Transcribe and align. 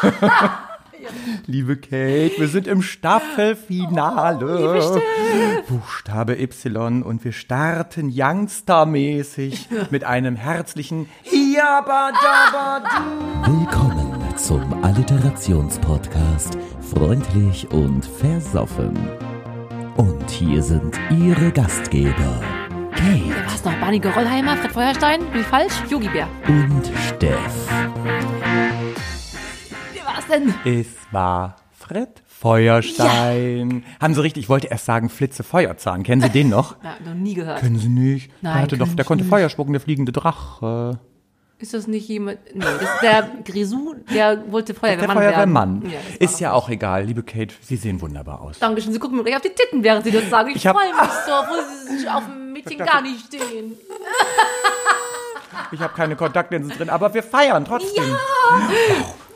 Liebe 1.46 1.76
Kate, 1.76 2.32
wir 2.38 2.48
sind 2.48 2.66
im 2.66 2.82
Staffelfinale. 2.82 5.02
Buchstabe 5.68 6.38
Y 6.40 7.02
und 7.02 7.24
wir 7.24 7.32
starten 7.32 8.12
Youngster-mäßig 8.14 9.68
mit 9.90 10.04
einem 10.04 10.36
herzlichen. 10.36 11.08
Willkommen 13.46 14.36
zum 14.36 14.84
Alliterationspodcast 14.84 16.58
Freundlich 16.94 17.70
und 17.70 18.04
Versoffen. 18.04 18.96
Und 19.96 20.30
hier 20.30 20.62
sind 20.62 20.98
Ihre 21.10 21.50
Gastgeber 21.52 22.40
Kate 23.00 23.34
Was 23.46 23.64
noch? 23.64 23.74
Barney 23.80 23.98
Gerollheimer, 23.98 24.56
Fred 24.56 24.72
Feuerstein, 24.72 25.20
ich 25.34 25.46
falsch? 25.46 25.72
Yogi 25.88 26.08
Bär. 26.08 26.28
und 26.48 26.90
Steff. 27.08 27.68
Denn? 30.30 30.54
Es 30.64 30.86
war 31.10 31.56
Fred 31.72 32.22
Feuerstein. 32.26 33.84
Haben 34.00 34.14
Sie 34.14 34.22
richtig, 34.22 34.44
ich 34.44 34.48
wollte 34.48 34.68
erst 34.68 34.84
sagen 34.86 35.08
Flitze 35.10 35.42
Feuerzahn. 35.42 36.02
Kennen 36.02 36.22
Sie 36.22 36.30
den 36.30 36.48
noch? 36.48 36.76
Na, 36.82 36.94
noch 37.04 37.14
nie 37.14 37.34
gehört. 37.34 37.60
Kennen 37.60 37.78
Sie 37.78 37.88
nicht? 37.88 38.30
Nein, 38.42 38.54
der 38.54 38.62
hatte 38.62 38.78
doch, 38.78 38.88
der 38.94 39.04
konnte 39.04 39.24
nicht. 39.24 39.30
Feuer 39.30 39.48
spucken, 39.48 39.72
der 39.72 39.80
fliegende 39.80 40.12
Drache. 40.12 41.00
Ist 41.58 41.74
das 41.74 41.86
nicht 41.86 42.08
jemand? 42.08 42.38
Nee, 42.54 42.60
das 42.60 42.80
ist 42.80 43.02
der 43.02 43.28
Grisou, 43.44 43.94
der 44.14 44.50
wollte 44.50 44.72
Der 44.72 44.80
Feuerwehrmann 44.80 45.16
Feuerwehrmann. 45.18 45.82
werden. 45.82 45.92
Ja, 45.92 46.24
ist 46.24 46.40
ja 46.40 46.52
auch 46.52 46.70
egal, 46.70 47.04
liebe 47.04 47.22
Kate, 47.22 47.54
Sie 47.60 47.76
sehen 47.76 48.00
wunderbar 48.00 48.40
aus. 48.40 48.58
Dankeschön, 48.58 48.94
Sie 48.94 48.98
gucken 48.98 49.18
mir 49.18 49.24
gleich 49.24 49.36
auf 49.36 49.42
die 49.42 49.50
Titten, 49.50 49.84
während 49.84 50.04
Sie 50.04 50.10
das 50.10 50.30
sagen. 50.30 50.48
Ich, 50.50 50.56
Ich 50.56 50.62
freue 50.62 50.88
mich 50.94 51.10
so, 51.26 51.32
wo 51.32 51.88
Sie 51.90 51.98
sich 51.98 52.08
auf 52.10 52.24
dem 52.24 52.54
Mädchen 52.54 52.78
gar 52.78 53.02
nicht 53.02 53.26
stehen. 53.26 53.72
Ich 55.72 55.80
habe 55.80 55.94
keine 55.94 56.16
Kontaktlinsen 56.16 56.70
drin, 56.76 56.90
aber 56.90 57.12
wir 57.14 57.22
feiern 57.22 57.64
trotzdem. 57.64 58.04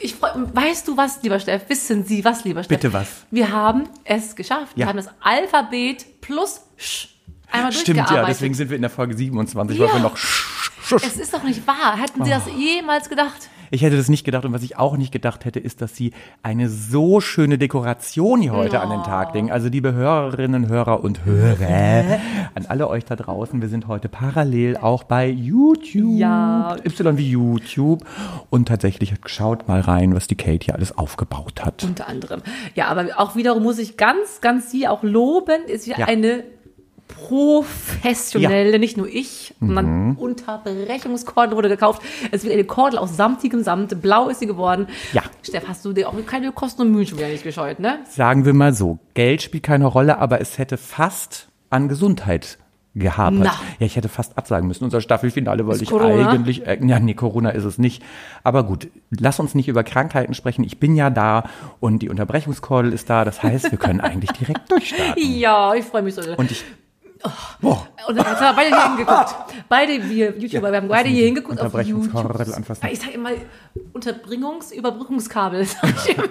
Ich 0.00 0.14
freu, 0.16 0.28
weißt 0.34 0.86
du 0.88 0.96
was, 0.96 1.22
lieber 1.22 1.38
Steff? 1.40 1.62
Wissen 1.68 2.04
Sie 2.04 2.24
was, 2.24 2.44
lieber 2.44 2.62
Steff? 2.62 2.76
Bitte 2.78 2.92
was? 2.92 3.08
Wir 3.30 3.50
haben 3.52 3.88
es 4.04 4.36
geschafft. 4.36 4.76
Wir 4.76 4.82
Ja. 4.82 4.88
haben 4.88 4.96
das 4.96 5.08
Alphabet 5.20 6.20
plus 6.20 6.60
Sch 6.76 7.08
einmal 7.50 7.72
Stimmt 7.72 8.10
ja, 8.10 8.24
deswegen 8.26 8.54
sind 8.54 8.68
wir 8.70 8.76
in 8.76 8.82
der 8.82 8.90
Folge 8.90 9.16
27, 9.16 9.78
weil 9.78 9.86
Ja. 9.86 9.92
wir 9.94 10.00
noch 10.00 10.16
sch- 10.16 10.44
sch- 10.88 11.06
es 11.06 11.16
ist 11.16 11.32
doch 11.32 11.42
nicht 11.44 11.66
wahr. 11.66 11.96
Hätten 11.96 12.24
Sie 12.24 12.30
das 12.30 12.42
jemals 12.56 13.08
gedacht? 13.08 13.48
Ich 13.74 13.82
hätte 13.82 13.96
das 13.96 14.08
nicht 14.08 14.22
gedacht 14.22 14.44
und 14.44 14.52
was 14.52 14.62
ich 14.62 14.78
auch 14.78 14.96
nicht 14.96 15.10
gedacht 15.10 15.44
hätte, 15.44 15.58
ist, 15.58 15.82
dass 15.82 15.96
sie 15.96 16.12
eine 16.44 16.68
so 16.68 17.20
schöne 17.20 17.58
Dekoration 17.58 18.40
hier 18.40 18.52
heute 18.52 18.78
an 18.80 18.88
den 18.88 19.02
Tag 19.02 19.34
legen. 19.34 19.50
Also 19.50 19.68
liebe 19.68 19.92
Hörerinnen, 19.92 20.68
Hörer 20.68 21.02
und 21.02 21.24
Hörer, 21.24 22.20
an 22.54 22.66
alle 22.68 22.88
euch 22.88 23.04
da 23.04 23.16
draußen, 23.16 23.60
wir 23.60 23.68
sind 23.68 23.88
heute 23.88 24.08
parallel 24.08 24.76
auch 24.76 25.02
bei 25.02 25.28
YouTube. 25.28 26.16
Ja. 26.16 26.76
Y 26.84 27.18
wie 27.18 27.28
YouTube. 27.28 28.04
Und 28.48 28.68
tatsächlich 28.68 29.12
schaut 29.26 29.66
mal 29.66 29.80
rein, 29.80 30.14
was 30.14 30.28
die 30.28 30.36
Kate 30.36 30.64
hier 30.64 30.76
alles 30.76 30.96
aufgebaut 30.96 31.64
hat. 31.64 31.82
Unter 31.82 32.06
anderem. 32.06 32.42
Ja, 32.76 32.86
aber 32.86 33.06
auch 33.16 33.34
wiederum 33.34 33.64
muss 33.64 33.80
ich 33.80 33.96
ganz, 33.96 34.40
ganz 34.40 34.70
Sie 34.70 34.86
auch 34.86 35.02
loben. 35.02 35.64
Ist 35.66 35.88
ja, 35.88 35.98
Ja. 35.98 36.06
eine 36.06 36.44
professionelle, 37.16 38.78
nicht 38.78 38.96
nur 38.96 39.08
ich, 39.08 39.54
Mhm. 39.60 39.66
sondern 39.66 40.16
Unterbrechungskordel 40.16 41.56
wurde 41.56 41.68
gekauft. 41.68 42.02
Es 42.30 42.42
wird 42.44 42.52
eine 42.54 42.64
Kordel 42.64 42.98
aus 42.98 43.16
samtigem 43.16 43.62
Samt. 43.62 44.00
Blau 44.02 44.28
ist 44.28 44.40
sie 44.40 44.46
geworden. 44.46 44.86
Ja. 45.12 45.22
Steff, 45.42 45.64
hast 45.68 45.84
du 45.84 45.92
dir 45.92 46.08
auch 46.08 46.14
keine 46.26 46.52
Kosten 46.52 46.82
und 46.82 46.92
Mühen 46.92 47.06
schon 47.06 47.18
wieder 47.18 47.28
nicht 47.28 47.44
gescheut, 47.44 47.78
ne? 47.80 47.98
Sagen 48.08 48.44
wir 48.44 48.54
mal 48.54 48.72
so, 48.74 48.98
Geld 49.14 49.42
spielt 49.42 49.62
keine 49.62 49.86
Rolle, 49.86 50.18
aber 50.18 50.40
es 50.40 50.58
hätte 50.58 50.76
fast 50.76 51.48
an 51.70 51.88
Gesundheit 51.88 52.58
gehabert. 52.96 53.40
Na. 53.42 53.54
Ja, 53.80 53.86
ich 53.86 53.96
hätte 53.96 54.08
fast 54.08 54.38
absagen 54.38 54.68
müssen. 54.68 54.84
Unser 54.84 55.00
Staffelfinale 55.00 55.66
wollte 55.66 55.82
ich 55.82 55.90
Corona? 55.90 56.28
eigentlich, 56.30 56.64
äh, 56.64 56.78
ja, 56.86 57.00
nee, 57.00 57.14
Corona 57.14 57.50
ist 57.50 57.64
es 57.64 57.76
nicht. 57.76 58.02
Aber 58.44 58.62
gut, 58.62 58.86
lass 59.10 59.40
uns 59.40 59.56
nicht 59.56 59.66
über 59.66 59.82
Krankheiten 59.82 60.32
sprechen. 60.34 60.62
Ich 60.62 60.78
bin 60.78 60.94
ja 60.94 61.10
da 61.10 61.42
und 61.80 62.02
die 62.02 62.08
Unterbrechungskordel 62.08 62.92
ist 62.92 63.10
da. 63.10 63.24
Das 63.24 63.42
heißt, 63.42 63.72
wir 63.72 63.78
können 63.78 64.00
eigentlich 64.00 64.30
direkt 64.32 64.60
durchstarten. 64.70 65.14
Ja, 65.16 65.74
ich 65.74 65.84
freue 65.84 66.02
mich 66.02 66.14
so. 66.14 66.20
Und 66.36 66.52
ich, 66.52 66.64
boah, 67.60 67.86
Und 68.08 68.16
dann 68.16 68.26
haben 68.26 68.40
wir 68.40 68.52
beide 68.54 68.68
hier 68.76 68.88
hingeguckt. 68.96 69.34
Beide, 69.68 70.08
wir 70.10 70.36
YouTuber, 70.38 70.70
wir 70.70 70.78
haben 70.78 70.88
beide 70.88 71.08
hier 71.08 71.26
hingeguckt 71.26 71.60
auf 71.60 71.72
YouTube. 71.82 72.14
anfassen. 72.14 72.88
Ich 72.90 73.00
sage 73.00 73.12
immer 73.12 73.30
Unterbringungs-, 73.92 74.72
Überbrückungskabel. 74.72 75.64
sag 75.64 75.84
ich 76.08 76.16
immer. 76.16 76.28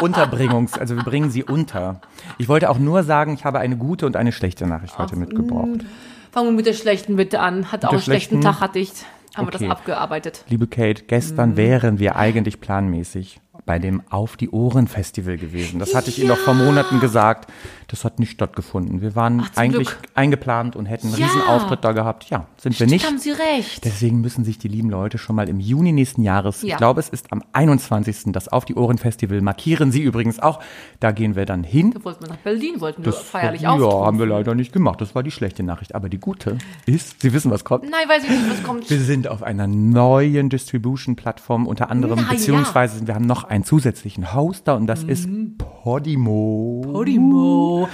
Unterbringungs, 0.00 0.78
also 0.78 0.96
wir 0.96 1.02
bringen 1.04 1.30
sie 1.30 1.44
unter. 1.44 2.00
Ich 2.38 2.48
wollte 2.48 2.70
auch 2.70 2.78
nur 2.78 3.02
sagen, 3.02 3.34
ich 3.34 3.44
habe 3.44 3.58
eine 3.58 3.76
gute 3.76 4.06
und 4.06 4.16
eine 4.16 4.32
schlechte 4.32 4.66
Nachricht 4.66 4.98
heute 4.98 5.16
mitgebracht. 5.16 5.84
Fangen 6.32 6.48
wir 6.48 6.52
mit 6.52 6.66
der 6.66 6.72
schlechten 6.72 7.16
bitte 7.16 7.40
an. 7.40 7.70
Hat 7.72 7.84
auch 7.84 7.92
einen 7.92 8.00
schlechten? 8.02 8.40
Tag, 8.40 8.60
hatte 8.60 8.78
ich. 8.78 8.92
Haben 9.34 9.46
wir 9.46 9.54
Okay. 9.54 9.66
das 9.68 9.76
abgearbeitet. 9.78 10.44
Liebe 10.48 10.66
Kate, 10.66 11.02
Mhm. 11.02 11.06
gestern 11.06 11.56
wären 11.56 11.98
wir 11.98 12.16
eigentlich 12.16 12.60
planmäßig 12.60 13.40
bei 13.64 13.78
dem 13.78 14.02
Auf 14.10 14.36
die 14.36 14.50
Ohren 14.50 14.88
Festival 14.88 15.36
gewesen. 15.38 15.78
Das 15.78 15.94
hatte 15.94 16.10
ich 16.10 16.18
Ihnen 16.18 16.28
noch 16.28 16.38
vor 16.38 16.54
Monaten 16.54 16.98
gesagt. 17.00 17.50
Das 17.86 18.04
hat 18.04 18.18
nicht 18.18 18.32
stattgefunden. 18.32 19.02
Wir 19.02 19.14
waren 19.14 19.42
Ach, 19.44 19.50
eigentlich 19.56 19.88
Glück. 19.88 19.98
eingeplant 20.14 20.76
und 20.76 20.86
hätten 20.86 21.08
einen 21.08 21.16
Ja. 21.18 21.26
Riesenauftritt 21.26 21.84
da 21.84 21.92
gehabt. 21.92 22.24
Ja, 22.30 22.46
sind 22.56 22.72
wir 22.72 22.74
Stimmt, 22.76 22.90
nicht. 22.90 23.06
haben 23.06 23.18
Sie 23.18 23.30
recht. 23.30 23.84
Deswegen 23.84 24.20
müssen 24.22 24.44
sich 24.44 24.58
die 24.58 24.68
lieben 24.68 24.88
Leute 24.88 25.18
schon 25.18 25.36
mal 25.36 25.48
im 25.48 25.60
Juni 25.60 25.92
nächsten 25.92 26.22
Jahres, 26.22 26.62
ich 26.62 26.70
Ja. 26.70 26.76
glaube, 26.78 27.00
es 27.00 27.10
ist 27.10 27.30
am 27.32 27.42
21. 27.52 28.32
das 28.32 28.48
Auf 28.48 28.64
die 28.64 28.74
Ohren 28.74 28.96
Festival, 28.98 29.40
markieren 29.42 29.92
Sie 29.92 30.00
übrigens 30.02 30.40
auch. 30.40 30.58
Da 31.00 31.12
gehen 31.12 31.36
wir 31.36 31.44
dann 31.44 31.62
hin. 31.64 31.92
Da 31.92 32.02
wollten 32.04 32.22
wir 32.24 32.30
nach 32.30 32.38
Berlin, 32.38 32.80
wollten 32.80 33.04
wir 33.04 33.12
Das 33.12 33.20
feierlich 33.20 33.60
ja, 33.62 33.70
auftrumpfen. 33.72 34.06
haben 34.06 34.18
wir 34.18 34.26
leider 34.26 34.54
nicht 34.54 34.72
gemacht. 34.72 35.00
Das 35.02 35.14
war 35.14 35.22
die 35.22 35.30
schlechte 35.30 35.62
Nachricht. 35.62 35.94
Aber 35.94 36.08
die 36.08 36.18
gute 36.18 36.56
ist, 36.86 37.20
Sie 37.20 37.32
wissen, 37.34 37.50
was 37.50 37.62
kommt. 37.64 37.84
Nein, 37.84 38.08
weiß 38.08 38.24
ich 38.24 38.30
nicht, 38.30 38.50
was 38.50 38.62
kommt. 38.62 38.88
Wir 38.88 39.00
sind 39.00 39.28
auf 39.28 39.42
einer 39.42 39.66
neuen 39.66 40.48
Distribution-Plattform, 40.48 41.66
unter 41.66 41.90
anderem, 41.90 42.16
Na 42.16 42.22
ja. 42.26 42.30
beziehungsweise 42.32 43.06
wir 43.06 43.14
haben 43.14 43.26
noch 43.26 43.44
einen 43.52 43.64
zusätzlichen 43.64 44.34
Hoster 44.34 44.76
und 44.76 44.86
das 44.86 45.02
ist 45.04 45.28
Podimo. 45.58 46.80
Podimo. 46.90 47.86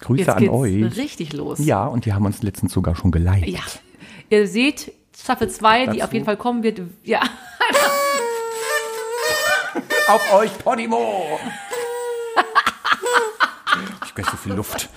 Grüße 0.00 0.20
Jetzt 0.20 0.28
an 0.28 0.48
euch. 0.50 0.96
richtig 0.98 1.32
los. 1.32 1.58
Ja, 1.64 1.86
und 1.86 2.04
die 2.04 2.12
haben 2.12 2.26
uns 2.26 2.42
letztens 2.42 2.72
sogar 2.74 2.94
schon 2.94 3.10
geliked. 3.10 3.48
Ja. 3.48 3.60
Ihr 4.28 4.46
seht, 4.46 4.92
Staffel 5.18 5.48
2, 5.48 5.86
die 5.88 6.02
auf 6.02 6.12
jeden 6.12 6.26
Fall 6.26 6.36
kommen 6.36 6.62
wird. 6.62 6.82
Ja. 7.04 7.20
Auf 10.08 10.32
euch, 10.34 10.56
Podimo! 10.58 11.38
ich 14.06 14.14
gleich 14.14 14.26
so 14.26 14.36
viel 14.38 14.52
Luft. 14.54 14.88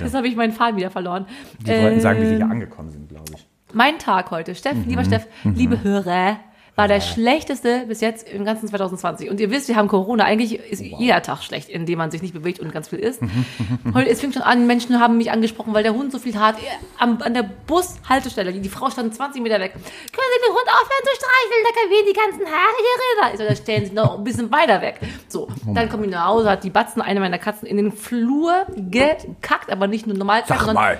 Jetzt 0.00 0.14
habe 0.14 0.28
ich 0.28 0.36
meinen 0.36 0.52
Faden 0.52 0.76
wieder 0.76 0.90
verloren. 0.90 1.26
Die 1.60 1.70
wollten 1.70 2.00
sagen, 2.00 2.20
wie 2.20 2.26
sie 2.26 2.32
Ähm, 2.34 2.38
hier 2.38 2.50
angekommen 2.50 2.90
sind, 2.90 3.08
glaube 3.08 3.24
ich. 3.34 3.46
Mein 3.72 3.98
Tag 3.98 4.30
heute, 4.30 4.54
Steff, 4.54 4.74
Mhm. 4.74 4.84
lieber 4.88 5.04
Steff, 5.04 5.26
liebe 5.42 5.82
Hörer, 5.82 6.38
war 6.76 6.88
der 6.88 7.00
schlechteste 7.00 7.84
bis 7.86 8.00
jetzt 8.00 8.28
im 8.28 8.44
ganzen 8.44 8.68
2020. 8.68 9.30
Und 9.30 9.38
ihr 9.38 9.50
wisst, 9.50 9.68
wir 9.68 9.76
haben 9.76 9.86
Corona. 9.86 10.24
Eigentlich 10.24 10.58
ist 10.58 10.80
jeder 10.80 11.22
Tag 11.22 11.42
schlecht, 11.42 11.68
indem 11.68 11.98
man 11.98 12.10
sich 12.10 12.20
nicht 12.20 12.34
bewegt 12.34 12.58
und 12.58 12.72
ganz 12.72 12.88
viel 12.88 12.98
isst. 12.98 13.20
Heute, 13.94 14.10
es 14.10 14.20
fing 14.20 14.32
schon 14.32 14.42
an, 14.42 14.66
Menschen 14.66 14.98
haben 14.98 15.16
mich 15.16 15.30
angesprochen, 15.30 15.72
weil 15.72 15.84
der 15.84 15.94
Hund 15.94 16.10
so 16.10 16.18
viel 16.18 16.32
tat. 16.32 16.56
Am, 16.98 17.22
an 17.22 17.32
der 17.32 17.44
Bushaltestelle, 17.44 18.52
die 18.52 18.68
Frau 18.68 18.90
stand 18.90 19.14
20 19.14 19.40
Meter 19.40 19.60
weg. 19.60 19.72
Können 19.72 19.82
Sie 19.84 20.48
den 20.48 20.54
Hund 20.54 20.68
aufhören 20.68 21.04
zu 21.04 21.14
streicheln? 21.14 21.64
Da 21.64 21.90
wehen 21.90 22.06
die 22.08 22.12
ganzen 22.12 22.52
Haare 22.52 22.74
hier 22.78 23.28
rüber. 23.28 23.34
Ich 23.34 23.40
so, 23.40 23.44
da 23.48 23.56
stellen 23.56 23.86
Sie 23.86 23.92
noch 23.92 24.18
ein 24.18 24.24
bisschen 24.24 24.50
weiter 24.50 24.80
weg. 24.82 24.98
So, 25.28 25.48
dann 25.74 25.88
komme 25.88 26.06
ich 26.06 26.10
nach 26.10 26.26
Hause, 26.26 26.50
hat 26.50 26.64
die 26.64 26.70
Batzen, 26.70 27.02
eine 27.02 27.20
meiner 27.20 27.38
Katzen, 27.38 27.68
in 27.68 27.76
den 27.76 27.92
Flur 27.92 28.66
gekackt, 28.76 29.70
aber 29.70 29.86
nicht 29.86 30.06
nur 30.08 30.16
normal, 30.16 30.42
Sag 30.46 30.58
sondern 30.58 30.74
mal. 30.74 30.98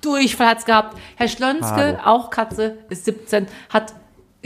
Durchfall 0.00 0.48
hat's 0.48 0.64
gehabt. 0.64 0.96
Herr 1.16 1.28
Schlönske, 1.28 1.74
Hallo. 1.74 1.98
auch 2.04 2.30
Katze, 2.30 2.78
ist 2.88 3.04
17, 3.04 3.46
hat 3.70 3.94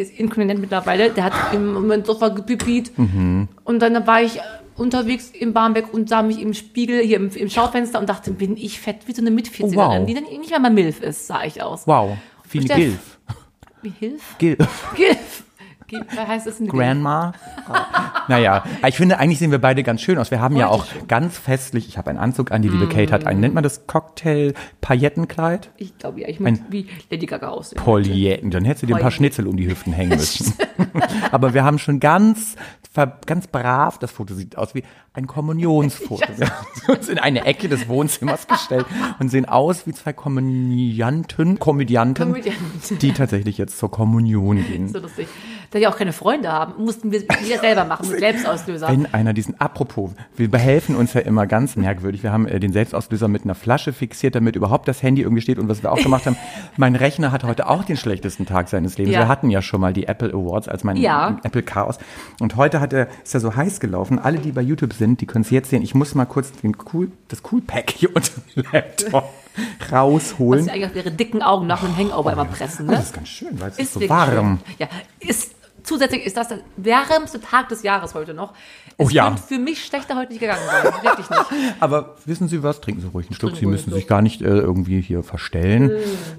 ist 0.02 0.18
inkontinent 0.18 0.60
mittlerweile. 0.60 1.10
Der 1.10 1.24
hat 1.24 1.32
im 1.52 1.72
Moment 1.72 2.06
Sofa 2.06 2.28
gepipiert. 2.28 2.96
Mhm. 2.98 3.48
Und 3.64 3.80
dann 3.80 4.06
war 4.06 4.22
ich 4.22 4.40
unterwegs 4.76 5.30
im 5.30 5.52
Barmbek 5.52 5.92
und 5.92 6.08
sah 6.08 6.22
mich 6.22 6.40
im 6.40 6.54
Spiegel, 6.54 7.02
hier 7.02 7.16
im, 7.18 7.28
im 7.30 7.50
Schaufenster 7.50 8.00
und 8.00 8.08
dachte, 8.08 8.30
bin 8.30 8.56
ich 8.56 8.80
fett 8.80 9.06
wie 9.06 9.12
so 9.12 9.20
eine 9.20 9.30
Mit-40erin, 9.30 9.74
Oh, 9.74 9.76
wow. 9.76 10.06
die 10.06 10.14
dann 10.14 10.24
nicht 10.24 10.50
mehr 10.50 10.58
mal 10.60 10.70
Milf 10.70 11.00
ist, 11.02 11.26
sah 11.26 11.44
ich 11.44 11.62
aus. 11.62 11.86
Wow. 11.86 12.16
Viele. 12.48 12.74
Gilf. 12.74 13.18
Wie 13.82 13.92
Hilf? 13.98 14.36
Gilf. 14.38 14.92
Gilf. 14.96 15.44
Heißt 16.16 16.46
denn? 16.60 16.68
Grandma. 16.68 17.32
naja, 18.28 18.64
ich 18.86 18.96
finde, 18.96 19.18
eigentlich 19.18 19.38
sehen 19.38 19.50
wir 19.50 19.60
beide 19.60 19.82
ganz 19.82 20.00
schön 20.00 20.18
aus. 20.18 20.30
Wir 20.30 20.40
haben 20.40 20.56
ja 20.56 20.68
auch 20.68 20.86
ganz 21.08 21.38
festlich, 21.38 21.88
ich 21.88 21.98
habe 21.98 22.10
einen 22.10 22.18
Anzug 22.18 22.50
an, 22.52 22.62
die 22.62 22.68
liebe 22.68 22.88
Kate 22.88 23.12
hat 23.12 23.26
einen, 23.26 23.40
nennt 23.40 23.54
man 23.54 23.62
das 23.62 23.86
Cocktail-Paillettenkleid? 23.86 25.70
Ich 25.76 25.96
glaube 25.98 26.20
ja, 26.20 26.28
ich 26.28 26.40
möchte 26.40 26.64
wie 26.70 26.86
Lady 27.10 27.26
Gaga 27.26 27.48
aussehen. 27.48 27.82
Pailletten, 27.82 28.50
dann 28.50 28.64
hättest 28.64 28.82
du 28.82 28.86
dir 28.86 28.96
ein 28.96 29.02
paar. 29.02 29.10
Schnitzel 29.10 29.46
um 29.46 29.56
die 29.56 29.68
Hüften 29.68 29.92
hängen 29.92 30.16
müssen. 30.16 30.54
Aber 31.32 31.52
wir 31.52 31.64
haben 31.64 31.78
schon 31.78 32.00
ganz, 32.00 32.56
ganz 33.26 33.46
brav, 33.46 33.98
das 33.98 34.10
Foto 34.10 34.34
sieht 34.34 34.56
aus 34.56 34.74
wie 34.74 34.82
ein 35.12 35.26
Kommunionsfoto. 35.26 36.24
Wir 36.36 36.48
haben 36.48 36.96
uns 36.96 37.08
in 37.08 37.18
eine 37.18 37.44
Ecke 37.44 37.68
des 37.68 37.88
Wohnzimmers 37.88 38.46
gestellt 38.46 38.86
und 39.18 39.28
sehen 39.28 39.44
aus 39.44 39.86
wie 39.86 39.92
zwei 39.92 40.12
Kommunianten, 40.12 41.58
Komödianten, 41.58 42.26
Komödianten. 42.26 42.98
die 42.98 43.12
tatsächlich 43.12 43.58
jetzt 43.58 43.78
zur 43.78 43.90
Kommunion 43.90 44.64
gehen. 44.64 44.88
So 44.88 45.00
lustig. 45.00 45.26
Da 45.72 45.78
die 45.78 45.86
auch 45.86 45.96
keine 45.96 46.12
Freunde 46.12 46.50
haben, 46.50 46.82
mussten 46.82 47.12
wir 47.12 47.22
wir 47.22 47.58
selber 47.60 47.84
machen 47.84 48.08
mit 48.10 48.18
Selbstauslöser. 48.18 48.88
Wenn 48.88 49.06
einer 49.14 49.32
diesen, 49.32 49.60
apropos, 49.60 50.10
wir 50.36 50.50
behelfen 50.50 50.96
uns 50.96 51.14
ja 51.14 51.20
immer 51.20 51.46
ganz 51.46 51.76
merkwürdig. 51.76 52.24
Wir 52.24 52.32
haben 52.32 52.48
äh, 52.48 52.58
den 52.58 52.72
Selbstauslöser 52.72 53.28
mit 53.28 53.44
einer 53.44 53.54
Flasche 53.54 53.92
fixiert, 53.92 54.34
damit 54.34 54.56
überhaupt 54.56 54.88
das 54.88 55.02
Handy 55.02 55.22
irgendwie 55.22 55.42
steht. 55.42 55.58
Und 55.60 55.68
was 55.68 55.84
wir 55.84 55.92
auch 55.92 56.02
gemacht 56.02 56.26
haben, 56.26 56.36
mein 56.76 56.96
Rechner 56.96 57.30
hat 57.30 57.44
heute 57.44 57.68
auch 57.68 57.84
den 57.84 57.96
schlechtesten 57.96 58.46
Tag 58.46 58.68
seines 58.68 58.98
Lebens. 58.98 59.14
Ja. 59.14 59.20
Wir 59.20 59.28
hatten 59.28 59.48
ja 59.48 59.62
schon 59.62 59.80
mal 59.80 59.92
die 59.92 60.06
Apple 60.08 60.30
Awards 60.32 60.66
als 60.66 60.82
mein 60.82 60.96
Ja. 60.96 61.38
Apple 61.44 61.62
Chaos. 61.62 61.98
Und 62.40 62.56
heute 62.56 62.80
hat 62.80 62.92
er, 62.92 63.06
ist 63.22 63.34
er 63.34 63.40
so 63.40 63.54
heiß 63.54 63.78
gelaufen. 63.78 64.18
Alle, 64.18 64.38
die 64.38 64.50
bei 64.50 64.62
YouTube 64.62 64.92
sind, 64.92 65.20
die 65.20 65.26
können 65.26 65.44
es 65.44 65.50
jetzt 65.50 65.70
sehen. 65.70 65.82
Ich 65.82 65.94
muss 65.94 66.16
mal 66.16 66.24
kurz 66.24 66.50
den 66.50 66.76
cool, 66.92 67.12
das 67.28 67.42
Cool 67.50 67.60
Pack 67.60 67.90
hier 67.96 68.08
unter 68.14 68.32
dem 68.56 68.64
Laptop 68.72 69.32
Was 69.54 69.92
rausholen. 69.92 70.64
sie 70.64 70.70
eigentlich 70.70 70.86
auf 70.86 70.96
ihre 70.96 71.12
dicken 71.12 71.42
Augen 71.42 71.68
nach 71.68 71.84
einem 71.84 71.96
Hangover 71.96 72.32
immer 72.32 72.44
pressen, 72.44 72.86
ne? 72.86 72.92
Das 72.92 73.04
ist 73.06 73.12
ganz 73.14 73.28
schön, 73.28 73.60
weil 73.60 73.70
es 73.70 73.78
ist, 73.78 73.94
so 73.94 74.00
wirklich 74.00 74.10
warm. 74.10 74.58
schön. 74.66 74.76
Ja, 74.78 74.88
ist 75.20 75.54
zusätzlich 75.90 76.24
ist 76.24 76.36
das 76.36 76.48
der 76.48 76.60
wärmste 76.76 77.40
Tag 77.40 77.68
des 77.68 77.82
Jahres 77.82 78.14
heute 78.14 78.32
noch. 78.32 78.54
Oh 78.96 79.06
es 79.06 79.12
ja. 79.12 79.26
könnte 79.26 79.42
für 79.42 79.58
mich 79.58 79.84
schlechter 79.84 80.14
heute 80.16 80.30
nicht 80.30 80.40
gegangen 80.40 80.62
sein. 80.64 80.84
Wirklich 81.02 81.28
nicht. 81.28 81.74
Aber 81.80 82.14
wissen 82.26 82.48
Sie 82.48 82.62
was? 82.62 82.80
Trinken 82.80 83.00
Sie 83.00 83.08
ruhig 83.08 83.26
einen 83.26 83.34
Schluck. 83.34 83.56
Sie 83.56 83.66
müssen 83.66 83.92
sich 83.92 84.06
gar 84.06 84.22
nicht 84.22 84.40
äh, 84.40 84.46
irgendwie 84.46 85.00
hier 85.00 85.24
verstellen. 85.24 85.90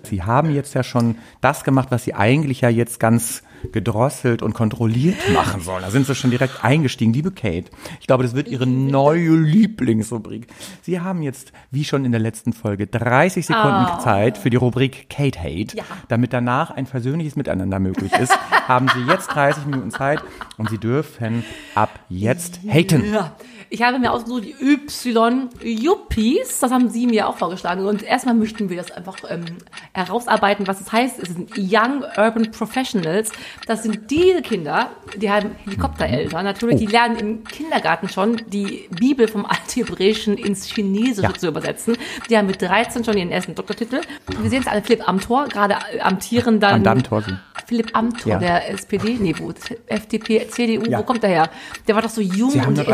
Sie 0.04 0.24
haben 0.24 0.56
jetzt 0.56 0.74
ja 0.74 0.84
schon 0.84 1.18
das 1.42 1.66
gemacht, 1.66 1.90
was 1.92 2.06
Sie 2.06 2.14
eigentlich 2.14 2.62
ja 2.62 2.70
jetzt 2.70 3.02
ganz 3.02 3.44
gedrosselt 3.72 4.42
und 4.42 4.54
kontrolliert 4.54 5.18
machen 5.34 5.62
sollen. 5.62 5.84
Da 5.84 5.92
sind 5.92 6.06
Sie 6.06 6.16
schon 6.16 6.32
direkt 6.32 6.64
eingestiegen. 6.64 7.14
Liebe 7.14 7.32
Kate, 7.32 7.72
ich 8.00 8.08
glaube, 8.08 8.24
das 8.24 8.36
wird 8.36 8.48
Ihre 8.48 8.68
neue 8.68 9.36
Lieblingsrubrik. 9.36 10.48
Sie 10.82 11.00
haben 11.00 11.22
jetzt, 11.22 11.52
wie 11.72 11.84
schon 11.84 12.06
in 12.06 12.12
der 12.12 12.22
letzten 12.22 12.54
Folge, 12.54 12.88
30 12.88 13.46
Sekunden 13.46 14.00
Zeit 14.00 14.38
für 14.38 14.50
die 14.50 14.58
Rubrik 14.58 15.10
Kate 15.10 15.40
Hate. 15.40 15.78
Ja. 15.78 15.84
Damit 16.08 16.34
danach 16.34 16.72
ein 16.72 16.86
versöhnliches 16.86 17.36
Miteinander 17.36 17.80
möglich 17.80 18.12
ist, 18.14 18.38
haben 18.68 18.88
Sie 18.94 19.02
jetzt 19.12 19.28
30 19.28 19.66
Minuten 19.66 19.92
Zeit 19.92 20.22
und 20.58 20.70
Sie 20.70 20.78
dürfen 20.78 21.44
ab 21.76 22.00
jetzt 22.10 22.60
haten. 22.68 23.14
Ja. 23.14 23.36
Ich 23.74 23.82
habe 23.82 24.00
mir 24.00 24.12
ausgesucht, 24.12 24.44
die 24.44 24.54
Y-Yuppies, 24.62 26.60
das 26.60 26.72
haben 26.72 26.90
Sie 26.90 27.08
mir 27.08 27.30
auch 27.30 27.38
vorgeschlagen. 27.38 27.86
Und 27.86 28.04
erstmal 28.04 28.36
möchten 28.36 28.70
wir 28.70 28.76
das 28.76 28.92
einfach 28.92 29.16
ähm, 29.30 29.46
herausarbeiten, 29.94 30.68
was 30.68 30.82
es 30.82 30.92
heißt. 30.92 31.20
Es 31.24 31.30
sind 31.30 31.52
Young 31.58 32.04
Urban 32.18 32.52
Professionals. 32.52 33.32
Das 33.68 33.84
sind 33.84 34.12
diese 34.12 34.42
Kinder, 34.42 34.90
die 35.16 35.32
haben 35.32 35.52
Helikoptereltern. 35.64 36.44
Natürlich, 36.44 36.76
Oh. 36.76 36.80
die 36.80 36.86
lernen 36.88 37.16
im 37.18 37.44
Kindergarten 37.46 38.10
schon, 38.10 38.42
die 38.48 38.90
Bibel 38.92 39.30
vom 39.30 39.46
Althebräischen 39.46 40.38
ins 40.38 40.66
Chinesische 40.66 41.22
Ja. 41.28 41.34
zu 41.34 41.48
übersetzen. 41.48 41.96
Die 42.30 42.38
haben 42.38 42.48
mit 42.48 42.62
13 42.62 43.06
schon 43.06 43.16
ihren 43.18 43.32
ersten 43.32 43.56
Doktortitel. 43.56 44.02
Wir 44.42 44.50
sehen 44.50 44.62
es 44.64 44.68
alle, 44.68 44.82
Philipp 44.82 45.08
Amthor, 45.08 45.46
gerade 45.48 45.76
äh, 45.94 46.02
amtierender 46.02 46.70
Am 46.74 46.84
Dammtor 46.84 47.22
Sie. 47.22 47.36
Philipp 47.68 47.92
Amthor, 47.96 48.34
Ja. 48.34 48.38
der 48.40 48.70
SPD, 48.70 49.18
nee, 49.18 49.34
wo, 49.38 49.54
FDP, 49.88 50.46
CDU, 50.50 50.84
Ja. 50.90 51.00
wo 51.00 51.04
kommt 51.04 51.24
der 51.24 51.30
her? 51.30 51.50
Der 51.88 51.96
war 51.96 52.02
doch 52.02 52.10
so 52.10 52.20
jung 52.20 52.52
und 52.68 52.76
nur 52.76 52.86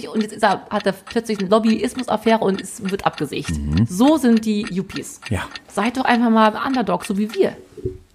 30 0.00 0.04
espritmäßig 0.04 0.08
und 0.08 0.22
jetzt 0.22 0.32
ist 0.32 0.42
er, 0.42 0.66
hat 0.70 0.86
er 0.86 0.92
plötzlich 0.92 1.38
eine 1.38 1.48
Lobbyismus-Affäre 1.48 2.40
und 2.40 2.60
es 2.60 2.90
wird 2.90 3.06
abgesägt. 3.06 3.50
Mhm. 3.50 3.86
So 3.86 4.16
sind 4.16 4.44
die 4.44 4.62
Yuppies. 4.70 5.20
Ja. 5.30 5.42
Seid 5.68 5.96
doch 5.96 6.04
einfach 6.04 6.30
mal 6.30 6.54
Underdog, 6.66 7.04
so 7.04 7.18
wie 7.18 7.32
wir. 7.34 7.56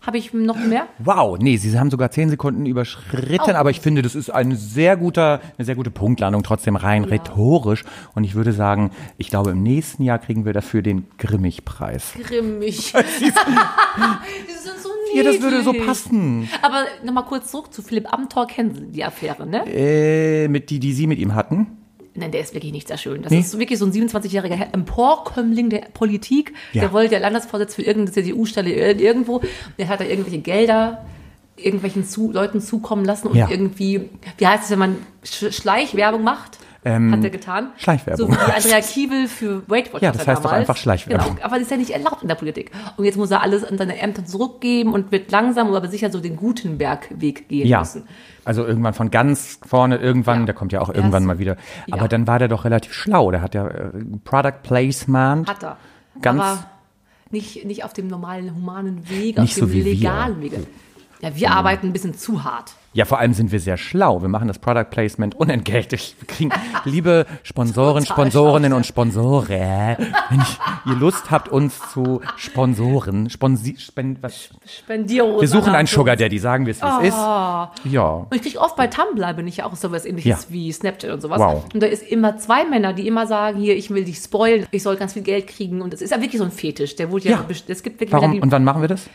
Habe 0.06 0.20
ich 0.20 0.34
noch 0.36 0.56
mehr? 0.58 0.86
Wow, 1.00 1.40
nee, 1.40 1.58
Sie 1.58 1.80
haben 1.80 1.90
sogar 1.90 2.12
zehn 2.12 2.30
Sekunden 2.30 2.68
überschritten, 2.68 3.54
Oh. 3.56 3.56
aber 3.56 3.72
ich 3.72 3.80
finde, 3.82 4.04
das 4.04 4.14
ist 4.14 4.30
ein 4.30 4.56
sehr 4.56 4.98
guter, 4.98 5.42
eine 5.58 5.66
sehr 5.66 5.74
gute 5.74 5.90
Punktlandung, 5.90 6.44
trotzdem 6.44 6.76
rein 6.76 7.06
rhetorisch. 7.06 7.84
Und 8.14 8.24
ich 8.24 8.36
würde 8.36 8.54
sagen, 8.54 8.92
ich 9.18 9.32
glaube, 9.32 9.50
im 9.50 9.64
nächsten 9.64 10.04
Jahr 10.04 10.20
kriegen 10.20 10.46
wir 10.46 10.54
dafür 10.54 10.84
den 10.84 11.08
Grimmig-Preis. 11.18 12.14
Grimmig. 12.22 12.94
die 13.20 13.26
sind 13.26 13.34
so 14.64 14.75
Ja, 15.14 15.24
das 15.24 15.42
würde 15.42 15.62
so 15.64 15.74
passen. 15.74 16.50
Aber 16.62 16.86
nochmal 17.04 17.26
kurz 17.26 17.52
zurück 17.52 17.74
zu 17.74 17.82
Philipp 17.82 18.12
Amthor, 18.12 18.48
kennen 18.48 18.74
Sie 18.76 18.82
die 18.92 19.04
Affäre, 19.04 19.46
ne? 19.46 19.64
Äh, 19.68 20.48
mit 20.48 20.70
die, 20.70 20.80
die 20.80 20.94
Sie 20.94 21.08
mit 21.08 21.20
ihm 21.20 21.36
hatten. 21.36 21.68
Nein, 22.18 22.32
der 22.32 22.42
ist 22.42 22.54
wirklich 22.54 22.72
nicht 22.72 22.88
sehr 22.88 22.98
schön. 22.98 23.22
Das 23.24 23.32
Nee. 23.32 23.40
ist 23.40 23.60
wirklich 23.60 23.78
so 23.78 23.86
ein 23.86 23.92
27-jähriger 23.92 24.56
Her- 24.56 24.70
Emporkömmling 24.74 25.70
der 25.70 25.80
Politik. 25.94 26.54
Ja. 26.72 26.82
Der 26.84 26.94
wollte 26.94 27.10
der 27.12 27.20
Landesvorsitz 27.20 27.76
für 27.76 27.82
irgendeine 27.82 28.14
CDU-Stelle 28.14 28.70
ir- 28.70 29.00
irgendwo. 29.00 29.42
Der 29.78 29.90
hat 29.90 30.00
da 30.00 30.06
irgendwelche 30.06 30.40
Gelder 30.40 31.06
irgendwelchen 31.58 32.06
zu, 32.06 32.32
Leuten 32.32 32.60
zukommen 32.62 33.06
lassen 33.06 33.28
und 33.28 33.36
Ja. 33.38 33.50
irgendwie, 33.50 34.10
wie 34.38 34.48
heißt 34.48 34.66
es, 34.66 34.70
wenn 34.72 34.80
man 34.80 34.96
Sch 35.24 35.52
Schleichwerbung 35.54 36.24
macht? 36.24 36.58
Ähm, 36.88 37.12
hat 37.12 37.24
er 37.24 37.30
getan. 37.32 37.70
Schleichwerbung. 37.78 38.28
So 38.28 38.32
wie 38.32 38.38
Andrea 38.52 38.80
Kiewel 38.82 39.28
für 39.28 39.64
Weight 39.68 39.88
Watchers 39.88 40.02
Ja, 40.04 40.12
das 40.12 40.28
heißt 40.28 40.46
doch 40.46 40.52
einfach 40.52 40.78
Schleichwerbung. 40.78 41.36
Genau, 41.36 41.46
aber 41.46 41.56
das 41.56 41.64
ist 41.64 41.72
ja 41.72 41.78
nicht 41.78 41.90
erlaubt 41.90 42.22
in 42.22 42.28
der 42.28 42.36
Politik. 42.36 42.70
Und 42.98 43.06
jetzt 43.06 43.18
muss 43.18 43.32
er 43.32 43.42
alles 43.42 43.64
an 43.64 43.78
seine 43.80 43.98
Ämter 44.00 44.24
zurückgeben 44.24 44.94
und 44.94 45.12
wird 45.12 45.32
langsam, 45.32 45.74
aber 45.74 45.88
sicher 45.90 46.12
so 46.12 46.20
den 46.20 46.36
Gutenberg-Weg 46.36 47.50
gehen 47.50 47.68
Ja. 47.68 47.80
müssen. 47.80 48.04
Also 48.44 48.66
irgendwann 48.66 48.94
von 48.94 49.10
ganz 49.10 49.60
vorne, 49.66 49.98
irgendwann, 49.98 50.42
Ja. 50.42 50.46
der 50.46 50.56
kommt 50.56 50.72
ja 50.74 50.82
auch 50.82 50.90
irgendwann 50.90 51.24
ist- 51.24 51.28
mal 51.28 51.40
wieder. 51.40 51.58
Aber 51.90 52.04
Ja. 52.04 52.08
dann 52.08 52.28
war 52.28 52.38
der 52.38 52.48
doch 52.48 52.66
relativ 52.66 52.94
schlau. 52.94 53.32
Der 53.32 53.42
hat 53.42 53.56
ja 53.56 53.68
äh, 53.68 53.90
Product 54.24 54.62
Placement. 54.62 55.50
Hat 55.50 55.64
er. 55.64 55.78
Ganz- 56.22 56.40
Aber 56.42 56.66
nicht, 57.32 57.66
nicht 57.66 57.84
auf 57.84 57.94
dem 57.94 58.08
normalen 58.08 58.54
humanen 58.56 59.10
Weg, 59.10 59.40
Nicht 59.40 59.54
auf 59.54 59.68
dem 59.68 59.68
so 59.70 59.74
wir. 59.74 59.84
legalen 59.84 60.40
Wege. 60.42 60.68
Ja, 61.26 61.36
wir 61.36 61.52
arbeiten 61.52 61.88
ein 61.88 61.94
bisschen 61.94 62.14
zu 62.14 62.44
hart. 62.44 62.74
Ja, 62.94 63.04
vor 63.04 63.18
allem 63.20 63.34
sind 63.34 63.52
wir 63.52 63.60
sehr 63.60 63.78
schlau. 63.78 64.22
Wir 64.22 64.30
machen 64.30 64.48
das 64.48 64.60
Product 64.60 64.86
Placement 64.92 65.34
unentgeltlich. 65.36 66.16
Wir 66.20 66.28
kriegen, 66.28 66.52
liebe 66.86 67.26
Sponsoren, 67.42 68.06
Sponsorinnen 68.06 68.72
und 68.74 68.86
Sponsore, 68.86 69.98
wenn 70.30 70.40
ich, 70.42 70.60
ihr 70.86 70.96
Lust 70.96 71.32
habt, 71.32 71.50
uns 71.50 71.78
zu 71.92 72.22
sponsoren, 72.38 73.30
sponsi, 73.32 73.76
spend, 73.80 74.22
was, 74.22 74.50
Spendierhosen. 74.66 75.42
wir 75.42 75.48
suchen 75.48 75.74
einen. 75.74 75.88
Sugar 75.88 76.16
Daddy, 76.16 76.38
sagen 76.38 76.68
wir 76.68 76.72
es, 76.72 76.82
wie 76.82 76.86
es 77.08 77.08
ist. 77.10 77.18
Ja. 77.92 78.28
Und 78.30 78.36
ich 78.36 78.42
kriege 78.44 78.60
oft 78.62 78.76
bei 78.76 78.86
Tumblr, 78.88 79.34
bin 79.34 79.48
ich 79.48 79.58
ja 79.58 79.66
auch 79.66 79.76
sowas 79.76 80.06
ähnliches 80.06 80.44
Ja. 80.44 80.50
wie 80.50 80.72
Snapchat 80.72 81.10
und 81.12 81.22
sowas. 81.22 81.40
Wow. 81.40 81.66
Und 81.74 81.82
da 81.82 81.88
ist 81.88 82.04
immer 82.04 82.38
zwei 82.38 82.66
Männer, 82.66 82.94
die 82.94 83.08
immer 83.08 83.26
sagen, 83.26 83.60
hier, 83.60 83.76
ich 83.76 83.90
will 83.90 84.06
dich 84.06 84.18
spoilen, 84.20 84.68
ich 84.72 84.84
soll 84.84 84.96
ganz 84.96 85.14
viel 85.14 85.24
Geld 85.24 85.48
kriegen. 85.48 85.82
Und 85.82 85.92
das 85.92 86.02
ist 86.02 86.12
ja 86.12 86.22
wirklich 86.22 86.38
so 86.38 86.46
ein 86.46 86.52
Fetisch. 86.52 86.96
Der 86.96 87.12
wurde 87.12 87.26
ja, 87.30 87.32
Ja. 87.32 87.46
es 87.68 87.82
gibt 87.84 88.00
wirklich 88.00 88.14
Warum, 88.14 88.30
Männer, 88.32 88.44
und 88.44 88.52
wann 88.52 88.64
machen 88.64 88.82
wir 88.82 88.88
das? 88.88 89.10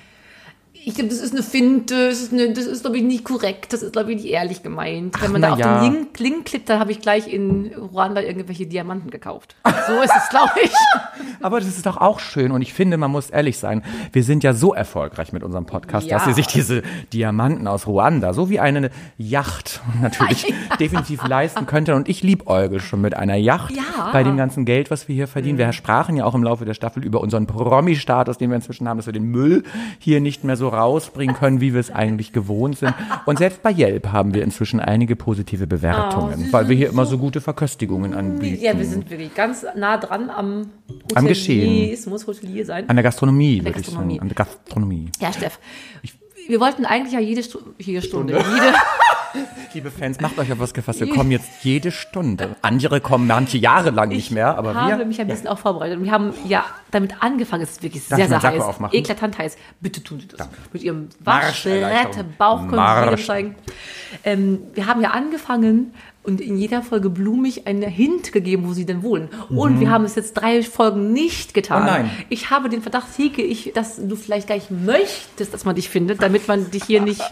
Ich 0.84 0.94
glaube, 0.94 1.10
das 1.10 1.20
ist 1.20 1.32
eine 1.32 1.42
Finte, 1.42 2.08
das 2.08 2.20
ist, 2.20 2.32
eine, 2.32 2.52
das 2.52 2.64
ist 2.64 2.82
glaube 2.82 2.96
ich, 2.96 3.02
nicht 3.02 3.24
korrekt, 3.24 3.72
das 3.72 3.82
ist, 3.82 3.92
glaube 3.92 4.12
ich, 4.12 4.22
nicht 4.22 4.32
ehrlich 4.32 4.62
gemeint. 4.62 5.20
Wenn 5.20 5.32
man 5.32 5.42
da 5.42 5.52
auf 5.52 5.58
ja. 5.58 5.80
den 5.82 5.92
Link, 5.92 6.18
Link 6.18 6.44
klickt, 6.46 6.68
dann 6.70 6.80
habe 6.80 6.92
ich 6.92 7.00
gleich 7.00 7.32
in 7.32 7.72
Ruanda 7.74 8.22
irgendwelche 8.22 8.66
Diamanten 8.66 9.10
gekauft. 9.10 9.56
So 9.86 10.00
ist 10.00 10.12
es, 10.16 10.28
glaube 10.30 10.52
ich. 10.62 10.72
Aber 11.42 11.60
das 11.60 11.68
ist 11.68 11.84
doch 11.86 11.96
auch 11.98 12.20
schön 12.20 12.50
und 12.52 12.62
ich 12.62 12.72
finde, 12.72 12.96
man 12.96 13.10
muss 13.10 13.30
ehrlich 13.30 13.58
sein, 13.58 13.82
wir 14.12 14.24
sind 14.24 14.42
ja 14.42 14.54
so 14.54 14.72
erfolgreich 14.74 15.32
mit 15.32 15.42
unserem 15.42 15.66
Podcast, 15.66 16.06
Ja. 16.06 16.16
dass 16.16 16.26
sie 16.26 16.32
sich 16.32 16.46
diese 16.46 16.82
Diamanten 17.12 17.66
aus 17.66 17.86
Ruanda, 17.86 18.32
so 18.32 18.48
wie 18.50 18.60
eine 18.60 18.90
Yacht 19.18 19.80
natürlich 20.02 20.52
definitiv 20.80 21.26
leisten 21.26 21.66
könnte 21.66 21.94
und 21.94 22.08
ich 22.08 22.22
liebäugel 22.22 22.80
schon 22.80 23.00
mit 23.00 23.14
einer 23.14 23.36
Yacht 23.36 23.74
Ja. 23.74 23.82
Mhm. 23.82 24.12
bei 24.12 24.22
dem 24.22 24.36
ganzen 24.36 24.64
Geld, 24.64 24.90
was 24.90 25.08
wir 25.08 25.14
hier 25.14 25.28
verdienen. 25.28 25.58
Wir 25.58 25.72
sprachen 25.72 26.16
ja 26.16 26.24
auch 26.24 26.34
im 26.34 26.42
Laufe 26.42 26.64
der 26.64 26.74
Staffel 26.74 27.04
über 27.04 27.20
unseren 27.20 27.46
Promi-Status, 27.46 28.38
den 28.38 28.50
wir 28.50 28.56
inzwischen 28.56 28.88
haben, 28.88 28.96
dass 28.96 29.06
wir 29.06 29.12
den 29.12 29.30
Müll 29.30 29.62
hier 29.98 30.20
nicht 30.20 30.44
mehr 30.44 30.56
so 30.56 30.69
rausbringen 30.72 31.34
können, 31.34 31.60
wie 31.60 31.72
wir 31.72 31.80
es 31.80 31.90
eigentlich 31.90 32.32
gewohnt 32.32 32.78
sind. 32.78 32.94
Und 33.26 33.38
selbst 33.38 33.62
bei 33.62 33.72
Yelp 33.72 34.12
haben 34.12 34.34
wir 34.34 34.42
inzwischen 34.42 34.80
einige 34.80 35.16
positive 35.16 35.66
Bewertungen, 35.66 36.38
Sie 36.38 36.52
weil 36.52 36.68
wir 36.68 36.76
hier 36.76 36.88
immer 36.88 37.06
so 37.06 37.18
gute 37.18 37.40
Verköstigungen 37.40 38.14
anbieten. 38.14 38.62
Ja, 38.62 38.76
wir 38.76 38.86
sind 38.86 39.10
wirklich 39.10 39.34
ganz 39.34 39.64
nah 39.76 39.96
dran 39.98 40.30
am 40.30 40.70
Hotelier. 40.88 41.16
Am 41.16 41.26
Geschehen. 41.26 41.92
Es 41.92 42.06
muss 42.06 42.26
Hotelier 42.26 42.64
sein. 42.64 42.88
An 42.88 42.96
der 42.96 43.02
Gastronomie, 43.02 43.56
der 43.56 43.66
würde 43.66 43.80
ich 43.80 43.86
Gastronomie. 43.86 44.14
sagen. 44.14 44.22
An 44.22 44.28
der 44.28 44.36
Gastronomie. 44.36 45.10
Ja, 45.20 45.32
Steff. 45.32 45.58
Wir 46.48 46.60
wollten 46.60 46.84
eigentlich 46.84 47.12
ja 47.12 47.20
jede, 47.20 47.42
Stu 47.42 47.58
jede 47.78 48.02
Stunde, 48.02 48.32
jede, 48.34 48.44
Liebe 49.74 49.90
Fans, 49.90 50.20
macht 50.20 50.38
euch 50.38 50.52
auf 50.52 50.58
was 50.58 50.74
gefasst. 50.74 51.00
Wir 51.00 51.08
kommen 51.08 51.30
jetzt 51.30 51.48
jede 51.62 51.90
Stunde. 51.90 52.56
Andere 52.62 53.00
kommen 53.00 53.26
manche 53.26 53.58
Jahre 53.58 53.90
lang 53.90 54.08
nicht 54.08 54.30
mehr, 54.30 54.56
aber 54.56 54.74
habe 54.74 54.98
wir. 54.98 55.06
mich 55.06 55.20
ein 55.20 55.26
bisschen 55.28 55.48
auch 55.48 55.58
vorbereitet. 55.58 55.98
Und 55.98 56.04
wir 56.04 56.12
haben 56.12 56.32
ja 56.46 56.64
damit 56.90 57.22
angefangen, 57.22 57.62
es 57.62 57.72
ist 57.72 57.82
wirklich 57.82 58.06
Darf 58.08 58.18
sehr, 58.18 58.26
ich 58.26 58.40
sehr 58.40 58.50
heiß. 58.50 58.62
aufmachen? 58.62 58.96
Eklatant 58.96 59.38
heiß. 59.38 59.56
Bitte 59.80 60.02
tun 60.02 60.20
Sie 60.20 60.28
das. 60.28 60.48
Mit 60.72 60.82
Ihrem 60.82 61.08
Erleichterung. 61.24 62.34
Bauch 62.38 62.68
können 62.68 63.16
Sie 63.16 63.24
zeigen. 63.24 63.54
Ähm, 64.24 64.62
wir 64.74 64.86
haben 64.86 65.00
ja 65.00 65.10
angefangen 65.10 65.94
und 66.22 66.40
in 66.40 66.56
jeder 66.58 66.82
Folge 66.82 67.08
blumig 67.08 67.66
einen 67.66 67.82
Hint 67.82 68.32
gegeben, 68.32 68.68
wo 68.68 68.72
Sie 68.72 68.84
denn 68.84 69.02
wohnen. 69.02 69.28
Und 69.48 69.80
wir 69.80 69.90
haben 69.90 70.04
es 70.04 70.16
jetzt 70.16 70.34
drei 70.34 70.62
Folgen 70.62 71.12
nicht 71.12 71.54
getan. 71.54 71.82
Mhm. 71.82 71.88
Oh 71.88 71.92
nein. 71.92 72.10
Ich 72.28 72.50
habe 72.50 72.68
den 72.68 72.82
Verdacht, 72.82 73.06
Heke, 73.16 73.42
ich, 73.42 73.72
dass 73.74 73.96
du 73.96 74.16
vielleicht 74.16 74.48
gar 74.48 74.56
nicht 74.56 74.70
möchtest, 74.70 75.54
dass 75.54 75.64
man 75.64 75.76
dich 75.76 75.88
findet, 75.88 76.22
damit 76.22 76.46
man 76.46 76.70
dich 76.70 76.84
hier 76.84 77.00
nicht 77.00 77.22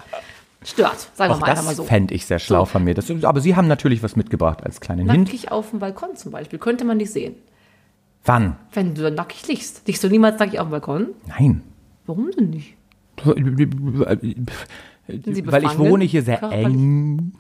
stört. 0.69 1.11
Sagen 1.15 1.31
wir 1.31 1.37
Auch 1.37 1.41
mal 1.41 1.51
einfach 1.51 1.65
mal 1.65 1.71
das 1.71 1.79
so. 1.79 1.85
fände 1.85 2.15
ich 2.15 2.27
sehr 2.27 2.39
schlau 2.39 2.65
von 2.65 2.85
mir. 2.85 2.95
Das, 2.95 3.11
aber 3.25 3.41
Sie 3.41 3.57
haben 3.57 3.69
natürlich 3.69 4.03
was 4.03 4.17
mitgebracht 4.17 4.65
als 4.65 4.81
kleinen 4.81 5.11
Hint. 5.11 5.29
Nackig 5.29 5.51
auf 5.51 5.71
dem 5.71 5.79
Balkon 5.79 6.17
zum 6.17 6.33
Beispiel, 6.33 6.59
könnte 6.59 6.85
man 6.85 6.99
dich 6.99 7.11
sehen. 7.11 7.35
Wann? 8.25 8.57
Wenn 8.73 8.95
du 8.95 9.03
dann 9.03 9.15
nackig 9.15 9.47
liegst. 9.49 9.87
Liegst 9.87 10.05
du 10.05 10.09
niemals 10.09 10.39
nackig 10.39 10.61
auf 10.61 10.69
dem 10.69 10.73
Balkon? 10.73 11.07
Nein. 11.27 11.63
Warum 12.07 12.31
denn 12.31 12.51
nicht? 12.51 12.75
Weil 13.25 13.39
ich 15.65 15.79
wohne 15.79 16.05
hier 16.05 16.23
sehr 16.23 16.43
eng. 16.43 17.33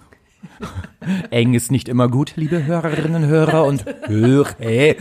eng 1.30 1.54
ist 1.54 1.71
nicht 1.71 1.88
immer 1.88 2.09
gut, 2.09 2.33
liebe 2.37 2.64
Hörerinnen, 2.64 3.26
Hörer 3.26 3.64
und 3.64 3.85
Hörer. 4.07 4.49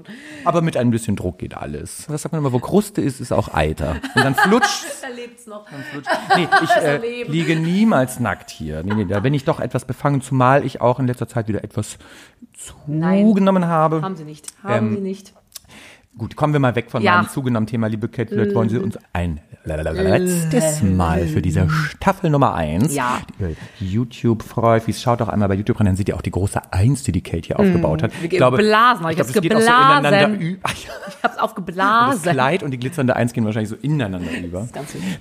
Aber 0.44 0.62
mit 0.62 0.76
ein 0.76 0.90
bisschen 0.90 1.16
Druck 1.16 1.38
geht 1.38 1.56
alles. 1.56 2.04
Was 2.08 2.22
sagt 2.22 2.32
man 2.32 2.40
immer, 2.40 2.52
wo 2.52 2.58
Kruste 2.58 3.00
ist, 3.00 3.20
ist 3.20 3.32
auch 3.32 3.52
Eiter. 3.52 3.96
Und 4.14 4.24
dann 4.24 4.34
flutscht 4.34 4.84
Da 5.02 5.08
lebt's 5.08 5.46
noch. 5.46 5.66
Nee, 6.36 6.48
ich 6.62 6.70
äh, 6.76 6.96
Leben. 6.98 7.32
liege 7.32 7.56
niemals 7.56 8.20
nackt 8.20 8.50
hier. 8.50 8.82
Nee, 8.82 8.94
nee, 8.94 9.04
da 9.04 9.20
bin 9.20 9.34
ich 9.34 9.44
doch 9.44 9.60
etwas 9.60 9.84
befangen, 9.84 10.20
zumal 10.20 10.64
ich 10.64 10.80
auch 10.80 10.98
in 10.98 11.06
letzter 11.06 11.28
Zeit 11.28 11.48
wieder 11.48 11.64
etwas 11.64 11.98
Nein. 12.86 13.24
zugenommen 13.26 13.66
habe. 13.66 14.02
Haben 14.02 14.16
sie 14.16 14.24
nicht. 14.24 14.46
Haben 14.62 14.88
Ähm, 14.88 14.94
sie 14.96 15.02
nicht. 15.02 15.32
Gut, 16.18 16.34
kommen 16.36 16.52
wir 16.52 16.60
mal 16.60 16.74
weg 16.74 16.90
von 16.90 17.02
Ja. 17.02 17.16
meinem 17.18 17.28
zugenommenen 17.28 17.68
Thema, 17.68 17.86
liebe 17.86 18.08
Kate. 18.08 18.28
Vielleicht 18.34 18.54
wollen 18.54 18.68
Sie 18.68 18.78
uns 18.78 18.98
ein 19.12 19.40
letztes 19.64 20.82
Mal 20.82 21.26
für 21.28 21.40
diese 21.40 21.68
Staffel 21.70 22.30
Nummer 22.30 22.54
eins. 22.54 22.94
Ja. 22.94 23.20
YouTube 23.78 24.42
freut. 24.42 24.82
Schaut 24.94 25.20
doch 25.20 25.28
einmal 25.28 25.48
bei 25.48 25.54
YouTube 25.54 25.78
rein, 25.78 25.86
dann 25.86 25.96
seht 25.96 26.08
ihr 26.08 26.16
auch 26.16 26.22
die 26.22 26.30
große 26.32 26.60
Eins, 26.72 27.04
die 27.04 27.12
die 27.12 27.22
Kate 27.22 27.46
hier 27.46 27.58
aufgebaut 27.60 28.02
hat. 28.02 28.10
wir 28.20 28.28
geblasen, 28.28 29.06
ich 29.10 29.10
ich 29.10 29.16
glaube, 29.16 29.18
hab's 29.18 29.32
so 29.34 29.40
geblasen. 29.40 30.04
ja. 30.12 30.28
Ich 30.72 30.88
hab's 30.88 31.16
Das 31.22 31.38
aufgeblasen. 31.38 32.32
Kleid 32.32 32.62
und 32.62 32.70
die 32.72 32.78
glitzernde 32.78 33.14
Eins 33.14 33.32
gehen 33.32 33.44
wahrscheinlich 33.44 33.70
so 33.70 33.76
ineinander 33.76 34.30
über. 34.42 34.66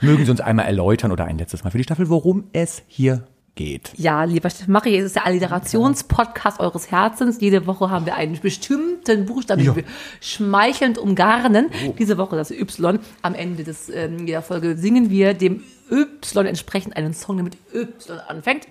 Mögen 0.01 0.25
Sie 0.25 0.31
uns 0.31 0.41
einmal 0.41 0.65
erläutern 0.65 1.11
oder 1.11 1.25
ein 1.25 1.37
letztes 1.37 1.63
Mal 1.63 1.69
für 1.69 1.77
die 1.77 1.83
Staffel, 1.83 2.09
worum 2.09 2.45
es 2.53 2.81
hier 2.87 3.23
geht. 3.59 3.91
Ja, 3.97 4.23
lieber 4.23 4.49
Steffen 4.49 4.71
Machi, 4.71 4.95
es 4.95 5.03
ist 5.03 5.17
der 5.17 5.25
Alliterationspodcast 5.25 6.61
eures 6.61 6.91
Herzens. 6.91 7.41
Jede 7.41 7.67
Woche 7.67 7.89
haben 7.89 8.05
wir 8.05 8.15
einen 8.15 8.39
bestimmten 8.39 9.25
Buchstaben, 9.25 9.61
den 9.61 9.75
wir 9.75 9.83
schmeichelnd 10.21 10.97
umgarnen. 10.97 11.69
Diese 11.99 12.17
Woche 12.17 12.37
das 12.37 12.51
Y. 12.51 12.99
Am 13.21 13.35
Ende 13.35 13.65
des, 13.65 13.89
ähm, 13.89 14.25
jeder 14.25 14.41
Folge 14.41 14.77
singen 14.77 15.09
wir 15.09 15.33
dem 15.33 15.61
Y 15.91 16.45
entsprechend 16.45 16.95
einen 16.95 17.13
Song, 17.13 17.35
der 17.35 17.43
mit 17.43 17.57
Y 17.73 18.17
anfängt. 18.29 18.65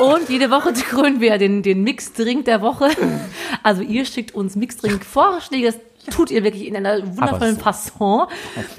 Und 0.00 0.28
jede 0.28 0.50
Woche 0.50 0.74
krönen 0.74 1.22
wir 1.22 1.38
den, 1.38 1.62
den 1.62 1.82
Mixdrink 1.82 2.44
der 2.44 2.60
Woche. 2.60 2.90
Also 3.62 3.80
ihr 3.82 4.04
schickt 4.04 4.34
uns 4.34 4.56
Mixdrink-Vorschläge. 4.56 5.72
Tut 6.10 6.30
ihr 6.30 6.44
wirklich 6.44 6.66
in 6.66 6.76
einer 6.76 7.00
wundervollen 7.16 7.56
so. 7.56 7.60
Fasson. 7.62 8.26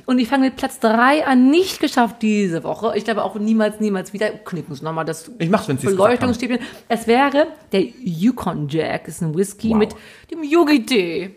Und 0.06 0.20
ich 0.20 0.28
fange 0.28 0.46
mit 0.46 0.56
Platz 0.56 0.80
drei 0.80 1.26
an. 1.26 1.50
Nicht 1.50 1.80
geschafft 1.80 2.18
diese 2.22 2.64
Woche. 2.64 2.94
Ich 2.96 3.04
glaube 3.04 3.24
auch 3.24 3.36
niemals, 3.36 3.80
niemals 3.80 4.14
wieder. 4.14 4.30
Knicken 4.30 4.76
Sie 4.76 4.84
nochmal 4.84 5.06
das 5.06 5.32
Ich 5.40 5.50
mach's, 5.50 5.68
wenn 5.68 5.78
Sie 5.78 5.88
es 5.88 5.92
gesagt 5.94 6.22
haben. 6.22 6.32
Beleuchtungsstäbchen. 6.32 6.60
Es 6.88 7.08
wäre 7.08 7.48
der 7.72 7.82
Yukon 7.82 8.68
Jack. 8.70 9.08
Ist 9.08 9.22
ein 9.22 9.36
Whisky 9.36 9.70
Wow. 9.72 9.78
mit 9.78 9.96
dem 10.32 10.44
Yogi-Tee. 10.44 11.36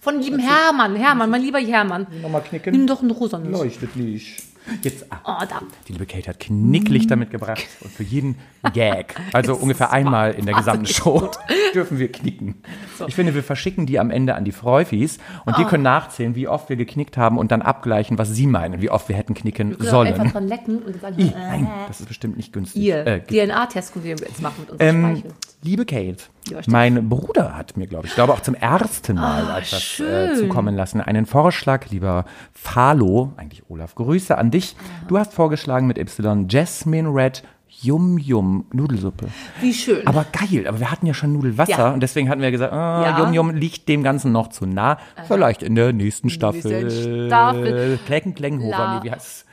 Von 0.00 0.20
lieben 0.20 0.38
Hermann. 0.40 0.96
Hermann, 0.96 1.30
mein 1.30 1.42
lieber 1.42 1.60
Hermann. 1.60 2.06
Nochmal 2.20 2.42
knicken. 2.42 2.72
Nimm 2.72 2.86
doch 2.86 3.02
einen 3.02 3.12
rosanen. 3.12 3.52
Leuchtet 3.52 3.94
Licht. 3.94 4.42
Jetzt, 4.82 5.06
ah, 5.10 5.18
Oh, 5.42 5.44
die 5.88 5.92
liebe 5.92 6.06
Kate 6.06 6.28
hat 6.28 6.38
Knicklichter 6.40 7.16
mitgebracht 7.16 7.62
und 7.80 7.92
für 7.92 8.02
jeden 8.04 8.36
Gag, 8.72 9.14
also 9.32 9.54
ungefähr 9.60 9.92
einmal 9.92 10.32
in 10.32 10.46
der 10.46 10.54
gesamten 10.54 10.86
Show, 10.86 11.30
dürfen 11.74 11.98
wir 11.98 12.10
knicken. 12.12 12.62
Ich 13.06 13.14
finde, 13.16 13.34
wir 13.34 13.42
verschicken 13.42 13.86
die 13.86 13.98
am 13.98 14.10
Ende 14.10 14.34
an 14.36 14.44
die 14.44 14.52
Freufis 14.52 15.18
und 15.44 15.54
Ah. 15.54 15.58
die 15.58 15.64
können 15.64 15.82
nachzählen, 15.82 16.34
wie 16.36 16.46
oft 16.48 16.68
wir 16.68 16.76
geknickt 16.76 17.16
haben 17.16 17.38
und 17.38 17.50
dann 17.50 17.60
abgleichen, 17.62 18.18
was 18.18 18.30
sie 18.30 18.46
meinen, 18.46 18.80
wie 18.80 18.90
oft 18.90 19.08
wir 19.08 19.16
hätten 19.16 19.34
knicken 19.34 19.70
Wir 19.70 19.76
können 19.76 19.94
auch 19.94 20.00
einfach 20.04 20.16
sollen. 20.18 20.32
dran 20.32 20.48
lecken 20.48 20.78
und 20.82 21.00
sagen, 21.00 21.18
äh, 21.18 21.30
Nein, 21.36 21.68
das 21.88 22.00
ist 22.00 22.06
bestimmt 22.06 22.36
nicht 22.36 22.52
günstig. 22.52 22.80
ihr. 22.82 23.06
Äh, 23.06 23.20
DNA-Test 23.20 23.92
können 23.92 24.04
wir 24.04 24.10
jetzt 24.16 24.40
machen 24.40 24.56
mit 24.60 24.70
unserem 24.70 25.04
ähm, 25.04 25.16
Speichel. 25.16 25.32
liebe 25.62 25.84
Kate, 25.84 26.18
mein 26.66 27.08
Bruder 27.08 27.56
hat 27.56 27.76
mir, 27.76 27.86
glaube 27.86 28.06
ich, 28.06 28.14
glaube 28.14 28.32
auch 28.32 28.40
zum 28.40 28.54
ersten 28.54 29.16
Mal 29.16 29.58
etwas 29.60 30.00
äh, 30.00 30.34
zukommen 30.36 30.74
lassen. 30.76 31.00
Einen 31.00 31.26
Vorschlag, 31.26 31.88
lieber 31.90 32.24
Falo, 32.52 33.32
eigentlich 33.36 33.62
Olaf, 33.68 33.94
Grüße 33.96 34.36
an 34.38 34.50
dich. 34.52 34.76
Du 35.08 35.18
hast 35.18 35.32
vorgeschlagen 35.34 35.86
mit 35.88 35.98
Y 35.98 36.46
Jasmine 36.48 37.08
Red 37.12 37.42
Yum 37.80 38.16
Yum 38.18 38.66
Nudelsuppe. 38.72 39.26
Wie 39.60 39.72
schön. 39.74 40.06
Aber 40.06 40.24
geil, 40.30 40.66
aber 40.68 40.78
wir 40.78 40.90
hatten 40.90 41.06
ja 41.06 41.14
schon 41.14 41.32
Nudelwasser 41.32 41.70
Ja. 41.72 41.90
und 41.92 42.00
deswegen 42.00 42.28
hatten 42.28 42.40
wir 42.42 42.50
gesagt, 42.52 42.72
ah, 42.72 43.02
Ja. 43.02 43.18
Yum 43.24 43.32
Yum 43.32 43.50
liegt 43.50 43.88
dem 43.88 44.02
Ganzen 44.04 44.30
noch 44.30 44.48
zu 44.48 44.66
nah. 44.66 44.98
Vielleicht 45.26 45.62
in 45.64 45.74
der 45.74 45.92
nächsten 45.92 46.30
Staffel. 46.30 46.90
Staffel. 47.26 47.98
Klecken, 48.06 48.34
Klenghofer, 48.34 48.70
La- 48.78 48.98
nee, 49.00 49.04
wie 49.06 49.10
heißt 49.10 49.46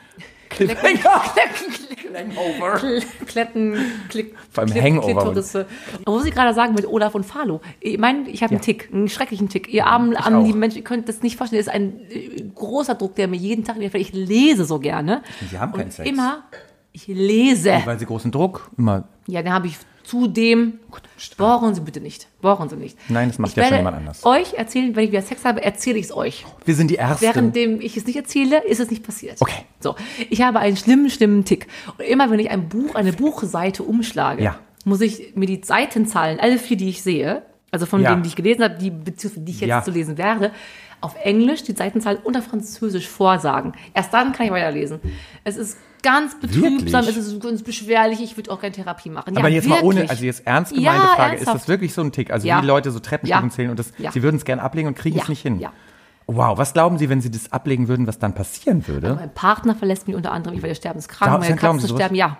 Cliffhanger. 0.49 1.21
Klenghofer. 2.09 3.01
Kletten, 3.27 3.75
Klick, 4.09 4.35
Vor 4.51 4.63
allem 4.63 4.73
Hangover. 4.73 5.35
Wo 6.05 6.19
Sie 6.19 6.31
gerade 6.31 6.53
sagen 6.53 6.73
mit 6.73 6.87
Olaf 6.87 7.15
und 7.15 7.25
Falo. 7.25 7.61
Ich 7.79 7.97
meine, 7.97 8.29
ich 8.29 8.41
habe 8.43 8.51
einen 8.51 8.61
Tick, 8.61 8.89
einen 8.91 9.09
schrecklichen 9.09 9.49
Tick. 9.49 9.67
Ihr 9.67 9.85
armen, 9.85 10.13
Ich 10.13 10.19
armen 10.19 10.45
lieben 10.45 10.59
Menschen, 10.59 10.77
ihr 10.77 10.83
könnt 10.83 11.07
das 11.07 11.21
nicht 11.21 11.37
vorstellen. 11.37 11.63
Das 11.63 11.67
ist 11.67 11.73
ein 11.73 11.99
äh, 12.09 12.43
großer 12.55 12.95
Druck, 12.95 13.15
der 13.15 13.27
mir 13.27 13.37
jeden 13.37 13.63
Tag 13.63 13.77
widerfährt. 13.79 14.01
Ich 14.01 14.13
lese 14.13 14.65
so 14.65 14.79
gerne. 14.79 15.21
Sie 15.49 15.57
haben 15.57 15.71
keinen 15.73 15.91
Sex. 15.91 16.09
Immer, 16.09 16.43
ich 16.91 17.07
lese. 17.07 17.81
Weil 17.85 17.99
sie 17.99 18.05
großen 18.05 18.31
Druck 18.31 18.69
immer 18.77 19.07
Ja, 19.27 19.41
dann 19.41 19.53
habe 19.53 19.67
ich 19.67 19.77
zudem. 20.09 20.79
Bohren 21.37 21.75
Sie 21.75 21.81
bitte 21.81 22.01
nicht. 22.01 22.27
Bohren 22.41 22.67
Sie 22.69 22.75
nicht. 22.75 22.97
Nein, 23.09 23.27
das 23.29 23.37
macht 23.37 23.51
ich 23.51 23.57
ja 23.57 23.65
schon 23.65 23.77
jemand 23.77 23.97
anders. 23.97 24.25
Euch 24.25 24.53
erzählen, 24.55 24.95
wenn 24.95 25.03
ich 25.05 25.11
wieder 25.11 25.21
Sex 25.21 25.45
habe, 25.45 25.63
erzähle 25.63 25.99
ich 25.99 26.05
es 26.05 26.11
euch. 26.15 26.45
Wir 26.65 26.75
sind 26.75 26.89
die 26.89 26.97
Ersten. 26.97 27.23
Währenddem 27.25 27.79
ich 27.81 27.95
es 27.95 28.05
nicht 28.07 28.15
erzähle, 28.15 28.63
ist 28.65 28.79
es 28.79 28.89
nicht 28.89 29.03
passiert. 29.03 29.37
Okay. 29.39 29.63
So, 29.79 29.95
ich 30.29 30.41
habe 30.41 30.59
einen 30.59 30.77
schlimmen, 30.77 31.09
schlimmen 31.09 31.45
Tick. 31.45 31.67
Und 31.97 32.05
immer 32.05 32.29
wenn 32.31 32.39
ich 32.39 32.49
ein 32.49 32.69
Buch, 32.69 32.95
eine 32.95 33.13
Buchseite 33.13 33.83
umschlage, 33.83 34.43
Ja. 34.43 34.59
muss 34.85 35.01
ich 35.01 35.35
mir 35.35 35.45
die 35.45 35.61
Seitenzahlen, 35.63 36.39
alle 36.39 36.57
vier, 36.57 36.77
die 36.77 36.89
ich 36.89 37.03
sehe, 37.03 37.43
also 37.71 37.85
von 37.85 38.01
Ja. 38.01 38.09
denen, 38.11 38.23
die 38.23 38.29
ich 38.29 38.35
gelesen 38.35 38.63
habe, 38.63 38.77
die, 38.79 38.89
die 38.91 39.51
ich 39.51 39.59
jetzt 39.59 39.69
Ja. 39.69 39.83
zu 39.83 39.91
lesen 39.91 40.17
werde, 40.17 40.51
auf 41.01 41.15
Englisch 41.23 41.63
die 41.63 41.73
Seitenzahl 41.73 42.19
auf 42.23 42.43
Französisch 42.45 43.07
vorsagen. 43.07 43.73
Erst 43.93 44.13
dann 44.13 44.33
kann 44.33 44.47
ich 44.47 44.51
weiterlesen. 44.51 44.99
Es 45.43 45.55
ist 45.55 45.77
ganz 46.03 46.39
betrübsam, 46.39 47.05
Wirklich? 47.05 47.17
es 47.17 47.27
ist 47.27 47.41
ganz 47.41 47.63
beschwerlich, 47.63 48.21
ich 48.21 48.37
würde 48.37 48.51
auch 48.51 48.59
gerne 48.59 48.75
Therapie 48.75 49.09
machen. 49.09 49.37
Aber 49.37 49.47
ja, 49.49 49.55
jetzt 49.55 49.67
mal 49.67 49.81
ohne, 49.81 49.95
wirklich. 49.97 50.09
also 50.09 50.25
jetzt 50.25 50.45
ernst 50.47 50.73
gemeinte 50.73 51.01
Ja, 51.01 51.07
Frage, 51.15 51.35
ist 51.35 51.39
ernsthaft. 51.41 51.61
das 51.61 51.67
wirklich 51.67 51.93
so 51.93 52.01
ein 52.01 52.11
Tick? 52.11 52.31
Also 52.31 52.47
Ja. 52.47 52.61
wie 52.61 52.65
Leute 52.67 52.91
so 52.91 52.99
Treppenstufen 52.99 53.51
zählen 53.51 53.69
und 53.71 53.79
das, 53.79 53.91
sie 54.13 54.23
würden 54.23 54.37
es 54.37 54.45
gern 54.45 54.59
ablegen 54.59 54.87
und 54.87 54.95
kriegen 54.95 55.19
es 55.19 55.27
nicht 55.27 55.41
hin. 55.41 55.65
Wow, 56.27 56.57
was 56.59 56.73
glauben 56.73 56.97
Sie, 56.99 57.09
wenn 57.09 57.21
Sie 57.21 57.31
das 57.31 57.51
ablegen 57.51 57.87
würden, 57.87 58.05
was 58.05 58.19
dann 58.19 58.35
passieren 58.35 58.87
würde? 58.87 59.15
Mein 59.15 59.33
Partner 59.33 59.73
verlässt 59.75 60.05
mich 60.07 60.15
unter 60.15 60.31
anderem, 60.31 60.55
ich 60.55 60.61
werde 60.61 60.75
sterbenskrank, 60.75 61.39
meine 61.39 61.55
Katzen 61.55 61.89
sterben, 61.89 62.15
ja. 62.15 62.37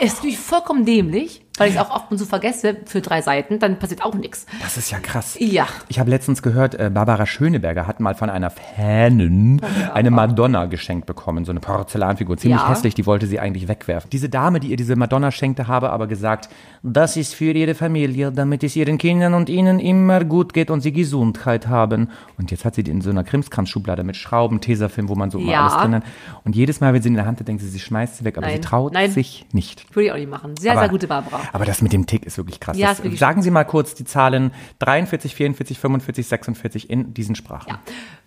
Es 0.00 0.12
ist 0.12 0.16
natürlich 0.16 0.38
vollkommen 0.38 0.84
dämlich, 0.84 1.41
weil 1.58 1.68
ich 1.68 1.74
es 1.76 1.80
auch 1.80 1.90
oft 1.94 2.10
und 2.10 2.18
so 2.18 2.24
vergesse 2.24 2.76
für 2.86 3.00
drei 3.00 3.20
Seiten, 3.22 3.58
dann 3.58 3.78
passiert 3.78 4.04
auch 4.04 4.14
nichts. 4.14 4.46
Das 4.62 4.76
ist 4.76 4.90
ja 4.90 4.98
krass. 4.98 5.36
Ja. 5.38 5.66
Ich 5.88 5.98
habe 5.98 6.08
letztens 6.10 6.42
gehört, 6.42 6.74
äh, 6.74 6.90
Barbara 6.92 7.26
Schöneberger 7.26 7.86
hat 7.86 8.00
mal 8.00 8.14
von 8.14 8.30
einer 8.30 8.50
Fanin 8.50 9.60
eine 9.92 10.10
Madonna 10.10 10.66
geschenkt 10.66 11.06
bekommen, 11.06 11.44
so 11.44 11.52
eine 11.52 11.60
Porzellanfigur, 11.60 12.36
ziemlich 12.38 12.60
Ja. 12.60 12.68
hässlich, 12.70 12.94
die 12.94 13.06
wollte 13.06 13.26
sie 13.26 13.38
eigentlich 13.38 13.68
wegwerfen. 13.68 14.08
Diese 14.10 14.28
Dame, 14.28 14.60
die 14.60 14.68
ihr 14.68 14.76
diese 14.76 14.96
Madonna 14.96 15.30
schenkte, 15.30 15.68
habe 15.68 15.90
aber 15.90 16.06
gesagt, 16.06 16.48
das 16.82 17.16
ist 17.16 17.34
für 17.34 17.52
ihre 17.52 17.74
Familie, 17.74 18.32
damit 18.32 18.64
es 18.64 18.74
ihren 18.74 18.98
Kindern 18.98 19.34
und 19.34 19.48
ihnen 19.48 19.78
immer 19.78 20.24
gut 20.24 20.52
geht 20.54 20.70
und 20.70 20.80
sie 20.80 20.92
Gesundheit 20.92 21.68
haben. 21.68 22.08
Und 22.38 22.50
jetzt 22.50 22.64
hat 22.64 22.74
sie 22.74 22.82
die 22.82 22.90
in 22.90 23.00
so 23.02 23.10
einer 23.10 23.24
Krimskramsschublade 23.24 24.02
mit 24.04 24.16
Schrauben, 24.16 24.60
Tesafilm, 24.60 25.08
wo 25.08 25.14
man 25.14 25.30
so 25.30 25.38
immer 25.38 25.52
Ja. 25.52 25.66
alles 25.66 25.76
drin 25.82 25.94
hat. 25.96 26.02
Und 26.44 26.56
jedes 26.56 26.80
Mal, 26.80 26.94
wenn 26.94 27.02
sie 27.02 27.08
in 27.08 27.14
der 27.14 27.26
Hand 27.26 27.40
hat, 27.40 27.46
denkt 27.48 27.62
sie, 27.62 27.68
sie 27.68 27.78
schmeißt 27.78 28.16
sie 28.16 28.24
weg, 28.24 28.36
aber 28.38 28.46
Nein. 28.46 28.56
sie 28.56 28.60
traut 28.62 28.92
Nein. 28.94 29.10
sich 29.10 29.46
nicht. 29.52 29.94
Würde 29.94 30.06
ich 30.06 30.12
auch 30.12 30.16
nicht 30.16 30.30
machen. 30.30 30.56
Sehr, 30.56 30.76
sehr 30.78 30.88
gute 30.88 31.06
Barbara. 31.06 31.41
Aber 31.52 31.64
das 31.64 31.82
mit 31.82 31.92
dem 31.92 32.06
Tick 32.06 32.24
ist 32.24 32.36
wirklich 32.36 32.60
krass. 32.60 32.76
Ja, 32.76 32.88
das, 32.88 32.98
ist 32.98 33.04
wirklich 33.04 33.20
sagen 33.20 33.42
Sie 33.42 33.50
mal 33.50 33.64
kurz 33.64 33.94
die 33.94 34.04
Zahlen 34.04 34.52
43, 34.78 35.34
44, 35.34 35.78
45, 35.78 36.26
46 36.26 36.90
in 36.90 37.14
diesen 37.14 37.34
Sprachen. 37.34 37.78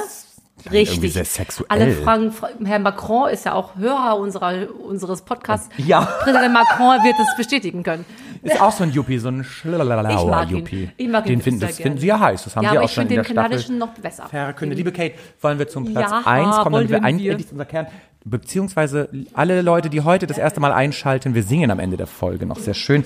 Richtig. 0.72 1.12
sehr 1.12 1.24
sexuell. 1.24 1.66
Alle 1.68 1.92
fragen, 1.92 2.32
Herr 2.64 2.78
Macron 2.78 3.28
ist 3.30 3.44
ja 3.44 3.52
auch 3.54 3.76
Hörer 3.76 4.18
unserer, 4.18 4.66
unseres 4.86 5.22
Podcasts. 5.22 5.68
Ja. 5.76 6.00
Präsident 6.02 6.52
Macron 6.52 7.02
wird 7.04 7.14
es 7.20 7.36
bestätigen 7.36 7.82
können. 7.82 8.04
Ist 8.42 8.60
auch 8.60 8.72
so 8.72 8.84
ein 8.84 8.90
Yuppie, 8.92 9.18
so 9.18 9.28
ein 9.28 9.40
Ich 9.40 10.50
ihn. 10.50 10.58
Yuppie. 10.58 10.90
Ich 10.96 11.08
mag 11.08 11.24
ihn 11.26 11.32
den 11.34 11.42
finden, 11.42 11.60
das 11.60 11.76
finden. 11.76 11.98
Sie 11.98 12.06
ja 12.06 12.20
heiß. 12.20 12.44
Das 12.44 12.56
haben 12.56 12.64
Ja, 12.64 12.70
Sie 12.70 12.76
aber 12.76 12.84
auch 12.84 12.88
ich 12.88 12.94
schon 12.94 13.02
finde 13.08 13.14
in 13.14 13.18
den 13.20 13.24
der 13.24 13.32
Staffel 13.32 13.48
kanadischen 13.50 13.78
noch 13.78 13.94
besser. 13.94 14.28
verkündet. 14.28 14.76
Liebe 14.78 14.92
Kate, 14.92 15.14
wollen 15.40 15.58
wir 15.58 15.68
zum 15.68 15.92
Platz 15.92 16.10
Ja, 16.10 16.22
1 16.24 16.56
kommen, 16.58 16.72
damit 16.74 16.90
wir 16.90 17.00
wir. 17.02 17.08
endlich 17.08 17.46
unser 17.52 17.64
Kern, 17.64 17.86
beziehungsweise 18.24 19.08
alle 19.32 19.62
Leute, 19.62 19.88
die 19.90 20.02
heute 20.02 20.26
das 20.26 20.38
erste 20.38 20.60
Mal 20.60 20.72
einschalten, 20.72 21.34
wir 21.34 21.42
singen 21.42 21.70
am 21.70 21.78
Ende 21.78 21.96
der 21.96 22.06
Folge 22.06 22.46
noch 22.46 22.58
sehr 22.58 22.74
schön. 22.74 23.04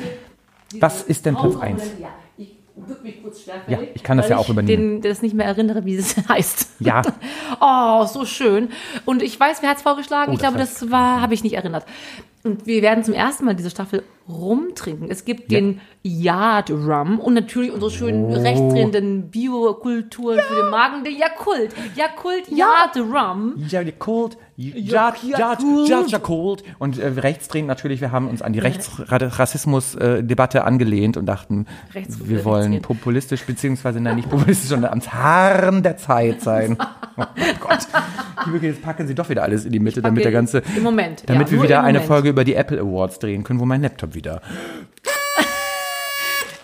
Was 0.80 1.02
ist 1.02 1.24
denn 1.26 1.34
Platz 1.36 1.56
1? 1.56 1.82
Ich 2.86 3.02
mich 3.02 3.22
kurz 3.22 3.42
schwerfällig, 3.42 3.80
Ja, 3.80 3.86
ich 3.94 4.02
kann 4.02 4.16
das 4.18 4.28
ja 4.28 4.36
auch 4.36 4.44
ich 4.44 4.50
übernehmen. 4.50 5.00
Den, 5.00 5.10
das 5.10 5.22
nicht 5.22 5.34
mehr 5.34 5.46
erinnere, 5.46 5.84
wie 5.84 5.96
es 5.96 6.16
heißt. 6.28 6.68
Ja. 6.80 7.02
Oh, 7.60 8.04
so 8.06 8.24
schön. 8.24 8.70
Und 9.04 9.22
ich 9.22 9.38
weiß, 9.38 9.62
wer 9.62 9.70
hat 9.70 9.78
es 9.78 9.82
vorgeschlagen. 9.82 10.30
Oh, 10.30 10.34
ich 10.34 10.40
das 10.40 10.50
glaube, 10.50 10.62
weiß 10.62 10.78
das 10.80 10.90
war, 10.90 11.20
habe 11.20 11.34
ich 11.34 11.42
nicht 11.42 11.54
erinnert. 11.54 11.84
Und 12.44 12.66
wir 12.66 12.82
werden 12.82 13.04
zum 13.04 13.14
ersten 13.14 13.44
Mal 13.44 13.54
diese 13.54 13.70
Staffel 13.70 14.02
rumtrinken. 14.28 15.10
Es 15.10 15.24
gibt 15.24 15.50
Ja. 15.50 15.58
den 15.58 15.80
Yard 16.02 16.70
Rum 16.70 17.18
und 17.18 17.32
natürlich 17.34 17.72
unsere 17.72 17.90
schönen 17.90 18.26
Oh. 18.26 18.34
rechtsdrehenden 18.34 19.30
Biokulturen 19.30 20.38
für 20.38 20.54
den 20.62 20.70
Magen, 20.70 21.02
der 21.02 21.12
Yakult. 21.14 21.74
Yakult 21.96 22.46
Yard 22.50 22.96
Rum. 22.96 23.54
Ja, 23.56 23.80
ja, 23.80 23.80
Ja, 23.80 23.92
ja, 25.22 25.56
cold. 25.56 25.88
ja, 25.88 26.02
ja, 26.06 26.18
cold. 26.18 26.62
Und 26.78 26.98
äh, 26.98 27.06
rechtsdrehend 27.06 27.68
natürlich, 27.68 28.00
wir 28.02 28.12
haben 28.12 28.28
uns 28.28 28.42
an 28.42 28.52
die 28.52 28.58
Rechtsrassismus-Debatte 28.58 30.64
angelehnt 30.64 31.16
und 31.16 31.24
dachten, 31.26 31.66
wir 32.24 32.44
wollen 32.44 32.82
populistisch, 32.82 33.44
beziehungsweise 33.46 34.00
nein, 34.00 34.16
nicht 34.16 34.28
populistisch, 34.30 34.68
sondern 34.68 34.90
ans 34.90 35.10
Haaren 35.12 35.82
der 35.82 35.96
Zeit 35.96 36.42
sein. 36.42 36.76
Oh 37.20 37.24
Gott. 37.58 37.80
Jetzt 38.62 38.80
packen 38.80 39.08
Sie 39.08 39.14
doch 39.16 39.28
wieder 39.28 39.42
alles 39.42 39.64
in 39.64 39.72
die 39.72 39.80
Mitte, 39.80 40.00
damit 40.00 40.24
der 40.24 40.30
ganze, 40.30 40.62
Im 40.76 40.84
Moment. 40.84 41.24
damit 41.26 41.48
ja, 41.48 41.52
wir 41.56 41.62
wieder 41.64 41.80
eine 41.82 41.98
Moment. 41.98 42.06
Folge 42.06 42.28
über 42.28 42.37
die 42.44 42.54
Apple 42.54 42.80
Awards 42.80 43.18
drehen 43.18 43.44
können, 43.44 43.60
wo 43.60 43.64
mein 43.64 43.82
Laptop 43.82 44.14
wieder 44.14 44.40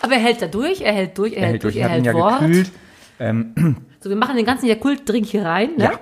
Aber 0.01 0.15
er 0.15 0.21
hält 0.21 0.43
da 0.43 0.47
durch, 0.47 0.81
er 0.83 0.93
hält 0.93 1.17
durch, 1.17 1.33
er, 1.33 1.43
er 1.43 1.49
hält 1.49 1.65
durch. 1.65 1.75
durch, 1.75 1.83
er 1.85 1.89
hält 1.91 2.05
ja 2.07 2.13
Wort. 2.15 2.41
gekühlt. 2.41 2.71
So, 4.01 4.11
wir 4.11 4.17
machen 4.17 4.37
den 4.37 4.45
ganzen 4.45 4.67
Yakult-Drink 4.67 5.25
hier 5.27 5.45
rein. 5.47 5.71
Ne? 5.77 5.85
Ja. 5.85 5.93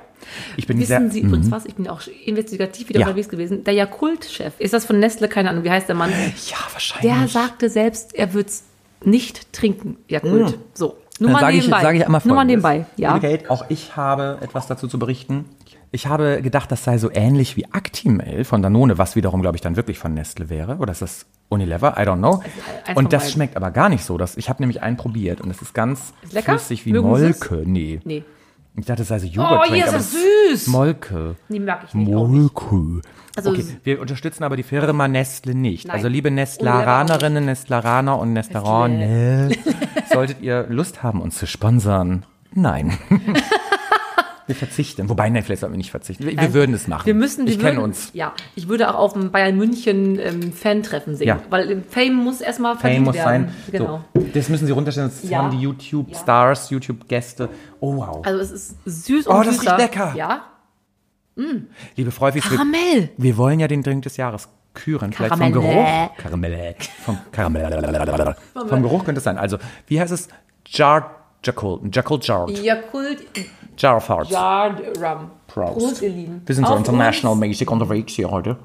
Ich 0.56 0.66
bin 0.66 0.78
Wissen 0.78 0.86
sehr, 0.88 1.10
Sie 1.10 1.20
übrigens 1.20 1.50
was? 1.50 1.66
Ich 1.66 1.74
bin 1.74 1.88
auch 1.88 2.00
investigativ 2.24 2.88
wieder 2.88 3.00
Ja. 3.00 3.06
unterwegs 3.06 3.28
gewesen. 3.28 3.64
Der 3.64 3.74
Jakult-Chef, 3.74 4.54
ist 4.58 4.72
das 4.74 4.84
von 4.86 4.98
Nestle? 4.98 5.28
Keine 5.28 5.50
Ahnung, 5.50 5.62
wie 5.64 5.70
heißt 5.70 5.88
der 5.88 5.94
Mann? 5.96 6.10
ja, 6.10 6.56
wahrscheinlich. 6.72 7.12
Der 7.18 7.28
sagte 7.28 7.68
selbst, 7.68 8.14
er 8.14 8.32
würde 8.34 8.48
es 8.48 8.64
nicht 9.04 9.52
trinken, 9.52 9.98
Jakult. 10.08 10.58
So, 10.74 10.96
nur 11.20 11.28
Dann 11.30 11.32
mal 11.32 11.40
sage 11.40 11.56
ich, 11.56 11.62
nebenbei. 11.64 11.82
sage 11.82 11.98
ich 11.98 12.04
einmal 12.06 12.20
nur 12.24 12.36
mal 12.36 12.44
nebenbei, 12.44 12.86
ja. 12.96 13.18
Kate, 13.18 13.50
auch 13.50 13.64
ich 13.68 13.96
habe 13.96 14.38
etwas 14.40 14.66
dazu 14.68 14.86
zu 14.88 14.98
berichten. 14.98 15.44
Ich 15.94 16.06
habe 16.06 16.40
gedacht, 16.40 16.72
das 16.72 16.84
sei 16.84 16.96
so 16.96 17.10
ähnlich 17.12 17.56
wie 17.58 17.66
Actimel 17.70 18.44
von 18.44 18.62
Danone, 18.62 18.96
was 18.96 19.14
wiederum, 19.14 19.42
glaube 19.42 19.56
ich, 19.58 19.60
dann 19.60 19.76
wirklich 19.76 19.98
von 19.98 20.14
Nestle 20.14 20.48
wäre. 20.48 20.76
Oder 20.78 20.92
ist 20.92 21.02
das 21.02 21.26
Unilever? 21.50 21.96
I 21.98 22.02
don't 22.06 22.16
know. 22.16 22.36
eins 22.86 22.94
von 22.94 22.96
Und 22.96 23.12
das 23.12 23.24
beiden. 23.24 23.32
schmeckt 23.34 23.56
aber 23.58 23.70
gar 23.72 23.90
nicht 23.90 24.02
so. 24.04 24.16
Das, 24.16 24.38
ich 24.38 24.48
habe 24.48 24.62
nämlich 24.62 24.80
einen 24.82 24.96
probiert 24.96 25.42
und 25.42 25.50
es 25.50 25.60
ist 25.60 25.74
ganz 25.74 26.14
Ist 26.22 26.38
flüssig 26.44 26.86
wie 26.86 26.92
Mögen? 26.92 27.08
Molke. 27.08 27.62
Nee. 27.66 28.00
Nee. 28.04 28.24
Ich 28.74 28.86
dachte, 28.86 29.02
es 29.02 29.08
sei 29.08 29.18
so 29.18 29.26
Oh, 29.26 29.30
Joghurt. 29.32 29.66
hier 29.66 29.84
ist 29.84 29.92
es 29.92 30.12
süß. 30.62 30.66
Molke. 30.68 31.36
Nee, 31.50 31.60
mag 31.60 31.80
ich 31.86 31.92
nicht. 31.92 32.08
Molke. 32.10 33.02
Also, 33.36 33.50
Okay, 33.50 33.64
wir 33.84 34.00
unterstützen 34.00 34.44
aber 34.44 34.56
die 34.56 34.62
Firma 34.62 35.08
Nestle 35.08 35.54
nicht. 35.54 35.88
Nein. 35.88 35.96
Also 35.96 36.08
liebe 36.08 36.30
Nestlaranerinnen, 36.30 37.44
Nestlaraner 37.44 38.18
und 38.18 38.32
Nestlaraner, 38.32 39.50
solltet 40.10 40.40
ihr 40.40 40.66
Lust 40.70 41.02
haben, 41.02 41.20
uns 41.20 41.36
zu 41.36 41.46
sponsern? 41.46 42.24
Nein. 42.54 42.96
wir 44.52 44.66
verzichten. 44.66 45.08
Wobei, 45.08 45.28
nein, 45.30 45.42
vielleicht 45.42 45.60
sollten 45.60 45.72
wir 45.74 45.78
nicht 45.78 45.90
verzichten. 45.90 46.24
Wir, 46.26 46.36
wir 46.38 46.54
würden 46.54 46.74
es 46.74 46.86
machen. 46.88 47.06
Wir 47.06 47.14
müssen, 47.14 47.46
wir 47.46 47.52
ich 47.54 47.58
kenne 47.58 47.80
uns. 47.80 48.10
Ja, 48.12 48.32
ich 48.54 48.68
würde 48.68 48.88
auch 48.90 48.98
auf 48.98 49.12
dem 49.14 49.30
Bayern 49.30 49.56
München 49.56 50.18
ähm, 50.18 50.52
Fan-Treffen 50.52 51.16
singen, 51.16 51.28
Ja. 51.28 51.42
weil 51.50 51.70
im 51.70 51.84
Fame 51.84 52.14
muss 52.14 52.40
erstmal 52.40 52.72
Fame 52.74 52.80
verdient 52.80 53.04
muss 53.06 53.14
werden. 53.16 53.24
sein. 53.48 53.54
Genau. 53.72 54.04
So, 54.14 54.20
das 54.34 54.48
müssen 54.48 54.66
Sie 54.66 54.72
runterstellen. 54.72 55.10
Das 55.20 55.28
Ja. 55.28 55.38
haben 55.42 55.50
die 55.50 55.60
YouTube-Stars, 55.62 56.70
YouTube-Gäste. 56.70 57.48
Oh, 57.80 57.96
wow. 57.96 58.24
Also 58.24 58.40
es 58.40 58.50
ist 58.52 58.76
süß 58.84 59.26
Oh, 59.28 59.34
und 59.34 59.46
das 59.46 59.56
süßer. 59.56 59.78
riecht 59.78 59.94
lecker. 59.96 60.14
Ja. 60.16 60.44
Liebe 61.96 62.10
Freufis, 62.10 62.44
wir, 62.50 62.56
Karamell. 62.58 63.10
wir 63.16 63.36
wollen 63.38 63.58
ja 63.58 63.66
den 63.66 63.82
Drink 63.82 64.02
des 64.02 64.16
Jahres 64.18 64.48
küren. 64.74 65.12
Vielleicht 65.12 65.36
vom. 65.36 65.52
Geruch. 65.52 66.10
Karamell. 66.18 66.74
Vom, 67.04 67.18
Karamell. 67.32 68.36
vom 68.68 68.82
Geruch 68.82 69.04
könnte 69.04 69.18
es 69.18 69.24
sein. 69.24 69.38
Also, 69.38 69.56
wie 69.86 69.98
heißt 70.00 70.12
es? 70.12 70.28
Jar, 70.66 71.21
Jakult. 71.44 71.94
Jakult 71.94 72.26
Jar. 72.26 72.48
Jakult 72.50 73.18
Jar 73.76 73.96
of 73.96 74.08
Hearts. 74.08 74.30
Yard 74.30 74.80
Rum. 74.98 75.30
Prost. 75.48 75.78
Prost, 75.78 76.02
ihr 76.02 76.10
Lieben. 76.10 76.42
Wir 76.46 76.54
sind 76.54 76.66
so 76.66 76.72
Auf 76.72 76.78
international 76.78 77.32
uns. 77.32 77.40
mäßig 77.40 77.68
unterwegs 77.68 78.12
hier 78.14 78.30
heute. 78.30 78.56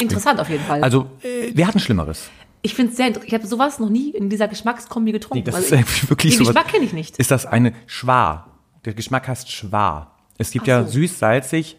Interessant 0.00 0.40
auf 0.40 0.48
jeden 0.48 0.64
Fall. 0.64 0.82
Also, 0.82 1.06
wir 1.22 1.66
hatten 1.66 1.78
Schlimmeres. 1.80 2.30
ich 2.62 2.74
finde 2.74 2.90
es 2.92 2.96
sehr 2.96 3.08
interessant. 3.08 3.28
Ich 3.28 3.34
habe 3.34 3.46
sowas 3.46 3.78
noch 3.78 3.88
nie 3.90 4.10
in 4.10 4.28
dieser 4.28 4.48
Geschmackskombi 4.48 5.12
getrunken. 5.12 5.44
Das 5.44 5.54
Also 5.54 5.74
ist 5.76 5.80
ich, 6.02 6.10
wirklich 6.10 6.36
den 6.36 6.44
so. 6.44 6.50
Geschmack 6.52 6.68
kenne 6.68 6.84
ich 6.84 6.92
nicht. 6.92 7.16
Ist 7.18 7.30
das 7.30 7.46
eine 7.46 7.72
Schwa? 7.86 8.46
Der 8.84 8.94
Geschmack 8.94 9.28
heißt 9.28 9.50
Schwa. 9.50 10.12
Es 10.38 10.50
gibt 10.50 10.64
Ach 10.64 10.68
ja 10.68 10.84
so. 10.84 10.90
süß, 10.90 11.18
salzig, 11.18 11.76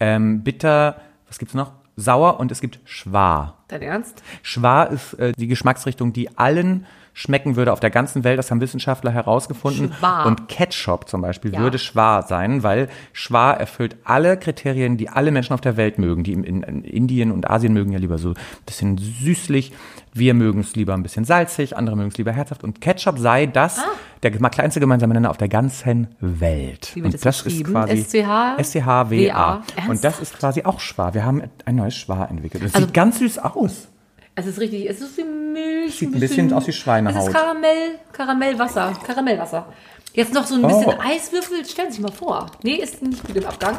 ähm, 0.00 0.42
bitter, 0.42 1.00
was 1.28 1.38
gibt's 1.38 1.54
noch? 1.54 1.72
Sauer 1.96 2.40
und 2.40 2.50
es 2.50 2.60
gibt 2.60 2.80
Schwa. 2.84 3.58
Dein 3.68 3.82
Ernst? 3.82 4.22
Schwa 4.42 4.84
ist 4.84 5.14
äh, 5.14 5.32
die 5.36 5.46
Geschmacksrichtung, 5.46 6.12
die 6.12 6.36
allen 6.38 6.86
schmecken 7.14 7.56
würde 7.56 7.72
auf 7.72 7.80
der 7.80 7.90
ganzen 7.90 8.24
Welt. 8.24 8.38
Das 8.38 8.50
haben 8.50 8.60
Wissenschaftler 8.60 9.10
herausgefunden. 9.10 9.92
Schwa. 9.98 10.24
Und 10.24 10.48
Ketchup 10.48 11.08
zum 11.08 11.20
Beispiel 11.22 11.52
Ja. 11.52 11.60
würde 11.60 11.78
Schwa 11.78 12.22
sein, 12.22 12.62
weil 12.62 12.88
Schwa 13.12 13.52
erfüllt 13.52 13.96
alle 14.04 14.36
Kriterien, 14.38 14.96
die 14.96 15.08
alle 15.08 15.30
Menschen 15.30 15.52
auf 15.52 15.60
der 15.60 15.76
Welt 15.76 15.98
mögen. 15.98 16.22
Die 16.24 16.32
in, 16.32 16.62
in 16.62 16.84
Indien 16.84 17.30
und 17.32 17.50
Asien 17.50 17.72
mögen 17.72 17.92
ja 17.92 17.98
lieber 17.98 18.18
so 18.18 18.30
ein 18.30 18.34
bisschen 18.66 18.98
süßlich. 18.98 19.72
Wir 20.14 20.34
mögen 20.34 20.60
es 20.60 20.74
lieber 20.76 20.94
ein 20.94 21.02
bisschen 21.02 21.24
salzig, 21.24 21.76
andere 21.76 21.96
mögen 21.96 22.08
es 22.10 22.18
lieber 22.18 22.32
herzhaft. 22.32 22.64
Und 22.64 22.80
Ketchup 22.80 23.18
sei 23.18 23.46
das 23.46 23.80
der 24.22 24.30
gema- 24.32 24.50
kleinste 24.50 24.78
gemeinsame 24.80 25.14
Nenner 25.14 25.30
auf 25.30 25.38
der 25.38 25.48
ganzen 25.48 26.08
Welt. 26.20 26.88
Ah. 26.92 26.94
Wie 26.96 27.02
wird 27.02 27.14
und 27.14 27.24
das 27.26 27.36
ist 27.38 27.44
geschrieben? 27.44 27.72
quasi 27.72 27.96
SCH? 28.02 28.62
SCHWA. 28.62 29.62
Und 29.88 30.04
das 30.04 30.20
ist 30.20 30.38
quasi 30.38 30.62
auch 30.64 30.80
Schwa. 30.80 31.14
Wir 31.14 31.24
haben 31.24 31.42
ein 31.64 31.76
neues 31.76 31.96
Schwa 31.96 32.24
entwickelt. 32.24 32.64
Das 32.64 32.74
Also- 32.74 32.86
sieht 32.86 32.94
ganz 32.94 33.18
süß 33.18 33.38
aus. 33.38 33.88
Es 34.34 34.46
ist 34.46 34.58
richtig, 34.60 34.88
es 34.88 35.00
ist 35.00 35.16
wie 35.18 35.24
Milch. 35.24 35.98
Sieht 35.98 36.14
ein 36.14 36.20
bisschen 36.20 36.52
aus 36.52 36.66
wie 36.66 36.72
Schweinehaut. 36.72 37.20
Es 37.22 37.28
ist 37.28 37.34
Karamell, 37.34 37.98
Karamellwasser, 38.12 38.92
Karamellwasser. 39.06 39.66
Jetzt 40.14 40.32
noch 40.32 40.46
so 40.46 40.54
ein 40.54 40.62
bisschen 40.62 40.86
Oh. 40.88 40.94
Eiswürfel, 41.02 41.64
stellen 41.66 41.90
Sie 41.90 41.96
sich 41.96 42.02
mal 42.02 42.12
vor. 42.12 42.50
Nee, 42.62 42.76
ist 42.76 43.02
nicht 43.02 43.24
gut 43.24 43.36
im 43.36 43.44
Abgang. 43.46 43.76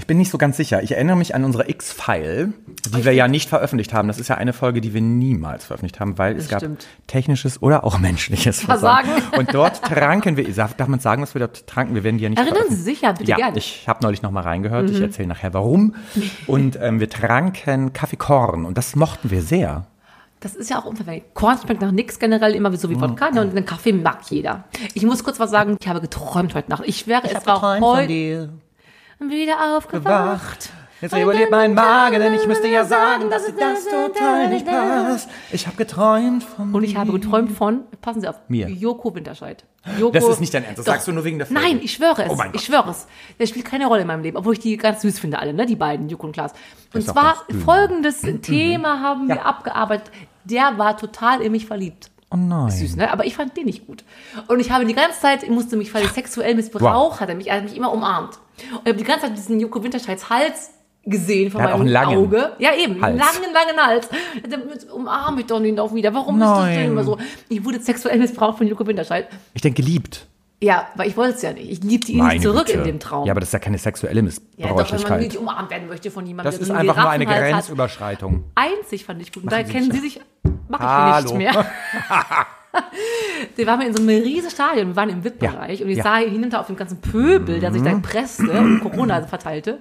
Ich 0.00 0.06
bin 0.06 0.16
nicht 0.16 0.30
so 0.30 0.38
ganz 0.38 0.56
sicher. 0.56 0.82
Ich 0.82 0.92
erinnere 0.92 1.16
mich 1.16 1.34
an 1.34 1.44
unsere 1.44 1.68
X-File, 1.68 2.54
die 2.96 3.04
wir 3.04 3.12
ja 3.12 3.28
nicht 3.28 3.50
veröffentlicht 3.50 3.92
haben. 3.92 4.08
Das 4.08 4.18
ist 4.18 4.28
ja 4.28 4.36
eine 4.36 4.54
Folge, 4.54 4.80
die 4.80 4.94
wir 4.94 5.02
niemals 5.02 5.66
veröffentlicht 5.66 6.00
haben, 6.00 6.16
weil 6.16 6.36
es 6.36 6.48
gab 6.48 6.60
stimmt. 6.60 6.86
technisches 7.06 7.60
oder 7.62 7.84
auch 7.84 7.98
menschliches 7.98 8.62
Versagen. 8.62 9.10
Und 9.36 9.52
dort 9.54 9.82
tranken 9.82 10.38
wir, 10.38 10.50
darf 10.50 10.88
man 10.88 11.00
sagen, 11.00 11.20
was 11.20 11.34
wir 11.34 11.40
dort 11.40 11.66
tranken? 11.66 11.94
Wir 11.94 12.02
werden 12.02 12.16
die 12.16 12.24
ja 12.24 12.30
nicht 12.30 12.38
Erinnern 12.38 12.64
Sie 12.70 12.76
sich? 12.76 13.02
Ja, 13.02 13.12
bitte 13.12 13.30
Ja, 13.30 13.36
gerne. 13.36 13.52
Mhm. 13.52 13.58
ich 13.58 13.86
habe 13.86 14.02
neulich 14.02 14.22
noch 14.22 14.30
mal 14.30 14.40
reingehört. 14.42 14.88
Ich 14.88 15.00
erzähle 15.00 15.28
nachher 15.28 15.52
warum. 15.52 15.94
Und 16.46 16.78
ähm, 16.80 16.98
wir 16.98 17.10
tranken 17.10 17.92
Kaffeekorn 17.92 18.64
und 18.64 18.78
das 18.78 18.96
mochten 18.96 19.30
wir 19.30 19.42
sehr. 19.42 19.86
Das 20.40 20.54
ist 20.56 20.70
ja 20.70 20.78
auch 20.78 20.86
unverfänglich. 20.86 21.24
Korn 21.34 21.58
schmeckt 21.62 21.82
nach 21.82 21.90
nichts 21.92 22.18
generell, 22.18 22.54
immer 22.54 22.74
so 22.74 22.88
wie 22.88 22.98
Wodka. 22.98 23.30
ne, 23.30 23.42
Und 23.42 23.50
einen 23.50 23.66
Kaffee 23.66 23.92
mag 23.92 24.20
jeder. 24.30 24.64
Ich 24.94 25.04
muss 25.04 25.22
kurz 25.22 25.38
was 25.38 25.50
sagen. 25.50 25.76
Ich 25.78 25.86
habe 25.86 26.00
geträumt 26.00 26.54
heute 26.54 26.70
Nacht. 26.70 26.84
Ich 26.86 27.06
wäre, 27.06 27.30
es 27.30 27.44
war 27.46 27.60
heute 27.80 28.06
dir. 28.06 28.48
Wieder 29.28 29.76
aufgewacht. 29.76 30.70
Jetzt 31.02 31.14
rebelliert 31.14 31.50
mein 31.50 31.72
Magen, 31.72 32.18
denn 32.20 32.34
ich 32.34 32.46
müsste 32.46 32.68
ja 32.68 32.84
sagen, 32.84 33.30
dass 33.30 33.44
das 33.46 33.86
total 33.86 34.48
nicht 34.48 34.66
passt. 34.66 35.30
Ich 35.50 35.66
habe 35.66 35.76
geträumt 35.78 36.44
von 36.44 36.74
Und 36.74 36.84
ich 36.84 36.94
habe 36.96 37.10
geträumt 37.12 37.52
von, 37.52 37.84
passen 38.02 38.20
Sie 38.20 38.28
auf, 38.28 38.36
Mir. 38.48 38.68
Joko 38.68 39.14
Winterscheid. 39.14 39.64
Joko, 39.98 40.12
Das 40.12 40.28
ist 40.28 40.40
nicht 40.40 40.52
dein 40.52 40.64
Ernst, 40.64 40.78
das 40.80 40.84
Doch. 40.84 40.92
sagst 40.92 41.08
du 41.08 41.12
nur 41.12 41.24
wegen 41.24 41.38
der 41.38 41.46
Folge. 41.46 41.62
Nein, 41.62 41.80
ich 41.82 41.92
schwöre 41.94 42.24
es. 42.24 42.30
Oh 42.30 42.34
mein 42.34 42.50
ich 42.52 42.60
schwöre 42.66 42.90
es. 42.90 43.06
Der 43.38 43.46
spielt 43.46 43.64
keine 43.64 43.86
Rolle 43.86 44.02
in 44.02 44.08
meinem 44.08 44.22
Leben, 44.22 44.36
obwohl 44.36 44.52
ich 44.52 44.58
die 44.58 44.76
ganz 44.76 45.00
süß 45.00 45.18
finde, 45.18 45.38
alle, 45.38 45.54
ne? 45.54 45.64
Die 45.64 45.76
beiden, 45.76 46.10
Joko 46.10 46.26
und 46.26 46.32
Klaas. 46.32 46.52
Und 46.92 47.02
zwar 47.02 47.44
folgendes 47.64 48.20
Thema 48.42 49.00
haben 49.00 49.26
wir 49.28 49.36
Ja. 49.36 49.42
abgearbeitet. 49.42 50.10
Der 50.44 50.76
war 50.76 50.98
total 50.98 51.40
in 51.40 51.52
mich 51.52 51.64
verliebt. 51.64 52.10
Oh 52.30 52.36
nein. 52.36 52.70
Süß, 52.70 52.96
ne? 52.96 53.10
Aber 53.10 53.24
ich 53.24 53.36
fand 53.36 53.56
den 53.56 53.64
nicht 53.64 53.86
gut. 53.86 54.04
Und 54.48 54.60
ich 54.60 54.70
habe 54.70 54.84
die 54.84 54.94
ganze 54.94 55.18
Zeit, 55.18 55.42
ich 55.44 55.50
musste 55.50 55.76
mich, 55.78 55.94
weil 55.94 56.04
ich 56.04 56.10
sexuell 56.10 56.54
missbraucht 56.54 56.82
Wow. 57.12 57.20
hat 57.20 57.30
er 57.30 57.34
mich, 57.36 57.48
er 57.48 57.56
hat 57.56 57.64
mich 57.64 57.76
immer 57.76 57.90
umarmt. 57.90 58.38
Und 58.72 58.80
ich 58.84 58.88
habe 58.88 58.94
die 58.98 59.04
ganze 59.04 59.26
Zeit 59.26 59.36
diesen 59.36 59.60
Joko 59.60 59.82
Winterscheids 59.82 60.28
Hals 60.30 60.70
gesehen 61.04 61.50
von 61.50 61.60
Der 61.60 61.70
hat 61.72 61.78
meinem 61.78 61.80
auch 61.80 61.84
einen 61.86 61.92
langen 62.12 62.18
Auge. 62.18 62.52
Ja, 62.58 62.74
eben, 62.74 63.02
einen 63.02 63.20
Hals. 63.22 63.40
langen, 63.40 63.54
langen 63.54 63.86
Hals. 63.86 64.08
Der 64.46 64.94
umarm 64.94 65.34
mich 65.36 65.46
doch 65.46 65.58
nicht 65.60 65.78
auch 65.80 65.94
wieder. 65.94 66.12
Warum 66.14 66.36
ist 66.40 66.46
das 66.46 66.58
Nein. 66.58 66.78
denn 66.78 66.90
immer 66.90 67.04
so? 67.04 67.18
Ich 67.48 67.64
wurde 67.64 67.80
sexuell 67.80 68.18
missbraucht 68.18 68.58
von 68.58 68.66
Joko 68.66 68.86
Winterscheid. 68.86 69.26
Ich 69.54 69.62
denke 69.62 69.82
geliebt. 69.82 70.26
Ja, 70.62 70.88
weil 70.94 71.08
ich 71.08 71.16
wollte 71.16 71.36
es 71.36 71.42
ja 71.42 71.54
nicht. 71.54 71.70
Ich 71.70 71.82
liebte 71.82 72.12
ihn 72.12 72.18
nicht 72.18 72.26
Meine 72.26 72.40
zurück 72.42 72.66
Güte. 72.66 72.78
in 72.78 72.84
dem 72.84 73.00
Traum. 73.00 73.24
Ja, 73.26 73.32
aber 73.32 73.40
das 73.40 73.48
ist 73.48 73.52
ja 73.54 73.58
keine 73.60 73.78
sexuelle 73.78 74.20
Ja, 74.20 74.26
doch, 74.26 74.30
wenn 74.30 74.68
man 74.68 74.76
Missbräuchlichkeit. 74.76 75.20
nicht 75.22 75.36
umarmt 75.38 75.70
werden 75.70 75.88
möchte 75.88 76.10
von 76.10 76.26
jemandem, 76.26 76.52
Das 76.52 76.60
ist 76.60 76.70
einfach 76.70 76.96
nur 76.96 77.08
eine 77.08 77.26
hat. 77.26 77.38
Grenzüberschreitung. 77.50 78.44
Einzig 78.54 79.06
fand 79.06 79.22
ich 79.22 79.32
gut. 79.32 79.44
Und 79.44 79.52
da 79.52 79.62
kennen 79.62 79.90
sich 79.90 80.00
Sie 80.02 80.08
sich, 80.10 80.20
mache 80.68 81.18
ich 81.18 81.24
nichts 81.24 81.32
mehr. 81.38 81.64
Wir 83.56 83.66
waren 83.66 83.80
in 83.82 83.94
so 83.94 84.02
einem 84.02 84.22
riesen 84.22 84.50
Stadion, 84.50 84.88
wir 84.88 84.96
waren 84.96 85.08
im 85.08 85.24
VIP-Bereich 85.24 85.80
Ja, 85.80 85.84
und 85.84 85.90
ich 85.90 85.98
ja. 85.98 86.04
sah 86.04 86.16
hinunter 86.16 86.60
auf 86.60 86.66
den 86.66 86.76
ganzen 86.76 87.00
Pöbel, 87.00 87.58
der 87.58 87.72
sich 87.72 87.82
da 87.82 87.98
presste 87.98 88.50
und 88.50 88.80
Corona 88.80 89.22
verteilte. 89.26 89.80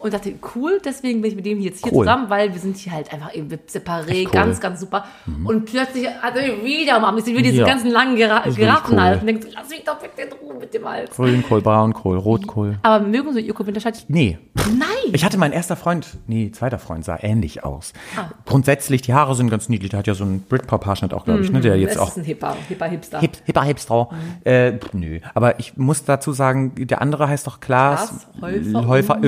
Und 0.00 0.14
dachte, 0.14 0.32
cool, 0.54 0.80
deswegen 0.84 1.20
bin 1.20 1.30
ich 1.30 1.36
mit 1.36 1.44
dem 1.46 1.60
jetzt 1.60 1.84
hier 1.84 1.92
Cool. 1.92 2.06
zusammen, 2.06 2.30
weil 2.30 2.52
wir 2.52 2.58
sind 2.60 2.76
hier 2.78 2.92
halt 2.92 3.12
einfach 3.12 3.32
im 3.34 3.50
VIP 3.50 3.68
separé, 3.68 4.24
cool. 4.24 4.30
ganz, 4.32 4.58
ganz 4.58 4.80
super. 4.80 5.04
Und 5.44 5.66
plötzlich 5.66 6.08
hat 6.08 6.34
er 6.36 6.64
wieder. 6.64 7.14
Ich 7.18 7.24
sehe 7.24 7.34
wieder 7.34 7.42
diese 7.50 7.56
Ja. 7.62 7.66
ganzen 7.66 7.90
langen 7.90 8.16
wirklich 8.16 8.56
Giraffenhals 8.56 9.16
cool. 9.16 9.20
und 9.20 9.26
denke, 9.26 9.42
so, 9.42 9.48
lass 9.54 9.68
mich 9.68 9.84
doch 9.84 9.98
bitte 9.98 10.22
in 10.22 10.32
Ruhe 10.32 10.54
mit 10.58 10.72
dem 10.72 10.84
Hals. 10.88 11.10
Grünkohl, 11.14 11.60
Braunkohl, 11.60 12.16
Rotkohl. 12.16 12.78
Aber 12.82 13.04
mögen 13.06 13.32
Sie 13.34 13.40
Joko 13.40 13.66
Winterscheid? 13.66 14.04
Nee. 14.08 14.38
Nein! 14.78 14.88
Ich 15.12 15.24
hatte 15.24 15.36
mein 15.38 15.52
erster 15.52 15.76
Freund, 15.76 16.06
nee, 16.26 16.50
zweiter 16.50 16.78
Freund 16.78 17.04
sah 17.04 17.18
ähnlich 17.20 17.62
aus. 17.64 17.92
Ah. 18.16 18.30
Grundsätzlich, 18.46 19.02
die 19.02 19.12
Haare 19.12 19.34
sind 19.34 19.50
ganz 19.50 19.68
niedlich. 19.68 19.90
Der 19.90 19.98
hat 19.98 20.06
ja 20.06 20.14
so 20.14 20.24
einen 20.24 20.42
Britpop-Haarschnitt 20.48 21.12
auch, 21.12 21.24
glaube 21.24 21.40
ich, 21.42 21.50
ne, 21.52 21.60
der 21.60 21.74
Es 21.74 21.80
jetzt 21.80 21.90
ist 21.96 21.98
auch 21.98 22.16
ein 22.16 22.24
hipper, 22.24 22.56
hipper 22.68 22.86
Hipster. 22.86 23.20
Hip, 23.20 23.32
hipper 23.44 23.62
Hipster. 23.64 24.08
Äh, 24.44 24.72
pff, 24.78 24.92
nö. 24.94 25.20
Aber 25.34 25.58
ich 25.60 25.76
muss 25.76 26.04
dazu 26.04 26.32
sagen, 26.32 26.72
der 26.76 27.02
andere 27.02 27.28
heißt 27.28 27.46
doch 27.46 27.60
Klaas 27.60 27.90
Klaas 28.08 28.26
Häufer 28.40 28.86
Häufer 28.86 29.22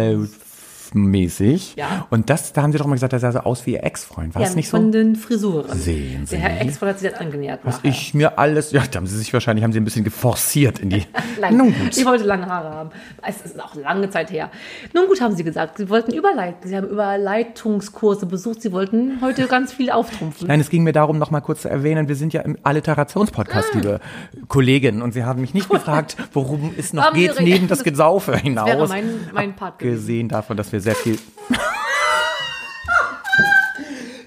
loud 0.00 0.49
mäßig. 0.94 1.74
Ja. 1.76 2.06
Und 2.10 2.30
das, 2.30 2.52
da 2.52 2.62
haben 2.62 2.72
sie 2.72 2.78
doch 2.78 2.86
mal 2.86 2.94
gesagt, 2.94 3.12
der 3.12 3.20
sah 3.20 3.32
so 3.32 3.40
aus 3.40 3.66
wie 3.66 3.72
ihr 3.74 3.84
Ex-Freund. 3.84 4.34
War 4.34 4.42
ja, 4.42 4.48
es 4.48 4.56
nicht 4.56 4.68
von 4.68 4.86
so? 4.86 4.90
den 4.98 5.16
Frisuren. 5.16 5.78
Sehen 5.78 6.26
Sie. 6.26 6.36
Der 6.36 6.60
Ex-Freund 6.60 6.92
hat 6.92 6.98
sich 7.00 7.10
das 7.10 7.20
angenähert. 7.20 7.60
Was 7.64 7.76
nachher. 7.76 7.90
ich 7.90 8.14
mir 8.14 8.38
alles, 8.38 8.72
ja, 8.72 8.82
da 8.90 8.98
haben 8.98 9.06
sie 9.06 9.16
sich 9.18 9.32
wahrscheinlich, 9.32 9.64
haben 9.64 9.72
sie 9.72 9.80
ein 9.80 9.84
bisschen 9.84 10.04
geforciert 10.04 10.78
in 10.78 10.90
die. 10.90 11.02
Lang. 11.40 11.56
Nun 11.56 11.74
gut. 11.74 11.96
Ich 11.96 12.04
wollte 12.04 12.24
lange 12.24 12.46
Haare 12.46 12.70
haben. 12.70 12.90
Es 13.26 13.40
ist 13.42 13.60
auch 13.60 13.74
lange 13.74 14.10
Zeit 14.10 14.30
her. 14.30 14.50
Nun 14.94 15.06
gut, 15.06 15.20
haben 15.20 15.34
sie 15.34 15.44
gesagt. 15.44 15.78
Sie 15.78 15.88
wollten 15.88 16.12
überleiten. 16.12 16.68
Sie 16.68 16.76
haben 16.76 16.86
Überleitungskurse 16.88 18.26
besucht. 18.26 18.62
Sie 18.62 18.72
wollten 18.72 19.20
heute 19.20 19.46
ganz 19.46 19.72
viel 19.72 19.90
auftrumpfen. 19.90 20.48
Nein, 20.48 20.60
es 20.60 20.70
ging 20.70 20.82
mir 20.82 20.92
darum, 20.92 21.18
noch 21.18 21.30
mal 21.30 21.40
kurz 21.40 21.62
zu 21.62 21.68
erwähnen, 21.70 22.08
wir 22.08 22.16
sind 22.16 22.32
ja 22.32 22.42
im 22.42 22.56
Alliterationspodcast, 22.62 23.74
liebe 23.74 24.00
Kolleginnen. 24.48 25.02
Und 25.02 25.12
Sie 25.12 25.24
haben 25.24 25.40
mich 25.40 25.54
nicht 25.54 25.68
gefragt, 25.70 26.16
worum 26.32 26.74
es 26.76 26.92
noch 26.92 27.12
geht, 27.12 27.40
neben 27.40 27.68
das 27.68 27.84
Gesaufe 27.84 28.36
hinaus. 28.36 28.66
wäre 28.68 28.88
mein- 28.88 29.10
mein 29.32 29.56
Part. 29.56 29.78
Gesehen 29.78 30.28
davon, 30.28 30.56
dass 30.56 30.72
wir 30.72 30.79
sehr 30.80 30.94
viel 30.94 31.18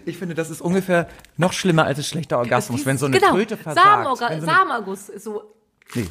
Ich 0.06 0.18
finde, 0.18 0.36
das 0.36 0.50
ist 0.50 0.60
ungefähr 0.62 1.08
noch 1.38 1.54
schlimmer 1.54 1.86
als 1.86 1.98
ein 1.98 2.04
schlechter 2.04 2.38
Orgasmus, 2.38 2.86
wenn 2.86 2.98
so 2.98 3.06
eine 3.06 3.18
genau. 3.18 3.32
Tröte 3.32 3.56
versagt. 3.58 3.88
Samenorga- 3.88 4.30
Wenn 4.30 4.42
so 4.42 4.48
eine- 4.48 4.58
Samenerguss 4.58 5.10
ist 5.10 5.24
so. 5.24 5.54
Nee. 5.96 6.10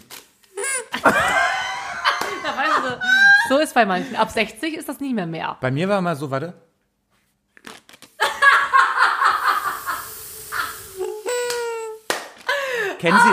Weißt 1.03 2.79
du, 2.85 3.01
so 3.49 3.59
ist 3.59 3.75
bei 3.75 3.85
manchen. 3.87 4.17
Ab 4.17 4.31
60 4.31 4.75
ist 4.77 4.89
das 4.89 4.99
nicht 5.01 5.15
mehr 5.15 5.27
mehr. 5.27 5.57
Bei 5.61 5.71
mir 5.71 5.89
war 5.89 6.01
mal 6.01 6.17
so, 6.17 6.31
warte. 6.31 6.55
Kennen 12.99 13.19
Sie, 13.25 13.33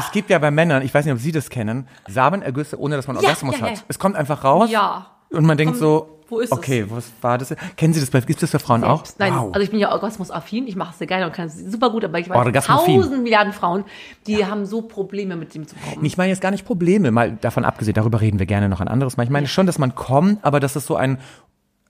es 0.00 0.10
gibt 0.12 0.28
ja 0.28 0.38
bei 0.38 0.50
Männern, 0.50 0.82
ich 0.82 0.92
weiß 0.92 1.04
nicht, 1.06 1.14
ob 1.14 1.20
Sie 1.20 1.32
das 1.32 1.48
kennen, 1.48 1.88
Samenergüsse, 2.08 2.78
ohne 2.78 2.96
dass 2.96 3.06
man 3.06 3.16
Orgasmus 3.16 3.54
ja, 3.58 3.60
ja, 3.66 3.70
hat. 3.72 3.78
ja. 3.78 3.84
Es 3.88 3.98
kommt 3.98 4.16
einfach 4.16 4.44
raus. 4.44 4.70
Ja. 4.70 5.15
Und 5.30 5.44
man 5.44 5.56
denkt 5.56 5.74
Komm, 5.74 5.80
so, 5.80 6.08
wo 6.28 6.40
ist 6.40 6.50
es? 6.52 6.58
okay, 6.58 6.84
was 6.88 7.10
war 7.20 7.38
das? 7.38 7.54
Kennen 7.76 7.92
Sie 7.94 8.00
das 8.00 8.10
bei, 8.10 8.20
gibt 8.20 8.42
es 8.42 8.50
das 8.50 8.50
bei 8.50 8.58
Frauen 8.64 8.82
auch? 8.84 9.04
Nein, 9.18 9.32
Wow. 9.34 9.52
also 9.52 9.60
ich 9.60 9.70
bin 9.70 9.78
ja 9.78 9.92
orgasmusaffin, 9.92 10.66
ich 10.66 10.74
mache 10.76 10.90
es 10.92 10.98
sehr 10.98 11.06
gerne 11.06 11.26
und 11.26 11.32
kann 11.32 11.46
es 11.46 11.56
super 11.70 11.90
gut, 11.90 12.04
aber 12.04 12.18
ich 12.18 12.28
weiß, 12.28 12.64
tausend 12.64 13.22
Milliarden 13.22 13.52
Frauen, 13.52 13.84
die 14.26 14.44
haben 14.44 14.66
so 14.66 14.82
Probleme 14.82 15.36
mit 15.36 15.54
dem 15.54 15.66
zu 15.68 15.76
kommen. 15.76 16.04
Ich 16.04 16.16
meine 16.16 16.30
jetzt 16.30 16.40
gar 16.40 16.50
nicht 16.50 16.64
Probleme, 16.64 17.10
mal 17.10 17.32
davon 17.40 17.64
abgesehen, 17.64 17.94
darüber 17.94 18.20
reden 18.20 18.38
wir 18.38 18.46
gerne 18.46 18.68
noch 18.68 18.80
ein 18.80 18.88
anderes 18.88 19.16
Mal. 19.16 19.22
Ich 19.24 19.30
meine 19.30 19.46
schon, 19.46 19.66
dass 19.66 19.78
man 19.78 19.94
kommt, 19.94 20.44
aber 20.44 20.58
dass 20.60 20.74
es 20.76 20.86
so 20.86 20.96
ein, 20.96 21.18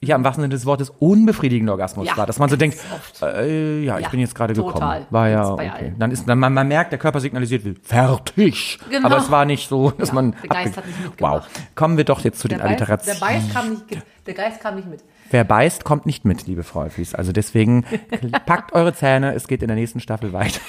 ja, 0.02 0.14
im 0.14 0.24
wahrsten 0.24 0.42
Sinne 0.42 0.54
des 0.54 0.66
Wortes, 0.66 0.90
unbefriedigender 0.90 1.72
Orgasmus 1.72 2.06
Ja, 2.06 2.16
war. 2.16 2.26
Dass 2.26 2.38
man 2.38 2.48
so 2.50 2.56
denkt, 2.56 2.78
äh, 3.22 3.82
ja, 3.82 3.98
ich 3.98 4.04
Ja, 4.04 4.08
bin 4.10 4.20
jetzt 4.20 4.34
gerade 4.34 4.52
total. 4.54 4.72
gekommen. 5.00 5.06
War 5.10 5.28
ja, 5.28 5.50
okay. 5.50 5.94
Dann 5.98 6.10
ist, 6.10 6.28
dann, 6.28 6.38
man, 6.38 6.52
man 6.52 6.68
merkt, 6.68 6.92
der 6.92 6.98
Körper 6.98 7.18
signalisiert, 7.20 7.64
will, 7.64 7.76
fertig. 7.82 8.78
Genau. 8.90 9.06
Aber 9.06 9.16
es 9.18 9.30
war 9.30 9.44
nicht 9.46 9.68
so, 9.68 9.90
dass 9.90 10.08
Ja, 10.08 10.14
man, 10.14 10.32
der 10.42 10.48
Geist 10.50 10.76
hat 10.76 10.86
nicht 10.86 10.98
wow. 10.98 11.06
mitgemacht. 11.08 11.50
Kommen 11.76 11.96
wir 11.96 12.04
doch 12.04 12.20
jetzt 12.20 12.38
zu 12.40 12.46
den 12.48 12.58
der, 12.58 12.66
der, 12.68 12.76
Alliterationen. 12.76 13.20
Geist 13.20 13.52
kam 13.52 13.70
nicht, 13.70 13.84
der 14.26 14.34
Geist 14.34 14.60
kam 14.60 14.76
nicht 14.76 14.88
mit. 14.88 15.02
Wer 15.30 15.44
beißt, 15.44 15.82
kommt 15.84 16.06
nicht 16.06 16.24
mit, 16.24 16.46
liebe 16.46 16.62
Freufis. 16.62 17.14
Also 17.14 17.32
deswegen, 17.32 17.84
packt 18.46 18.74
eure 18.74 18.92
Zähne, 18.94 19.34
es 19.34 19.48
geht 19.48 19.62
in 19.62 19.68
der 19.68 19.76
nächsten 19.76 20.00
Staffel 20.00 20.32
weiter. 20.32 20.60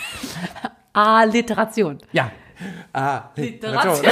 Alliteration. 0.93 1.99
Ja. 2.11 2.31
Ah, 2.93 3.25
Literation. 3.35 4.11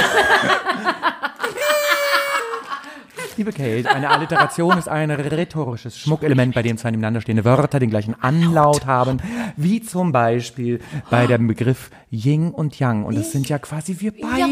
Liebe 3.36 3.52
Kate, 3.52 3.90
eine 3.90 4.08
Alliteration 4.10 4.78
ist 4.78 4.88
ein 4.88 5.10
rhetorisches 5.10 5.98
Schmuckelement, 5.98 6.54
bei 6.54 6.62
dem 6.62 6.78
zwei 6.78 6.90
nebeneinander 6.90 7.20
stehende 7.20 7.44
Wörter 7.44 7.78
den 7.78 7.90
gleichen 7.90 8.14
Anlaut 8.22 8.86
haben, 8.86 9.18
wie 9.56 9.82
zum 9.82 10.10
Beispiel 10.12 10.80
bei 11.10 11.26
dem 11.26 11.46
Begriff 11.46 11.90
Yin 12.10 12.50
und 12.50 12.78
Yang. 12.78 13.04
Und 13.04 13.16
das 13.16 13.32
sind 13.32 13.48
ja 13.48 13.58
quasi 13.58 13.96
wir 14.00 14.12
beide. 14.12 14.38
Ja, 14.40 14.46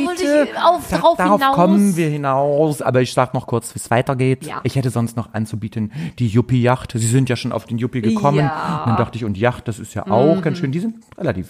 auf- 0.69 0.89
Da- 0.91 0.99
drauf 0.99 1.17
darauf 1.17 1.41
hinaus. 1.41 1.55
kommen 1.55 1.97
wir 1.97 2.09
hinaus. 2.11 2.83
Aber 2.83 3.01
ich 3.01 3.13
sag 3.15 3.33
noch 3.33 3.47
kurz, 3.47 3.75
wie 3.75 3.79
es 3.79 3.91
weitergeht. 3.91 4.45
Ja. 4.47 4.61
Ich 4.65 4.77
hätte 4.77 4.91
sonst 4.91 5.17
noch 5.17 5.33
anzubieten 5.33 5.91
die 6.19 6.27
Yuppie-Yacht. 6.29 6.93
Sie 6.95 7.07
sind 7.07 7.29
ja 7.31 7.37
schon 7.37 7.53
auf 7.53 7.65
den 7.65 7.79
Yuppie 7.79 8.03
gekommen. 8.03 8.39
Ja. 8.41 8.45
Mhm. 8.45 8.81
Und 8.83 8.87
dann 8.91 8.97
dachte 8.99 9.17
ich, 9.17 9.25
und 9.25 9.39
Yacht, 9.39 9.67
das 9.67 9.79
ist 9.79 9.95
ja 9.95 10.07
auch 10.11 10.43
ganz 10.43 10.59
schön. 10.59 10.73
Die 10.73 10.81
sind 10.81 10.97
relativ. 11.17 11.49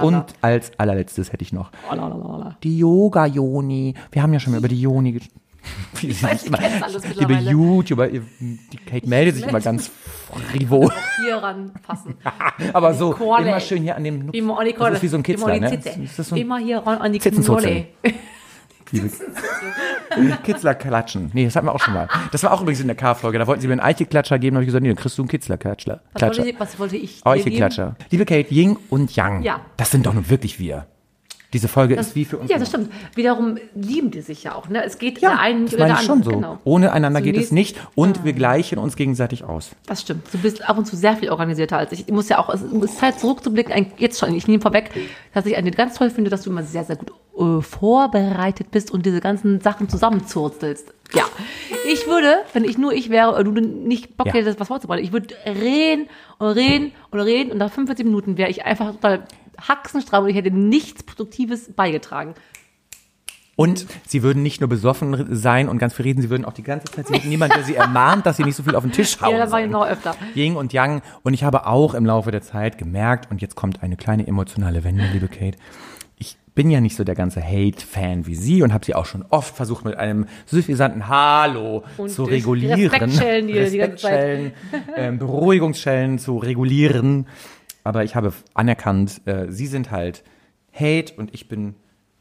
Und 0.00 0.26
als 0.42 0.70
allerletztes 0.78 1.32
hätte 1.32 1.42
ich 1.42 1.52
noch 1.52 1.72
Oh, 1.92 2.44
die 2.62 2.78
Yoga-Joni. 2.78 3.94
Wir 4.12 4.22
haben 4.22 4.32
ja 4.32 4.38
schon 4.38 4.52
mal 4.52 4.58
über 4.58 4.68
die 4.68 4.80
Joni 4.80 5.10
ges- 5.10 5.22
Wie 5.22 5.39
Ich 6.02 6.22
weiß, 6.22 6.44
ich 6.46 6.52
kenn's 6.52 6.82
alles 6.82 7.14
Liebe. 7.14 7.34
YouTuber, 7.34 8.08
die 8.08 8.22
Kate 8.86 9.06
meldet 9.06 9.34
sich 9.36 9.46
immer 9.46 9.60
ganz 9.60 9.90
frivol. 10.50 10.90
Hier 11.24 11.36
ranfassen. 11.36 12.14
Aber 12.72 12.94
so, 12.94 13.10
Kohle. 13.12 13.48
immer 13.48 13.60
schön 13.60 13.82
hier 13.82 13.96
an 13.96 14.04
dem, 14.04 14.30
Immer 14.30 14.58
an 14.60 14.64
die 14.66 14.72
das 14.72 14.78
Kohle. 14.80 14.94
ist 14.94 15.02
wie 15.02 15.08
so 15.08 15.16
ein 15.18 15.22
Kitzler, 15.22 15.54
Immer 15.56 15.68
ne? 15.70 15.74
Ist 16.04 16.18
das 16.18 16.28
so 16.28 16.34
ein 16.36 16.40
Immer 16.40 16.58
hier 16.58 16.78
ran 16.78 16.98
an 16.98 17.12
die 17.12 17.18
liebe 20.16 20.36
Kitzler 20.42 20.74
klatschen? 20.74 21.30
Nee, 21.32 21.44
das 21.44 21.54
hatten 21.56 21.66
wir 21.66 21.74
auch 21.74 21.80
schon 21.80 21.94
mal. 21.94 22.08
Das 22.32 22.42
war 22.42 22.52
auch 22.52 22.60
übrigens 22.62 22.80
in 22.80 22.86
der 22.88 22.96
K-Folge, 22.96 23.38
da 23.38 23.46
wollten 23.46 23.60
sie 23.60 23.68
mir 23.68 23.74
einen 23.74 23.80
Eicheklatscher 23.80 24.38
geben, 24.38 24.54
da 24.54 24.58
habe 24.58 24.64
ich 24.64 24.68
gesagt, 24.68 24.82
nee, 24.82 24.88
dann 24.88 24.96
kriegst 24.96 25.16
du 25.18 25.22
einen 25.22 25.28
Kitzler-Klatscher. 25.28 26.00
Was 26.14 26.22
wollte, 26.22 26.48
ich- 26.48 26.60
was 26.60 26.78
wollte 26.78 26.96
ich 26.96 27.16
geben? 27.22 27.28
Eicheklatscher. 27.30 27.96
Liebe 28.10 28.24
Kate, 28.24 28.52
Ying 28.52 28.76
und 28.88 29.14
Yang, 29.14 29.42
Ja. 29.42 29.60
das 29.76 29.90
sind 29.90 30.06
doch 30.06 30.14
nun 30.14 30.28
wirklich 30.30 30.58
wir. 30.58 30.86
Diese 31.52 31.66
Folge 31.66 31.96
ist 31.96 32.14
wie 32.14 32.24
für 32.24 32.38
uns. 32.38 32.48
Ja, 32.50 32.58
das 32.58 32.68
stimmt. 32.68 32.90
Wiederum 33.16 33.58
lieben 33.74 34.10
die 34.12 34.20
sich 34.20 34.44
ja 34.44 34.54
auch. 34.54 34.68
Ne? 34.68 34.84
Es 34.84 34.98
geht 34.98 35.20
Ja, 35.20 35.30
der 35.30 35.40
einen 35.40 35.64
das 35.64 35.74
oder 35.74 35.82
meine 35.84 35.94
der 35.94 36.00
ich 36.02 36.06
schon 36.06 36.22
so. 36.22 36.30
Genau. 36.30 36.58
Ohne 36.64 36.92
einander 36.92 37.20
geht 37.20 37.36
es 37.36 37.48
Zunächst- 37.48 37.74
nicht 37.74 37.88
und 37.96 38.24
wir 38.24 38.32
gleichen 38.34 38.78
uns 38.78 38.94
gegenseitig 38.94 39.42
aus. 39.44 39.70
Das 39.86 40.02
stimmt. 40.02 40.22
Du 40.32 40.38
bist 40.38 40.68
ab 40.68 40.78
und 40.78 40.86
zu 40.86 40.94
sehr 40.96 41.16
viel 41.16 41.30
organisierter 41.30 41.76
als 41.78 41.90
ich. 41.92 42.06
Ich 42.06 42.12
muss 42.14 42.28
ja 42.28 42.38
auch, 42.38 42.48
es 42.54 42.62
ist 42.62 42.98
Zeit 42.98 43.18
zurückzublicken, 43.18 43.86
jetzt 43.98 44.18
schon, 44.20 44.32
ich 44.34 44.46
nehme 44.46 44.60
vorweg, 44.62 44.90
dass 45.34 45.44
ich 45.46 45.56
eine 45.56 45.72
ganz 45.72 45.94
toll 45.96 46.10
finde, 46.10 46.30
dass 46.30 46.42
du 46.42 46.50
immer 46.50 46.62
sehr, 46.62 46.84
sehr 46.84 46.96
gut 46.96 47.10
äh, 47.38 47.62
vorbereitet 47.62 48.70
bist 48.70 48.90
und 48.92 49.04
diese 49.04 49.20
ganzen 49.20 49.60
Sachen 49.60 49.88
zusammenzurzelst. 49.88 50.92
Ja. 51.14 51.24
Ich 51.92 52.06
würde, 52.06 52.34
wenn 52.52 52.62
ich 52.62 52.78
nur 52.78 52.92
ich 52.92 53.10
wäre, 53.10 53.30
oder 53.32 53.42
du 53.42 53.50
nicht 53.60 54.16
Bock 54.16 54.28
Ja. 54.28 54.34
hättest, 54.34 54.60
was 54.60 54.68
vorzubereiten, 54.68 55.02
ich 55.04 55.12
würde 55.12 55.34
reden 55.44 56.08
und 56.38 56.46
reden 56.48 56.92
und 57.10 57.18
reden 57.20 57.50
und 57.50 57.58
nach 57.58 57.70
45 57.72 58.04
Minuten 58.06 58.38
wäre 58.38 58.48
ich 58.50 58.64
einfach 58.64 58.92
total 58.92 59.24
haxenstramm 59.68 60.24
und 60.24 60.30
ich 60.30 60.36
hätte 60.36 60.50
nichts 60.50 61.02
Produktives 61.02 61.72
beigetragen. 61.72 62.34
Und 63.56 63.86
sie 64.06 64.22
würden 64.22 64.42
nicht 64.42 64.60
nur 64.62 64.70
besoffen 64.70 65.36
sein 65.36 65.68
und 65.68 65.76
ganz 65.78 65.92
viel 65.92 66.04
reden, 66.04 66.22
sie 66.22 66.30
würden 66.30 66.46
auch 66.46 66.54
die 66.54 66.62
ganze 66.62 66.86
Zeit, 66.90 67.08
sie 67.08 67.14
hätten 67.14 67.28
niemand, 67.28 67.54
der 67.54 67.62
sie 67.62 67.74
ermahnt, 67.74 68.24
dass 68.24 68.38
sie 68.38 68.44
nicht 68.44 68.56
so 68.56 68.62
viel 68.62 68.74
auf 68.74 68.82
den 68.84 68.92
Tisch 68.92 69.16
hauen 69.20 69.32
Ja, 69.32 69.38
das 69.38 69.50
war 69.52 69.60
noch 69.66 69.86
öfter. 69.86 70.14
Yin 70.34 70.56
und 70.56 70.72
Yang. 70.72 71.02
Und 71.24 71.34
ich 71.34 71.44
habe 71.44 71.66
auch 71.66 71.92
im 71.92 72.06
Laufe 72.06 72.30
der 72.30 72.40
Zeit 72.40 72.78
gemerkt, 72.78 73.30
und 73.30 73.42
jetzt 73.42 73.56
kommt 73.56 73.82
eine 73.82 73.96
kleine 73.96 74.26
emotionale 74.26 74.82
Wende, 74.82 75.04
liebe 75.12 75.28
Kate. 75.28 75.58
Ich 76.16 76.38
bin 76.54 76.70
ja 76.70 76.80
nicht 76.80 76.96
so 76.96 77.04
der 77.04 77.14
ganze 77.14 77.42
Hate-Fan 77.42 78.26
wie 78.26 78.34
Sie 78.34 78.62
und 78.62 78.72
habe 78.72 78.84
sie 78.84 78.94
auch 78.94 79.04
schon 79.06 79.26
oft 79.28 79.54
versucht, 79.54 79.84
mit 79.84 79.96
einem 79.96 80.26
suffisanten 80.46 81.08
Hallo 81.08 81.84
Und 81.98 82.08
zu 82.08 82.24
regulieren. 82.24 82.80
Respektschellen, 82.88 83.46
die 83.46 83.52
die 83.52 83.58
ganze 83.58 83.96
Zeit- 83.96 84.12
Respektschellen, 84.12 84.52
ähm, 84.96 85.18
Beruhigungsschellen 85.18 86.18
zu 86.18 86.38
regulieren. 86.38 87.26
Aber 87.84 88.04
ich 88.04 88.14
habe 88.14 88.32
anerkannt, 88.54 89.22
äh, 89.26 89.50
Sie 89.50 89.66
sind 89.66 89.90
halt 89.90 90.22
Hate 90.72 91.14
und 91.16 91.34
ich 91.34 91.48
bin 91.48 91.74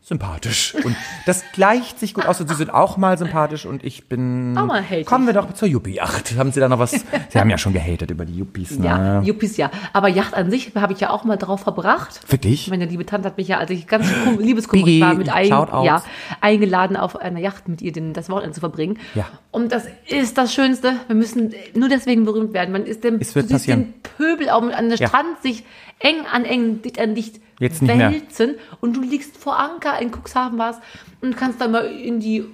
sympathisch. 0.09 0.75
Und 0.83 0.95
das 1.25 1.43
gleicht 1.53 1.99
sich 1.99 2.13
gut 2.13 2.25
aus. 2.25 2.41
Und 2.41 2.49
Sie 2.49 2.55
sind 2.55 2.69
auch 2.73 2.97
mal 2.97 3.17
sympathisch 3.17 3.65
und 3.65 3.83
ich 3.85 4.09
bin. 4.09 4.57
Auch 4.57 4.65
mal 4.65 4.83
hatig. 4.83 5.05
Kommen 5.05 5.25
wir 5.25 5.33
doch 5.33 5.53
zur 5.53 5.67
Yuppie-Yacht. 5.67 6.35
Haben 6.37 6.51
Sie 6.51 6.59
da 6.59 6.67
noch 6.67 6.79
was? 6.79 6.91
Sie 6.91 7.39
haben 7.39 7.49
ja 7.49 7.57
schon 7.57 7.71
gehatet 7.73 8.11
über 8.11 8.25
die 8.25 8.35
Yuppies, 8.37 8.77
ne? 8.77 8.85
Ja, 8.85 9.21
Yuppies 9.21 9.55
ja. 9.57 9.71
Aber 9.93 10.09
Yacht 10.09 10.33
an 10.33 10.51
sich 10.51 10.71
habe 10.75 10.91
ich 10.93 10.99
ja 10.99 11.11
auch 11.11 11.23
mal 11.23 11.37
drauf 11.37 11.61
verbracht. 11.61 12.19
Wirklich? 12.31 12.69
Meine 12.69 12.85
liebe 12.85 13.05
Tante 13.05 13.27
hat 13.29 13.37
mich 13.37 13.47
ja, 13.47 13.57
als 13.59 13.69
ich 13.71 13.87
ganz 13.87 14.07
kum- 14.25 14.39
liebeskummerig 14.39 14.85
Biggie, 14.85 15.01
war, 15.01 15.13
mit 15.13 15.29
ein, 15.29 15.47
ja, 15.47 16.03
eingeladen, 16.41 16.97
auf 16.97 17.15
einer 17.15 17.39
Yacht 17.39 17.67
mit 17.69 17.81
ihr 17.81 17.91
den, 17.91 18.13
das 18.13 18.29
Wochenende 18.29 18.53
zu 18.55 18.59
verbringen. 18.59 18.97
Ja. 19.15 19.27
Und 19.51 19.71
das 19.71 19.85
ist 20.07 20.37
das 20.37 20.53
Schönste. 20.53 20.93
Wir 21.07 21.15
müssen 21.15 21.53
nur 21.75 21.89
deswegen 21.89 22.25
berühmt 22.25 22.53
werden. 22.53 22.71
Man 22.71 22.85
ist 22.85 23.03
dem, 23.03 23.17
Es 23.19 23.35
wird 23.35 23.49
passieren. 23.49 23.93
den 23.93 23.93
Pöbel 24.01 24.49
auch 24.49 24.63
an 24.63 24.89
der 24.89 24.97
Ja. 24.97 25.07
Strand 25.07 25.41
sich 25.43 25.63
eng 25.99 26.25
an 26.31 26.45
eng, 26.45 26.81
dicht 26.81 26.99
an 26.99 27.13
dicht 27.15 27.39
Jetzt 27.59 27.81
nicht 27.81 27.95
mehr. 27.95 28.11
wälzen. 28.11 28.55
Und 28.81 28.95
du 28.95 29.01
liegst 29.01 29.37
vor 29.37 29.59
Anker 29.59 29.99
in 30.01 30.11
Cuxhaven 30.11 30.57
war's 30.57 30.77
und 31.21 31.37
kannst 31.37 31.59
dann 31.61 31.71
mal 31.71 31.85
in 31.85 32.19
die 32.19 32.45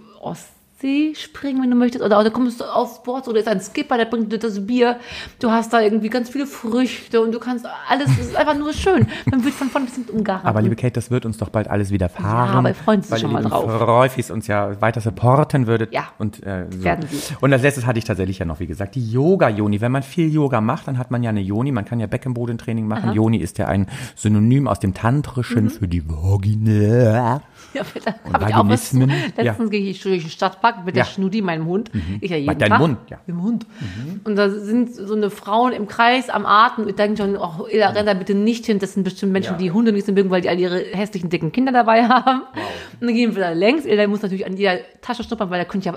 Ostsee 0.75 1.13
springen, 1.15 1.61
wenn 1.61 1.69
du 1.71 1.75
möchtest. 1.75 2.03
Oder, 2.03 2.19
oder 2.19 2.29
kommst 2.31 2.59
du 2.59 2.65
aufs 2.65 3.01
Board 3.03 3.27
oder 3.27 3.39
ist 3.39 3.47
ein 3.47 3.61
Skipper, 3.61 3.97
der 3.97 4.05
bringt 4.05 4.31
dir 4.31 4.39
das 4.39 4.65
Bier. 4.65 4.97
Du 5.39 5.49
hast 5.51 5.71
da 5.73 5.79
irgendwie 5.81 6.09
ganz 6.09 6.29
viele 6.29 6.45
Früchte 6.45 7.21
und 7.21 7.31
du 7.33 7.39
kannst 7.39 7.65
alles, 7.89 8.09
es 8.11 8.27
ist 8.27 8.35
einfach 8.35 8.55
nur 8.57 8.73
schön. 8.73 9.07
Man 9.25 9.43
wird 9.43 9.53
von 9.53 9.69
vorn 9.69 9.85
bis 9.85 9.95
hinten 9.95 10.17
umgarnt. 10.17 10.45
Aber 10.45 10.61
liebe 10.61 10.75
Kate, 10.75 10.93
das 10.93 11.11
wird 11.11 11.25
uns 11.25 11.37
doch 11.37 11.49
bald 11.49 11.69
alles 11.69 11.91
widerfahren. 11.91 12.53
Ja, 12.53 12.59
aber 12.59 12.73
freuen 12.73 13.01
Sie 13.01 13.07
sich 13.07 13.11
weil 13.13 13.19
schon 13.21 13.31
mal 13.33 13.43
drauf. 13.43 13.71
Freufis 13.79 14.31
uns 14.31 14.47
ja 14.47 14.79
weiter 14.81 15.01
supporten 15.01 15.67
würdet. 15.67 15.93
Ja. 15.93 16.03
Und, 16.17 16.43
äh, 16.43 16.65
so. 16.69 16.83
Werden 16.83 17.05
Sie. 17.09 17.33
Und 17.39 17.53
als 17.53 17.61
letztes 17.61 17.85
hatte 17.85 17.99
ich 17.99 18.05
tatsächlich 18.05 18.39
ja 18.39 18.45
noch, 18.45 18.59
wie 18.59 18.67
gesagt, 18.67 18.95
die 18.95 19.11
Yoga-Joni. 19.11 19.81
Wenn 19.81 19.91
man 19.91 20.03
viel 20.03 20.31
Yoga 20.33 20.61
macht, 20.61 20.87
dann 20.87 20.97
hat 20.97 21.11
man 21.11 21.23
ja 21.23 21.29
eine 21.29 21.41
Joni. 21.41 21.71
Man 21.71 21.85
kann 21.85 21.99
ja 21.99 22.07
Beckenbodentraining 22.07 22.87
machen. 22.87 23.13
Joni 23.13 23.37
ist 23.37 23.57
ja 23.57 23.67
ein 23.67 23.87
Synonym 24.15 24.67
aus 24.67 24.79
dem 24.79 24.93
Tantrischen 24.93 25.65
Mhm. 25.65 25.69
für 25.69 25.87
die 25.87 26.03
Vagina. 26.07 27.41
Ja, 27.75 27.83
da 28.05 28.33
habe 28.33 28.49
ich 28.49 28.55
auch 28.55 28.67
was 28.69 28.93
Letztens 28.93 29.37
ja. 29.37 29.53
gehe 29.69 29.89
ich 29.89 30.01
durch 30.01 30.21
den 30.23 30.29
Stadtpark 30.31 30.85
mit 30.85 30.95
Ja. 30.95 31.03
der 31.03 31.09
Schnudi, 31.09 31.41
meinem 31.41 31.65
Hund. 31.65 31.91
Ich 32.21 32.31
ja 32.31 32.37
jeden 32.37 32.47
Bei 32.47 32.55
deinem 32.55 32.69
Tag. 32.71 32.79
Hund, 32.79 32.97
ja. 33.09 33.17
Mit 33.25 33.35
dem 33.35 33.43
Hund. 33.43 33.65
Und 34.23 34.35
da 34.35 34.49
sind 34.49 34.95
so 34.95 35.13
eine 35.13 35.29
Frauen 35.29 35.73
im 35.73 35.87
Kreis 35.87 36.29
am 36.29 36.45
Atmen. 36.45 36.87
Ich 36.89 36.95
denke 36.95 37.17
schon, 37.21 37.37
oh, 37.37 37.67
Ella, 37.69 37.89
renn 37.89 38.05
da 38.05 38.13
bitte 38.13 38.33
nicht 38.33 38.65
hin. 38.65 38.79
Das 38.79 38.93
sind 38.93 39.03
bestimmt 39.03 39.31
Menschen, 39.33 39.53
Ja. 39.53 39.57
die 39.57 39.71
Hunde 39.71 39.91
nicht 39.91 40.05
so 40.05 40.11
mögen, 40.13 40.29
weil 40.29 40.41
die 40.41 40.49
all 40.49 40.59
ihre 40.59 40.79
hässlichen, 40.79 41.29
dicken 41.29 41.51
Kinder 41.51 41.71
dabei 41.71 42.07
haben. 42.07 42.41
Und 43.01 43.07
dann 43.07 43.15
gehen 43.15 43.35
wir 43.35 43.41
da 43.43 43.51
längs. 43.51 43.85
Ella 43.85 44.07
muss 44.07 44.21
natürlich 44.21 44.45
an 44.45 44.55
jeder 44.57 44.77
Tasche 45.01 45.23
schnuppern, 45.23 45.49
weil 45.49 45.59
da 45.59 45.65
könnte 45.65 45.87
ja 45.89 45.95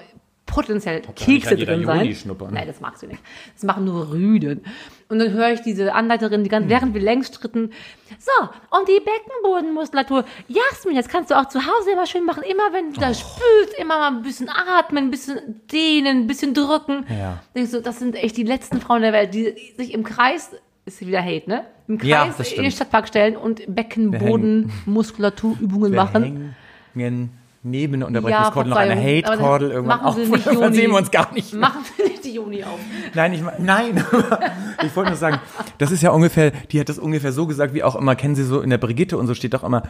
potenziell 0.49 1.01
Kekse 1.15 1.51
an 1.51 1.59
jeder 1.59 1.75
drin 1.77 1.87
sein. 1.87 2.13
Schnuppern. 2.15 2.53
Nein, 2.53 2.67
das 2.67 2.81
magst 2.81 3.03
du 3.03 3.07
nicht. 3.07 3.21
Das 3.55 3.63
machen 3.63 3.85
nur 3.85 4.11
Rüden. 4.11 4.65
Und 5.09 5.21
dann 5.21 5.31
höre 5.33 5.53
ich 5.53 5.61
diese 5.63 5.95
Anleiterin, 5.95 6.43
die 6.43 6.51
ganz, 6.51 6.65
Hm. 6.65 6.71
während 6.71 6.95
wir 6.95 7.01
längs 7.01 7.29
stritten, 7.29 7.71
so, 8.19 8.49
und 8.77 8.89
die 8.89 8.99
Beckenbodenmuskulatur. 8.99 10.25
Jasmin, 10.49 10.97
das 10.97 11.07
kannst 11.09 11.31
du 11.31 11.39
auch 11.39 11.47
zu 11.49 11.61
Hause 11.61 11.93
immer 11.93 12.07
schön 12.07 12.25
machen. 12.25 12.43
Immer 12.43 12.73
wenn 12.73 12.93
du 12.93 13.01
da 13.01 13.15
spülst, 13.15 13.75
immer 13.79 13.99
mal 13.99 14.09
ein 14.09 14.23
bisschen 14.23 14.49
atmen, 14.49 15.05
ein 15.05 15.11
bisschen 15.11 15.61
dehnen, 15.73 16.23
ein 16.23 16.27
bisschen 16.27 16.55
drücken. 16.55 17.07
Ja. 17.09 17.41
Du, 17.55 17.81
das 17.81 17.99
sind 18.01 18.17
echt 18.17 18.37
die 18.37 18.43
letzten 18.43 18.81
Frauen 18.81 19.03
der 19.03 19.13
Welt, 19.13 19.33
die 19.35 19.55
sich 19.77 19.95
im 19.95 20.03
Kreis, 20.05 20.51
ist 20.85 21.01
wieder 21.07 21.23
Hate, 21.23 21.49
ne? 21.49 21.65
Im 21.87 22.01
Ja, 22.01 22.25
Kreis 22.25 22.37
das 22.39 22.53
in 22.53 22.63
den. 22.63 22.73
Stadtpark 22.73 23.07
stellen 23.09 23.37
und 23.37 23.63
Beckenbodenmuskulaturübungen 23.75 25.95
machen. 25.95 26.55
Hängen 26.95 27.31
neben 27.63 27.95
eine 27.95 28.03
Ja, 28.05 28.09
Unterbrechungskordel 28.09 28.71
noch 28.71 28.77
eine 28.77 28.97
Hate-Kordel 29.01 29.71
irgendwann 29.71 30.01
machen 30.03 30.15
Sie 30.17 30.23
auf. 30.23 30.29
nicht, 30.31 30.47
Dann 30.47 30.55
Joni. 30.55 30.77
sehen 30.77 30.91
wir 30.91 30.97
uns 30.99 31.11
gar 31.11 31.33
nicht 31.35 31.53
mehr. 31.53 31.61
Machen 31.61 31.85
wir 31.97 32.05
nicht 32.09 32.25
die 32.25 32.33
Juni 32.35 32.65
auf. 32.65 32.79
Nein, 33.15 33.33
ich, 33.33 33.43
nein. 33.59 34.05
ich 34.85 34.95
wollte 34.97 35.11
nur 35.11 35.19
sagen, 35.19 35.41
das 35.79 35.91
ist 35.91 36.03
ja 36.03 36.11
ungefähr, 36.11 36.51
die 36.71 36.81
hat 36.81 36.89
das 36.89 36.99
ungefähr 36.99 37.33
so 37.33 37.47
gesagt, 37.47 37.75
wie 37.75 37.83
auch 37.83 37.97
immer, 37.97 38.15
kennen 38.17 38.35
Sie 38.35 38.45
so 38.45 38.61
in 38.61 38.71
der 38.71 38.79
Brigitte 38.79 39.19
und 39.19 39.27
so 39.27 39.35
steht 39.35 39.55
doch 39.55 39.65
immer, 39.65 39.83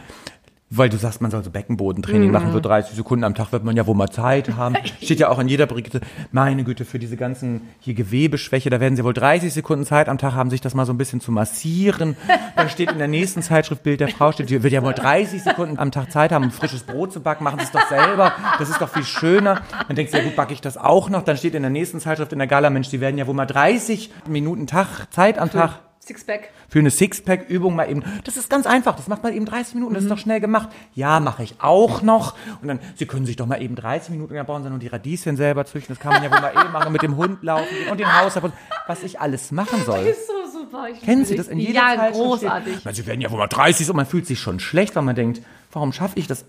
weil 0.71 0.89
du 0.89 0.97
sagst, 0.97 1.19
man 1.21 1.31
soll 1.31 1.43
so 1.43 1.49
Beckenbodentraining 1.49 2.27
Mhm. 2.27 2.31
machen 2.33 2.51
für 2.51 2.61
30 2.61 2.95
Sekunden 2.95 3.23
am 3.23 3.33
Tag, 3.33 3.51
wird 3.51 3.63
man 3.63 3.75
ja 3.75 3.87
wohl 3.87 3.95
mal 3.95 4.09
Zeit 4.09 4.55
haben. 4.55 4.75
Steht 5.01 5.19
ja 5.19 5.29
auch 5.29 5.39
in 5.39 5.47
jeder 5.47 5.65
Brigitte, 5.65 6.01
meine 6.31 6.63
Güte, 6.63 6.85
für 6.85 6.99
diese 6.99 7.17
ganzen 7.17 7.61
hier 7.79 7.95
Gewebeschwäche, 7.95 8.69
da 8.69 8.79
werden 8.79 8.95
sie 8.95 9.03
wohl 9.03 9.13
30 9.13 9.51
Sekunden 9.51 9.85
Zeit 9.85 10.07
am 10.09 10.17
Tag 10.17 10.33
haben, 10.33 10.49
sich 10.49 10.61
das 10.61 10.75
mal 10.75 10.85
so 10.85 10.93
ein 10.93 10.97
bisschen 10.97 11.21
zu 11.21 11.31
massieren. 11.31 12.15
Dann 12.55 12.69
steht 12.69 12.91
in 12.91 12.97
der 12.99 13.07
nächsten 13.07 13.41
Zeitschrift 13.41 13.81
Bild 13.83 13.99
der 13.99 14.09
Frau, 14.09 14.31
steht, 14.31 14.49
die 14.49 14.61
wird 14.61 14.73
ja 14.73 14.83
wohl 14.83 14.93
30 14.93 15.41
Sekunden 15.41 15.79
am 15.79 15.91
Tag 15.91 16.11
Zeit 16.11 16.31
haben, 16.31 16.43
um 16.45 16.51
frisches 16.51 16.83
Brot 16.83 17.11
zu 17.13 17.19
backen, 17.21 17.43
machen 17.43 17.59
sie 17.59 17.65
es 17.65 17.71
doch 17.71 17.87
selber. 17.87 18.33
Das 18.59 18.69
ist 18.69 18.79
doch 18.81 18.89
viel 18.89 19.03
schöner. 19.05 19.61
Dann 19.87 19.95
denkst 19.95 20.11
du, 20.11 20.17
ja 20.19 20.23
gut, 20.23 20.35
backe 20.35 20.53
ich 20.53 20.61
das 20.61 20.77
auch 20.77 21.09
noch. 21.09 21.23
Dann 21.23 21.37
steht 21.37 21.55
in 21.55 21.63
der 21.63 21.71
nächsten 21.71 21.99
Zeitschrift 21.99 22.31
in 22.33 22.39
der 22.39 22.47
Gala, 22.47 22.69
Mensch, 22.69 22.89
die 22.89 23.01
werden 23.01 23.17
ja 23.17 23.25
wohl 23.27 23.33
mal 23.35 23.45
30 23.47 24.11
Minuten 24.27 24.67
Tag, 24.67 25.07
Zeit 25.11 25.39
am 25.39 25.49
Tag 25.51 25.79
Sixpack. 26.09 26.49
für 26.67 26.79
eine 26.79 26.89
Sixpack-Übung 26.89 27.75
mal 27.75 27.89
eben. 27.89 28.03
Das 28.23 28.35
ist 28.35 28.49
ganz 28.49 28.65
einfach. 28.65 28.95
Das 28.95 29.07
macht 29.07 29.21
man 29.23 29.33
eben 29.33 29.45
30 29.45 29.75
Minuten. 29.75 29.93
Das 29.93 30.03
ist 30.03 30.09
doch 30.09 30.17
schnell 30.17 30.39
gemacht. 30.39 30.69
Ja, 30.93 31.19
mache 31.19 31.43
ich 31.43 31.55
auch 31.59 32.01
noch. 32.01 32.35
Und 32.61 32.67
dann, 32.67 32.79
Sie 32.95 33.05
können 33.05 33.25
sich 33.27 33.35
doch 33.35 33.45
mal 33.45 33.61
eben 33.61 33.75
30 33.75 34.09
Minuten, 34.09 34.33
da 34.33 34.43
brauchen 34.43 34.63
Sie 34.63 34.69
nur 34.69 34.79
die 34.79 34.87
Radieschen 34.87 35.37
selber 35.37 35.65
züchten. 35.65 35.95
Das 35.95 36.01
kann 36.01 36.13
man 36.13 36.23
ja 36.23 36.31
wohl 36.31 36.41
mal 36.41 36.51
eben 36.51 36.71
machen 36.71 36.87
und 36.87 36.93
mit 36.93 37.01
dem 37.03 37.15
Hund 37.15 37.43
laufen 37.43 37.67
und 37.91 37.99
den 37.99 38.21
Haushalt. 38.21 38.51
Was 38.87 39.03
ich 39.03 39.19
alles 39.19 39.51
machen 39.51 39.83
soll. 39.85 39.99
Ist 39.99 40.27
so 40.27 40.59
super. 40.59 40.87
Ich 40.91 41.01
Kennen 41.01 41.25
Sie 41.25 41.35
das 41.35 41.47
in 41.47 41.59
jeder 41.59 41.73
Ja, 41.73 41.95
Zeitschrift 41.95 42.13
großartig. 42.15 42.79
Sie 42.91 43.05
werden 43.05 43.21
ja 43.21 43.29
wohl 43.29 43.37
mal 43.37 43.47
30 43.47 43.89
und 43.89 43.95
man 43.95 44.05
fühlt 44.05 44.25
sich 44.25 44.39
schon 44.39 44.59
schlecht, 44.59 44.95
weil 44.95 45.03
man 45.03 45.15
denkt, 45.15 45.41
warum 45.71 45.93
schaffe 45.93 46.17
ich 46.17 46.27
das? 46.27 46.45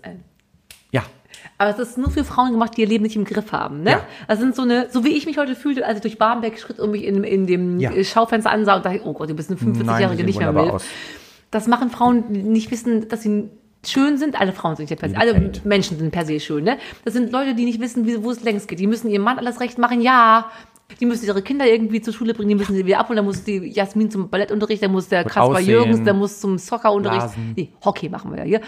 Ja. 0.91 1.03
Aber 1.57 1.69
es 1.69 1.79
ist 1.79 1.97
nur 1.97 2.09
für 2.11 2.23
Frauen 2.23 2.51
gemacht, 2.51 2.75
die 2.77 2.81
ihr 2.81 2.87
Leben 2.87 3.03
nicht 3.03 3.15
im 3.15 3.25
Griff 3.25 3.51
haben. 3.51 3.83
Ne? 3.83 3.91
Ja. 3.91 4.01
Das 4.27 4.39
sind 4.39 4.55
so 4.55 4.61
eine, 4.63 4.89
so 4.89 5.03
wie 5.03 5.09
ich 5.09 5.25
mich 5.25 5.37
heute 5.37 5.55
fühlte, 5.55 5.85
als 5.85 5.97
ich 5.97 6.01
durch 6.01 6.17
Barmbek 6.17 6.59
schritt 6.59 6.79
und 6.79 6.91
mich 6.91 7.03
in, 7.03 7.23
in 7.23 7.47
dem 7.47 7.79
Ja. 7.79 7.91
äh, 7.91 8.03
Schaufenster 8.03 8.51
ansah 8.51 8.75
und 8.77 8.85
dachte, 8.85 9.01
oh 9.05 9.13
Gott, 9.13 9.29
du 9.29 9.33
bist 9.35 9.49
eine 9.49 9.59
45-Jährige, 9.59 10.17
sehen 10.17 10.25
nicht 10.25 10.39
mehr 10.39 10.53
will. 10.55 10.71
aus. 10.71 10.85
Das 11.51 11.67
machen 11.67 11.89
Frauen, 11.89 12.31
die 12.33 12.43
nicht 12.43 12.71
wissen, 12.71 13.07
dass 13.09 13.23
sie 13.23 13.49
schön 13.85 14.17
sind. 14.17 14.39
Alle 14.39 14.53
Frauen 14.53 14.75
sind 14.75 14.89
ja 14.89 14.95
per 14.95 15.09
se, 15.09 15.17
alle. 15.17 15.51
Menschen 15.63 15.97
sind 15.97 16.11
per 16.11 16.25
se 16.25 16.39
schön. 16.39 16.63
Ne? 16.63 16.77
Das 17.03 17.13
sind 17.13 17.31
Leute, 17.31 17.55
die 17.55 17.65
nicht 17.65 17.81
wissen, 17.81 18.05
wie, 18.07 18.23
wo 18.23 18.31
es 18.31 18.43
längst 18.43 18.67
geht. 18.67 18.79
Die 18.79 18.87
müssen 18.87 19.09
ihrem 19.09 19.23
Mann 19.23 19.37
alles 19.37 19.59
recht 19.59 19.77
machen, 19.77 20.01
ja. 20.01 20.49
Die 20.99 21.05
müssen 21.05 21.25
ihre 21.25 21.41
Kinder 21.41 21.65
irgendwie 21.65 22.01
zur 22.01 22.13
Schule 22.13 22.33
bringen, 22.33 22.49
die 22.49 22.55
müssen 22.55 22.75
sie 22.75 22.85
wieder 22.85 22.99
abholen. 22.99 23.15
Da 23.17 23.23
muss 23.23 23.43
die 23.45 23.57
Jasmin 23.71 24.11
zum 24.11 24.29
Ballettunterricht, 24.29 24.83
da 24.83 24.89
muss 24.89 25.07
der 25.07 25.23
Kaspar. 25.23 25.59
Jürgens, 25.61 26.03
der 26.03 26.13
muss 26.13 26.39
zum 26.41 26.57
Soccerunterricht. 26.57 27.21
Blasen. 27.21 27.53
Nee, 27.55 27.69
Hockey 27.85 28.09
machen 28.09 28.29
wir 28.31 28.39
ja 28.39 28.43
hier. 28.43 28.61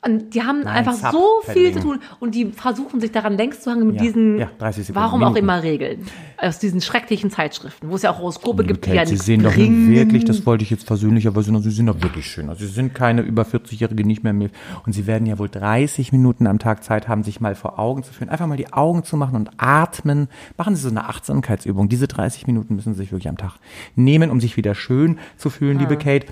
Und 0.00 0.34
die 0.34 0.42
haben 0.42 0.60
Nein, 0.60 0.86
einfach 0.86 1.10
so 1.10 1.40
viel 1.44 1.72
zu 1.72 1.80
tun 1.80 1.98
und 2.20 2.36
die 2.36 2.52
versuchen 2.52 3.00
sich 3.00 3.10
daran 3.10 3.36
längst 3.36 3.64
zu 3.64 3.70
hangen 3.70 3.88
mit 3.88 3.96
Ja, 3.96 4.02
diesen, 4.02 4.38
ja, 4.38 4.48
30 4.58 4.86
Sekunden, 4.86 5.04
warum 5.04 5.24
auch 5.24 5.34
immer 5.34 5.64
Regeln, 5.64 6.06
aus 6.36 6.60
diesen 6.60 6.80
schrecklichen 6.80 7.32
Zeitschriften, 7.32 7.90
wo 7.90 7.96
es 7.96 8.02
ja 8.02 8.12
auch 8.12 8.18
Horoskope 8.18 8.62
gibt, 8.64 8.86
die 8.86 8.90
ja 8.92 9.04
Sie 9.04 9.16
sehen 9.16 9.42
doch 9.42 9.56
wirklich, 9.56 10.24
das 10.24 10.46
wollte 10.46 10.62
ich 10.62 10.70
jetzt 10.70 10.86
versöhnlicherweise 10.86 11.52
noch, 11.52 11.62
Sie 11.62 11.72
sind 11.72 11.86
doch 11.86 12.00
wirklich 12.00 12.26
schön. 12.26 12.48
Also 12.48 12.64
Sie 12.64 12.72
sind 12.72 12.94
keine 12.94 13.22
über 13.22 13.42
40-Jährige, 13.42 14.06
nicht 14.06 14.22
mehr 14.22 14.32
mit. 14.32 14.52
Und 14.86 14.92
Sie 14.92 15.08
werden 15.08 15.26
ja 15.26 15.36
wohl 15.38 15.48
30 15.48 16.12
Minuten 16.12 16.46
am 16.46 16.60
Tag 16.60 16.84
Zeit 16.84 17.08
haben, 17.08 17.24
sich 17.24 17.40
mal 17.40 17.56
vor 17.56 17.80
Augen 17.80 18.04
zu 18.04 18.12
führen. 18.12 18.28
Einfach 18.28 18.46
mal 18.46 18.56
die 18.56 18.72
Augen 18.72 19.02
zu 19.02 19.16
machen 19.16 19.34
und 19.34 19.50
atmen. 19.56 20.28
Machen 20.56 20.76
Sie 20.76 20.82
so 20.82 20.90
eine 20.90 21.08
Achtsamkeitsübung. 21.08 21.88
Diese 21.88 22.06
30 22.06 22.46
Minuten 22.46 22.76
müssen 22.76 22.94
Sie 22.94 23.00
sich 23.00 23.10
wirklich 23.10 23.28
am 23.28 23.36
Tag 23.36 23.56
nehmen, 23.96 24.30
um 24.30 24.40
sich 24.40 24.56
wieder 24.56 24.76
schön 24.76 25.18
zu 25.36 25.50
fühlen, 25.50 25.78
liebe 25.80 25.96
Kate. 25.96 26.26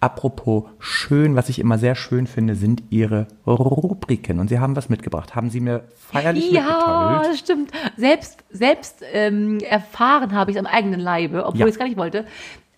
Apropos 0.00 0.64
schön, 0.78 1.36
was 1.36 1.48
ich 1.50 1.58
immer 1.58 1.76
sehr 1.76 1.94
schön 1.94 2.26
finde, 2.26 2.54
sind 2.54 2.82
Ihre 2.88 3.26
Rubriken. 3.46 4.40
Und 4.40 4.48
Sie 4.48 4.58
haben 4.58 4.74
was 4.74 4.88
mitgebracht. 4.88 5.34
Haben 5.34 5.50
Sie 5.50 5.60
mir 5.60 5.84
feierlich 5.94 6.50
Ja, 6.50 6.62
mitgeteilt? 6.62 7.26
das 7.32 7.38
stimmt. 7.38 7.70
Selbst, 7.96 8.44
selbst 8.50 9.02
ähm, 9.12 9.58
erfahren 9.60 10.34
habe 10.34 10.50
ich 10.50 10.56
es 10.56 10.60
am 10.64 10.66
eigenen 10.66 11.00
Leibe, 11.00 11.44
obwohl 11.44 11.60
Ja. 11.60 11.66
ich 11.66 11.72
es 11.72 11.78
gar 11.78 11.86
nicht 11.86 11.98
wollte. 11.98 12.24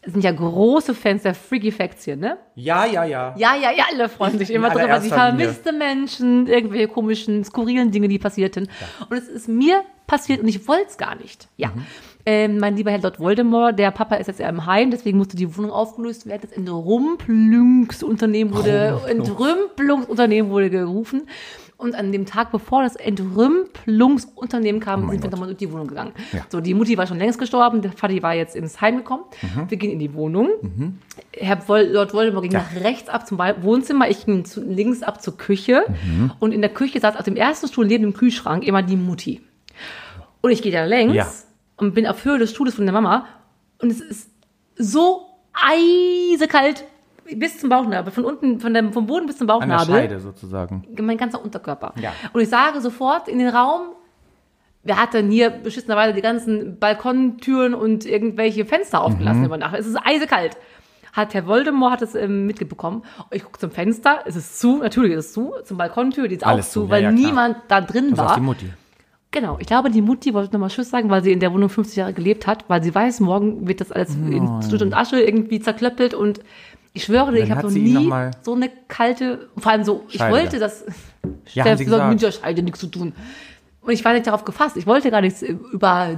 Sind 0.04 0.24
ja 0.24 0.32
große 0.32 0.96
Fans 0.96 1.22
der 1.22 1.32
Freaky 1.32 1.70
Facts 1.70 2.04
hier, 2.04 2.16
ne? 2.16 2.36
Ja, 2.56 2.84
ja, 2.86 3.04
ja. 3.04 3.36
Ja, 3.38 3.54
ja, 3.54 3.70
ja, 3.70 3.84
alle 3.92 4.08
freuen 4.08 4.36
sich 4.36 4.50
immer 4.50 4.70
drüber. 4.70 4.96
Linie. 4.98 5.10
vermisste 5.10 5.72
Menschen, 5.72 6.48
irgendwelche 6.48 6.88
komischen, 6.88 7.44
skurrilen 7.44 7.92
Dinge, 7.92 8.08
die 8.08 8.18
passierten. 8.18 8.68
Und 9.10 9.16
es 9.16 9.28
ist 9.28 9.48
mir 9.48 9.82
passiert 10.08 10.40
und 10.40 10.48
ich 10.48 10.66
wollte 10.66 10.86
es 10.88 10.98
gar 10.98 11.14
nicht. 11.14 11.46
Ja. 11.56 11.68
Mhm. 11.68 11.86
Ähm, 12.24 12.58
mein 12.58 12.76
lieber 12.76 12.92
Herr 12.92 13.00
Lord 13.00 13.18
Voldemort, 13.18 13.76
der 13.78 13.90
Papa 13.90 14.14
ist 14.14 14.28
jetzt 14.28 14.38
ja 14.40 14.48
im 14.48 14.64
Heim, 14.66 14.90
deswegen 14.92 15.18
musste 15.18 15.36
die 15.36 15.56
Wohnung 15.56 15.72
aufgelöst 15.72 16.24
werden. 16.26 16.42
Das 16.42 16.52
Entrümpelungsunternehmen 16.52 18.54
wurde, 18.54 19.00
Entrümpelungsunternehmen 19.08 20.50
wurde 20.50 20.70
gerufen. 20.70 21.22
Und 21.78 21.96
an 21.96 22.12
dem 22.12 22.26
Tag, 22.26 22.52
bevor 22.52 22.84
das 22.84 22.94
Entrümpelungsunternehmen 22.94 24.80
kam, 24.80 25.10
sind 25.10 25.24
wir 25.24 25.30
nochmal 25.30 25.48
durch 25.48 25.58
die 25.58 25.72
Wohnung 25.72 25.88
gegangen. 25.88 26.12
Ja. 26.32 26.46
So, 26.48 26.60
die 26.60 26.74
Mutti 26.74 26.96
war 26.96 27.08
schon 27.08 27.18
längst 27.18 27.40
gestorben, 27.40 27.82
der 27.82 27.90
Vati 27.90 28.22
war 28.22 28.34
jetzt 28.34 28.54
ins 28.54 28.80
Heim 28.80 28.98
gekommen. 28.98 29.24
Wir 29.68 29.76
gehen 29.78 29.90
in 29.90 29.98
die 29.98 30.14
Wohnung. 30.14 30.48
Herr 31.32 31.60
Vol 31.66 31.88
Lord 31.90 32.14
Voldemort 32.14 32.44
ging 32.44 32.52
Ja. 32.52 32.60
nach 32.60 32.84
rechts 32.84 33.08
ab 33.08 33.26
zum 33.26 33.38
Wohnzimmer, 33.38 34.08
ich 34.08 34.24
ging 34.26 34.44
zu, 34.44 34.62
links 34.62 35.02
ab 35.02 35.20
zur 35.22 35.36
Küche. 35.36 35.84
Und 36.38 36.52
in 36.54 36.60
der 36.60 36.70
Küche 36.70 37.00
saß 37.00 37.16
auf 37.16 37.24
dem 37.24 37.34
ersten 37.34 37.66
Stuhl 37.66 37.86
neben 37.86 38.04
dem 38.04 38.14
Kühlschrank 38.14 38.62
immer 38.64 38.82
die 38.82 38.96
Mutti. 38.96 39.40
Und 40.40 40.52
ich 40.52 40.62
gehe 40.62 40.70
da 40.72 40.84
längs 40.84 41.14
Ja. 41.14 41.26
Und 41.82 41.94
bin 41.94 42.06
auf 42.06 42.24
Höhe 42.24 42.38
des 42.38 42.50
Stuhles 42.50 42.74
von 42.74 42.84
der 42.86 42.92
Mama. 42.92 43.26
Und 43.80 43.90
es 43.90 44.00
ist 44.00 44.30
so 44.76 45.26
eisekalt 45.52 46.84
bis 47.36 47.58
zum 47.58 47.68
Bauchnabel, 47.68 48.12
von 48.12 48.24
unten, 48.24 48.60
von 48.60 48.74
dem, 48.74 48.92
vom 48.92 49.06
Boden 49.06 49.26
bis 49.26 49.38
zum 49.38 49.48
An 49.48 49.60
der 49.60 49.76
Bauchnabel 49.76 49.94
Scheide 49.94 50.20
sozusagen. 50.20 50.84
mein 51.00 51.16
ganzer 51.16 51.42
Unterkörper. 51.42 51.94
Ja. 52.00 52.12
Und 52.32 52.40
ich 52.40 52.48
sage 52.48 52.80
sofort 52.80 53.28
in 53.28 53.38
den 53.38 53.48
Raum, 53.48 53.88
wir 54.84 55.00
hatten 55.00 55.30
hier 55.30 55.50
beschissenerweise 55.50 56.12
die 56.14 56.22
ganzen 56.22 56.78
Balkontüren 56.80 57.74
und 57.74 58.04
irgendwelche 58.04 58.64
Fenster 58.64 58.98
Mhm. 58.98 59.04
aufgelassen 59.04 59.44
über 59.44 59.56
Nacht. 59.56 59.76
Es 59.78 59.86
ist 59.86 59.96
eisekalt. 60.04 60.56
Hat 61.12 61.34
Herr 61.34 61.46
Voldemort 61.46 61.92
hat 61.92 62.02
es 62.02 62.14
ähm, 62.14 62.46
mitbekommen. 62.46 63.04
Ich 63.30 63.44
gucke 63.44 63.58
zum 63.60 63.70
Fenster, 63.70 64.20
es 64.24 64.34
ist 64.34 64.58
zu, 64.58 64.78
natürlich 64.78 65.12
ist 65.12 65.26
es 65.26 65.32
zu, 65.34 65.52
zum 65.64 65.76
Balkontür, 65.76 66.26
die 66.26 66.36
ist 66.36 66.44
Alles 66.46 66.68
auch 66.68 66.72
zu, 66.72 66.80
zu, 66.80 66.86
ja, 66.86 66.90
weil 66.90 67.02
ja, 67.04 67.12
niemand 67.12 67.58
da 67.68 67.80
drin 67.82 68.10
Das 68.10 68.18
ist 68.18 68.24
war. 68.24 68.34
die 68.34 68.40
Mutti. 68.40 68.72
Genau, 69.32 69.56
ich 69.58 69.66
glaube, 69.66 69.90
die 69.90 70.02
Mutti 70.02 70.34
wollte 70.34 70.52
nochmal 70.52 70.68
Tschüss 70.68 70.90
sagen, 70.90 71.08
weil 71.08 71.24
sie 71.24 71.32
in 71.32 71.40
der 71.40 71.52
Wohnung 71.52 71.70
50 71.70 71.96
Jahre 71.96 72.12
gelebt 72.12 72.46
hat, 72.46 72.64
weil 72.68 72.82
sie 72.82 72.94
weiß, 72.94 73.20
morgen 73.20 73.66
wird 73.66 73.80
das 73.80 73.90
alles 73.90 74.14
in 74.14 74.62
Stutt 74.62 74.82
und 74.82 74.94
Asche 74.94 75.20
irgendwie 75.20 75.58
zerklöppelt 75.58 76.12
und 76.12 76.40
ich 76.92 77.04
schwöre 77.04 77.32
dir, 77.32 77.42
ich 77.42 77.50
habe 77.50 77.62
noch 77.62 77.70
noch 77.70 77.76
nie 77.76 78.06
mal- 78.06 78.30
so 78.42 78.54
eine 78.54 78.70
kalte, 78.88 79.48
vor 79.56 79.72
allem 79.72 79.84
so, 79.84 80.04
ich 80.10 80.16
Scheide. 80.18 80.32
wollte 80.36 80.58
das, 80.58 80.84
Ja, 81.54 81.64
das 81.64 81.72
hat 81.72 81.78
mit 81.78 81.86
gesagt. 81.88 82.22
der 82.22 82.32
Scheide 82.32 82.62
nichts 82.62 82.80
zu 82.80 82.88
tun. 82.88 83.14
Und 83.80 83.92
ich 83.92 84.04
war 84.04 84.12
nicht 84.12 84.26
darauf 84.26 84.44
gefasst, 84.44 84.76
ich 84.76 84.86
wollte 84.86 85.10
gar 85.10 85.22
nichts 85.22 85.40
über 85.42 86.10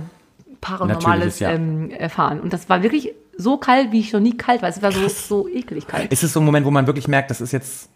Paranormales 0.61 1.39
ja. 1.39 1.51
ähm, 1.53 1.91
erfahren. 1.91 2.41
Und 2.41 2.53
das 2.53 2.69
war 2.69 2.83
wirklich 2.83 3.13
so 3.37 3.59
kalt, 3.59 3.93
wie 3.93 4.01
ich 4.01 4.13
noch 4.13 4.21
nie 4.21 4.37
kalt 4.37 4.63
war. 4.63 4.69
Es 4.69 4.83
war 4.83 4.91
so, 4.93 5.09
so 5.09 5.49
ekelig 5.49 5.87
kalt. 5.87 6.13
Ist 6.13 6.25
es 6.25 6.33
so 6.33 6.41
ein 6.41 6.45
Moment, 6.47 6.67
wo 6.67 6.71
man 6.71 6.87
wirklich 6.87 7.07
merkt, 7.07 7.31
das 7.31 7.41
ist 7.41 7.53
jetzt 7.53 7.89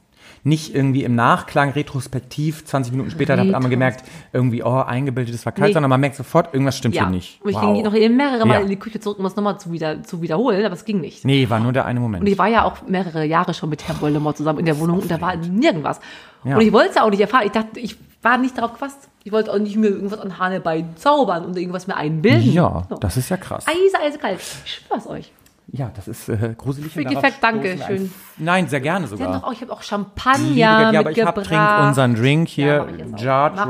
nicht 0.44 0.74
irgendwie 0.74 1.04
im 1.04 1.14
Nachklang, 1.14 1.70
retrospektiv, 1.70 2.64
20 2.64 2.92
Minuten 2.92 3.10
später, 3.10 3.36
da 3.36 3.42
hat 3.42 3.50
man 3.50 3.62
Retros- 3.64 3.70
gemerkt, 3.70 4.04
irgendwie, 4.32 4.62
oh, 4.62 4.80
eingebildet, 4.80 5.34
es 5.34 5.44
war 5.46 5.52
kalt, 5.52 5.68
Nee. 5.68 5.72
sondern 5.74 5.90
man 5.90 6.00
merkt 6.00 6.16
sofort, 6.16 6.52
irgendwas 6.54 6.76
stimmt 6.76 6.94
Ja, 6.94 7.02
hier 7.04 7.10
nicht. 7.10 7.40
und 7.42 7.50
ich 7.50 7.56
Wow. 7.56 7.74
ging 7.74 7.82
noch 7.84 7.92
mehrere 7.92 8.46
Mal 8.46 8.54
Ja. 8.54 8.60
in 8.60 8.68
die 8.68 8.76
Küche 8.78 9.00
zurück, 9.00 9.18
um 9.18 9.24
das 9.24 9.36
nochmal 9.36 9.58
zu, 9.58 9.72
wieder, 9.72 10.02
zu 10.02 10.22
wiederholen, 10.22 10.64
aber 10.64 10.74
es 10.74 10.84
ging 10.84 11.00
nicht. 11.00 11.24
Nee, 11.24 11.48
war 11.50 11.60
nur 11.60 11.72
der 11.72 11.84
eine 11.84 12.00
Moment. 12.00 12.22
Und 12.22 12.26
ich 12.30 12.38
war 12.38 12.48
ja 12.48 12.64
auch 12.64 12.82
mehrere 12.86 13.24
Jahre 13.24 13.54
schon 13.54 13.68
mit 13.70 13.86
Herrn 13.86 14.00
Voldemort 14.00 14.36
zusammen 14.36 14.60
in 14.60 14.66
der 14.66 14.78
Wohnung 14.78 15.00
und 15.00 15.10
da 15.10 15.20
war 15.20 15.36
nirgendwas. 15.36 16.00
Ja. 16.44 16.56
Und 16.56 16.62
ich 16.62 16.72
wollte 16.72 16.90
es 16.90 16.94
ja 16.96 17.02
auch 17.04 17.10
nicht 17.10 17.20
erfahren. 17.20 17.42
Ich 17.46 17.52
dachte, 17.52 17.80
ich 17.80 17.96
war 18.22 18.38
nicht 18.38 18.56
darauf 18.58 18.72
gefasst. 18.72 19.08
Ich 19.24 19.32
wollte 19.32 19.52
auch 19.52 19.58
nicht 19.58 19.76
mir 19.76 19.88
irgendwas 19.88 20.18
an 20.20 20.38
Hanebein 20.38 20.96
zaubern 20.96 21.44
und 21.44 21.56
irgendwas 21.58 21.86
mir 21.86 21.96
einbilden. 21.96 22.52
ja, 22.52 22.84
So. 22.88 22.96
das 22.96 23.16
ist 23.16 23.28
ja 23.28 23.36
krass. 23.36 23.66
Eise, 23.66 24.00
eisekalt. 24.04 24.40
Ich 24.64 24.74
schwör's 24.86 25.06
euch. 25.06 25.30
Ja, 25.70 25.90
das 25.94 26.08
ist 26.08 26.30
äh, 26.30 26.54
gruselig. 26.56 26.94
Freaky 26.94 27.14
Fact, 27.16 27.42
danke, 27.42 27.76
schön. 27.86 27.96
ein- 28.04 28.14
Nein, 28.38 28.68
sehr 28.68 28.80
gerne 28.80 29.06
sogar. 29.06 29.34
doch 29.40 29.48
auch, 29.48 29.52
ich 29.52 29.60
habe 29.60 29.70
auch 29.70 29.82
Champagner 29.82 30.48
ja, 30.54 30.88
aber 31.00 31.10
ich 31.10 31.20
hab, 31.20 31.36
mitgebracht. 31.36 31.46
trink 31.78 31.88
unseren 31.88 32.14
Drink 32.14 32.56
Ja, 32.56 32.86
hier, 32.86 33.06
auch. 33.14 33.20
Jard 33.20 33.66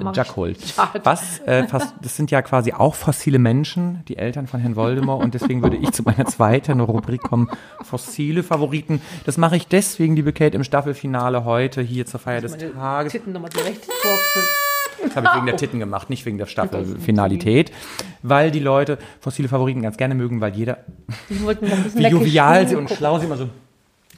Rum. 0.00 0.12
Jackhold. 0.14 0.58
Was, 1.04 1.40
äh, 1.40 1.66
fast, 1.68 1.94
das 2.00 2.16
sind 2.16 2.30
ja 2.30 2.40
quasi 2.40 2.72
auch 2.72 2.94
fossile 2.94 3.38
Menschen, 3.38 4.02
die 4.08 4.16
Eltern 4.16 4.46
von 4.46 4.60
Herrn 4.60 4.76
Voldemort 4.76 5.22
und 5.22 5.34
deswegen 5.34 5.62
würde 5.62 5.76
ich 5.76 5.92
zu 5.92 6.02
meiner 6.04 6.24
zweiten 6.24 6.80
Rubrik 6.80 7.20
kommen, 7.22 7.50
fossile 7.82 8.42
Favoriten. 8.42 9.02
Das 9.26 9.36
mache 9.36 9.56
ich 9.56 9.66
deswegen, 9.68 10.16
liebe 10.16 10.32
Kate, 10.32 10.56
im 10.56 10.64
Staffelfinale 10.64 11.44
heute 11.44 11.82
hier 11.82 12.06
zur 12.06 12.18
Feier 12.18 12.40
des 12.40 12.56
Tages. 12.56 13.12
Titten 13.12 13.32
nochmal 13.32 13.50
zurecht. 13.50 13.86
Das 15.04 15.16
habe 15.16 15.26
ich 15.28 15.34
wegen 15.36 15.46
der 15.46 15.56
Titten 15.56 15.78
gemacht, 15.78 16.10
nicht 16.10 16.24
wegen 16.26 16.38
der 16.38 16.46
Staffelfinalität, 16.46 17.72
weil 18.22 18.50
die 18.50 18.60
Leute 18.60 18.98
fossile 19.20 19.48
Favoriten 19.48 19.82
ganz 19.82 19.96
gerne 19.96 20.14
mögen, 20.14 20.40
weil 20.40 20.54
jeder, 20.54 20.78
wie 21.28 22.06
jovial 22.06 22.66
sie 22.68 22.76
und 22.76 22.84
gucken. 22.84 22.96
schlau 22.96 23.18
sie 23.18 23.26
immer 23.26 23.36
so 23.36 23.48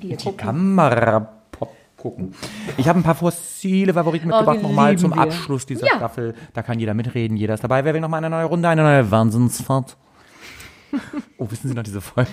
Hier, 0.00 0.16
die. 0.16 0.32
Kamera 0.32 1.20
pop 1.50 1.72
gucken. 1.96 2.34
Ich 2.76 2.86
habe 2.88 2.98
ein 2.98 3.02
paar 3.02 3.14
fossile 3.14 3.94
Favoriten 3.94 4.28
mitgebracht, 4.28 4.58
Oh, 4.60 4.66
nochmal 4.68 4.96
zum 4.98 5.14
wir. 5.14 5.22
Abschluss 5.22 5.64
dieser 5.66 5.86
Ja. 5.86 5.96
Staffel. 5.96 6.34
Da 6.52 6.62
kann 6.62 6.78
jeder 6.78 6.94
mitreden, 6.94 7.36
jeder 7.36 7.54
ist 7.54 7.64
dabei. 7.64 7.84
Wer 7.84 7.94
will 7.94 8.00
nochmal 8.00 8.18
eine 8.18 8.30
neue 8.30 8.44
Runde, 8.44 8.68
eine 8.68 8.82
neue 8.82 9.10
Wahnsinnsfahrt? 9.10 9.96
Oh, 11.38 11.50
wissen 11.50 11.68
Sie 11.68 11.74
noch 11.74 11.82
diese 11.82 12.00
Folge? 12.00 12.30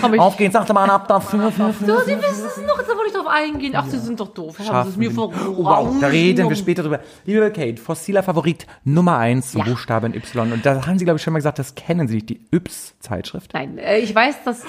Komm, 0.00 0.14
ich- 0.14 0.20
Auf 0.20 0.36
geht's, 0.36 0.54
achte 0.56 0.72
mal 0.72 0.88
ab 0.88 1.06
dafür. 1.08 1.50
So, 1.50 1.64
Sie 2.00 2.16
wissen 2.16 2.46
es 2.46 2.56
noch, 2.66 2.78
jetzt 2.78 2.88
wollte 2.88 3.06
ich 3.08 3.12
drauf 3.14 3.26
eingehen. 3.26 3.74
Ach, 3.76 3.86
Sie 3.86 3.98
sind 3.98 4.18
doch 4.20 4.28
doof. 4.28 4.58
Haben 4.58 4.84
Sie 4.84 4.90
es 4.90 4.96
mir 4.96 5.08
nicht. 5.08 5.18
oh, 5.18 5.32
wow, 5.58 5.94
da 6.00 6.06
reden 6.08 6.48
wir 6.48 6.56
später 6.56 6.82
drüber. 6.82 7.00
Liebe 7.24 7.50
Kate, 7.50 7.76
fossiler 7.80 8.22
Favorit 8.22 8.66
Nummer 8.84 9.18
eins 9.18 9.52
zum 9.52 9.60
Ja. 9.60 9.66
Buchstaben 9.66 10.14
Y. 10.14 10.52
Und 10.52 10.64
da 10.66 10.86
haben 10.86 10.98
Sie, 10.98 11.04
glaube 11.04 11.16
ich, 11.18 11.22
schon 11.22 11.32
mal 11.32 11.38
gesagt, 11.38 11.58
das 11.58 11.74
kennen 11.74 12.08
Sie 12.08 12.14
nicht, 12.16 12.28
die 12.28 12.40
Yps-Zeitschrift. 12.50 13.52
Nein, 13.54 13.78
äh, 13.78 13.98
ich 13.98 14.14
weiß, 14.14 14.36
das 14.44 14.62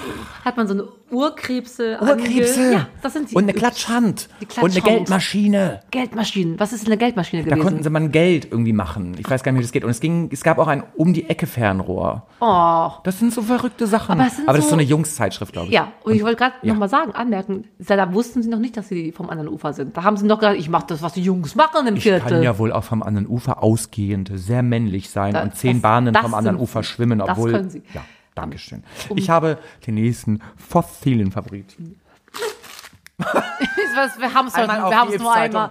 hat 0.44 0.56
man 0.56 0.66
so 0.68 0.74
eine 0.74 0.84
Urkrebse. 1.10 1.98
Urkrebse. 2.00 2.60
Ange 2.60 2.72
ja, 2.72 2.88
das 3.02 3.12
sind 3.12 3.30
die. 3.30 3.34
Und 3.34 3.44
eine. 3.44 3.52
Klatschhand. 3.52 4.28
Die 4.40 4.44
Und 4.46 4.50
eine 4.58 4.70
Klatschhand. 4.70 4.84
Geldmaschine. 4.84 5.80
Geldmaschinen. 5.90 6.58
Was 6.60 6.72
ist 6.72 6.86
eine 6.86 6.96
Geldmaschine 6.96 7.42
Da 7.44 7.50
gewesen? 7.50 7.62
konnten 7.64 7.82
sie 7.82 7.90
mal 7.90 8.00
ein 8.02 8.12
Geld 8.12 8.46
irgendwie 8.50 8.72
machen. 8.72 9.14
Ich 9.18 9.28
weiß 9.28 9.42
gar 9.42 9.52
nicht, 9.52 9.60
wie 9.60 9.64
das 9.64 9.72
geht. 9.72 9.84
Und 9.84 9.90
es 9.90 10.00
ging, 10.00 10.28
es 10.32 10.42
gab 10.42 10.58
auch 10.58 10.66
ein 10.68 10.82
um 10.96 11.12
die 11.12 11.28
Ecke 11.28 11.46
Fernrohr. 11.46 12.26
oh. 12.40 12.90
Das 13.04 13.18
sind 13.18 13.32
so 13.32 13.42
verrückte 13.42 13.86
Sachen. 13.86 14.12
Aber 14.18 14.26
es 14.26 14.36
sind 14.36 14.46
das 14.48 14.58
ist 14.58 14.64
so- 14.64 14.68
so 14.70 14.74
eine 14.76 14.82
Jungszeitschrift, 14.82 15.52
glaube 15.52 15.68
ich. 15.68 15.74
Ja, 15.74 15.92
und 16.04 16.14
ich 16.14 16.22
wollte 16.22 16.36
gerade 16.36 16.54
Ja. 16.62 16.72
noch 16.72 16.80
mal 16.80 16.88
sagen, 16.88 17.12
anmerken, 17.12 17.64
da 17.78 17.96
da 17.96 18.12
wussten 18.12 18.42
sie 18.42 18.48
noch 18.48 18.58
nicht, 18.58 18.76
dass 18.76 18.88
sie 18.88 19.12
vom 19.12 19.30
anderen 19.30 19.48
Ufer 19.48 19.72
sind. 19.72 19.96
Da 19.96 20.02
haben 20.02 20.16
sie 20.16 20.26
noch 20.26 20.38
gesagt, 20.40 20.58
ich 20.58 20.68
mache 20.68 20.86
das, 20.88 21.02
was 21.02 21.12
die 21.12 21.22
Jungs 21.22 21.54
machen 21.54 21.86
im 21.86 21.96
Ich 21.96 22.02
Viertel. 22.02 22.20
kann 22.28 22.42
ja 22.42 22.58
wohl 22.58 22.72
auch 22.72 22.84
vom 22.84 23.02
anderen 23.02 23.26
Ufer 23.28 23.62
ausgehend 23.62 24.30
sehr 24.34 24.62
männlich 24.62 25.10
sein 25.10 25.32
Da- 25.34 25.42
und 25.42 25.54
zehn 25.56 25.74
das- 25.74 25.82
Bahnen 25.82 26.12
das 26.12 26.22
vom 26.22 26.34
anderen 26.34 26.56
sind 26.56 26.62
Ufer 26.62 26.82
sie. 26.82 26.88
schwimmen, 26.88 27.18
Das 27.20 27.30
obwohl. 27.30 27.52
können 27.52 27.70
sie. 27.70 27.82
Ja, 27.94 28.02
Dankeschön. 28.34 28.84
Ich 29.14 29.30
habe 29.30 29.58
den 29.86 29.94
nächsten 29.94 30.40
fossilen 30.56 31.30
Favorit. 31.30 31.76
was, 33.96 34.18
wir 34.18 34.34
haben 34.34 34.48
es 34.48 35.20
nur 35.20 35.32
einmal. 35.32 35.70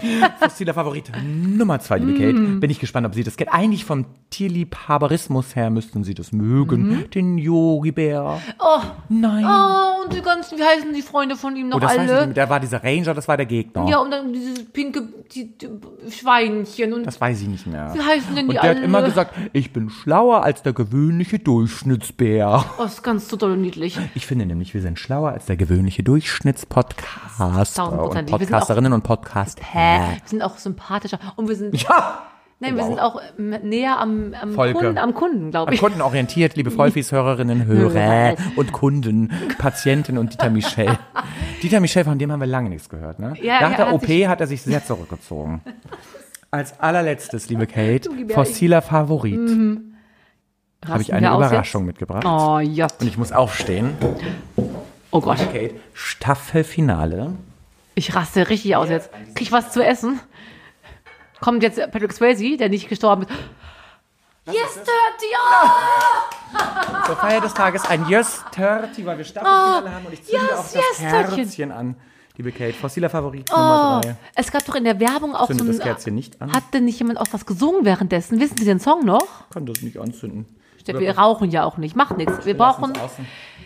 Fossiler 0.40 0.74
Favorit 0.74 1.10
Nummer 1.24 1.80
zwei, 1.80 1.98
liebe 1.98 2.12
Kate. 2.14 2.32
Mm. 2.34 2.60
Bin 2.60 2.70
ich 2.70 2.78
gespannt, 2.78 3.06
ob 3.06 3.14
Sie 3.14 3.24
das 3.24 3.36
kennen. 3.36 3.50
Eigentlich 3.50 3.84
vom 3.84 4.04
Tierliebhaberismus 4.30 5.56
her 5.56 5.70
müssten 5.70 6.04
Sie 6.04 6.14
das 6.14 6.32
mögen. 6.32 6.88
Mhm. 6.88 7.10
Den 7.10 7.38
Yogi-Bär. 7.38 8.40
Oh, 8.58 8.80
Nein. 9.08 9.44
oh, 9.46 10.04
und 10.04 10.12
die 10.12 10.20
ganzen, 10.20 10.58
wie 10.58 10.62
heißen 10.62 10.92
die 10.92 11.02
Freunde 11.02 11.36
von 11.36 11.56
ihm 11.56 11.68
noch 11.68 11.78
oh, 11.78 11.80
das 11.80 11.96
alle? 11.96 12.28
Der 12.28 12.50
war 12.50 12.60
dieser 12.60 12.82
Ranger, 12.84 13.14
das 13.14 13.26
war 13.28 13.36
der 13.36 13.46
Gegner. 13.46 13.86
Ja, 13.88 13.98
und 13.98 14.10
dann 14.10 14.32
dieses 14.32 14.64
pinke 14.66 15.02
die, 15.34 15.56
die 15.56 15.68
Schweinchen 16.10 16.92
und 16.92 17.06
Das 17.06 17.20
weiß 17.20 17.40
ich 17.40 17.48
nicht 17.48 17.66
mehr. 17.66 17.92
wie 17.94 18.02
heißen 18.02 18.34
denn 18.34 18.46
Und 18.46 18.54
die 18.54 18.60
der 18.60 18.62
alle? 18.62 18.76
hat 18.76 18.84
immer 18.84 19.02
gesagt, 19.02 19.34
ich 19.52 19.72
bin 19.72 19.88
schlauer 19.90 20.42
als 20.42 20.62
der 20.62 20.72
gewöhnliche 20.72 21.38
Durchschnittsbär. 21.38 22.64
oh, 22.78 22.82
das 22.82 22.94
ist 22.94 23.02
ganz 23.02 23.28
total 23.28 23.56
niedlich. 23.56 23.98
Ich 24.14 24.26
finde 24.26 24.46
nämlich, 24.46 24.74
wir 24.74 24.82
sind 24.82 24.98
schlauer 24.98 25.30
als 25.30 25.46
der 25.46 25.56
gewöhnliche 25.56 26.02
Durchschnittspodcaster 26.02 27.46
und 27.46 27.54
Tausendprozentig. 27.74 28.30
Sind 28.30 28.50
Podcasterinnen 28.50 28.92
und 28.92 29.02
Podcast. 29.02 29.60
Hä? 29.62 29.85
Wir 30.22 30.28
sind 30.28 30.42
auch 30.42 30.58
sympathischer 30.58 31.18
und 31.36 31.48
wir 31.48 31.56
sind, 31.56 31.80
Ja! 31.82 32.22
nein, 32.60 32.74
wir 32.76 32.82
Wow. 32.82 32.88
sind 32.88 33.00
auch 33.00 33.20
ähm, 33.38 33.50
näher 33.62 33.98
am, 33.98 34.34
am. 34.40 34.54
Kunden, 34.56 34.98
am 34.98 35.14
Kunden, 35.14 35.50
glaube 35.50 35.68
Am 35.68 35.74
ich. 35.74 35.80
Kunden 35.80 36.00
orientiert, 36.02 36.56
liebe 36.56 36.70
Vollfies, 36.76 37.12
Hörerinnen, 37.12 37.66
Hörer 37.66 37.92
Hörer. 37.94 38.34
und 38.56 38.72
Kunden, 38.72 39.30
Patienten 39.58 40.18
und 40.18 40.32
Dieter 40.32 40.50
Michel. 40.50 40.98
Dieter 41.62 41.80
Michel, 41.80 42.04
von 42.04 42.18
dem 42.18 42.32
haben 42.32 42.40
wir 42.40 42.46
lange 42.46 42.68
nichts 42.68 42.88
gehört, 42.88 43.18
ne? 43.18 43.34
Ja, 43.42 43.60
Nach 43.60 43.70
er 43.72 43.76
der 43.76 43.86
hat 43.86 43.94
OP 43.94 44.08
hat 44.08 44.40
er 44.40 44.46
sich 44.46 44.62
sehr 44.62 44.84
zurückgezogen. 44.84 45.60
Als 46.50 46.78
allerletztes, 46.80 47.48
liebe 47.50 47.66
Kate, 47.66 48.08
fossiler 48.32 48.80
Favorit, 48.80 49.34
habe 49.38 49.80
Rasten 50.84 51.00
ich 51.02 51.12
eine 51.12 51.28
wir 51.30 51.36
Überraschung 51.36 51.84
mitgebracht. 51.84 52.22
Jetzt? 52.24 52.32
Oh, 52.32 52.58
ja. 52.60 52.86
Und 53.00 53.06
ich 53.08 53.18
muss 53.18 53.32
aufstehen. 53.32 53.90
Oh 55.10 55.20
Gott. 55.20 55.38
Kate, 55.52 55.74
Staffelfinale. 55.92 57.32
Ich 57.98 58.14
raste 58.14 58.48
richtig 58.50 58.76
aus 58.76 58.90
jetzt. 58.90 59.10
Krieg 59.34 59.40
ich 59.42 59.52
was 59.52 59.72
zu 59.72 59.82
essen? 59.84 60.20
Kommt 61.40 61.62
jetzt 61.62 61.78
Patrick 61.90 62.12
Swayze, 62.12 62.56
der 62.58 62.68
nicht 62.68 62.88
gestorben 62.88 63.22
ist. 63.22 63.30
Yes, 64.46 64.74
30! 64.74 64.86
Oh! 65.34 67.02
Zur 67.06 67.16
Feier 67.16 67.40
des 67.40 67.52
Tages 67.54 67.84
ein 67.86 68.06
Yes 68.08 68.44
30, 68.52 69.04
weil 69.04 69.18
wir 69.18 69.24
Staffelfinale 69.24 69.92
haben 69.92 70.06
und 70.06 70.12
ich 70.12 70.24
zünde 70.24 70.40
Ah, 70.40 70.50
yes, 70.50 70.58
auch 70.58 70.62
das 70.64 70.74
yes, 70.74 71.10
Törtchen. 71.10 71.36
Kerzchen 71.36 71.72
an. 71.72 71.96
Liebe 72.36 72.52
Kate, 72.52 72.74
fossiler 72.74 73.08
Favorit 73.08 73.50
Oh, 73.52 73.56
Nummer 73.56 74.00
3. 74.04 74.16
es 74.34 74.52
gab 74.52 74.64
doch 74.66 74.74
in 74.74 74.84
der 74.84 75.00
Werbung 75.00 75.34
auch 75.34 75.46
Zündet 75.46 75.66
so 75.66 75.72
das 75.72 75.80
ein. 75.80 75.86
Kerzchen 75.88 76.14
nicht 76.14 76.40
an. 76.42 76.52
Hat 76.52 76.62
denn 76.74 76.84
nicht 76.84 76.98
jemand 76.98 77.18
auch 77.18 77.26
was 77.32 77.46
gesungen 77.46 77.84
währenddessen? 77.86 78.38
Wissen 78.38 78.58
Sie 78.58 78.66
den 78.66 78.78
Song 78.78 79.04
noch? 79.04 79.26
Kann 79.50 79.64
das 79.66 79.80
nicht 79.82 79.98
anzünden. 79.98 80.46
Wir 80.86 81.18
rauchen 81.18 81.50
ja 81.50 81.64
auch 81.64 81.78
nicht. 81.78 81.96
Macht 81.96 82.16
nichts. 82.18 82.44
Wir 82.44 82.56
brauchen. 82.56 82.92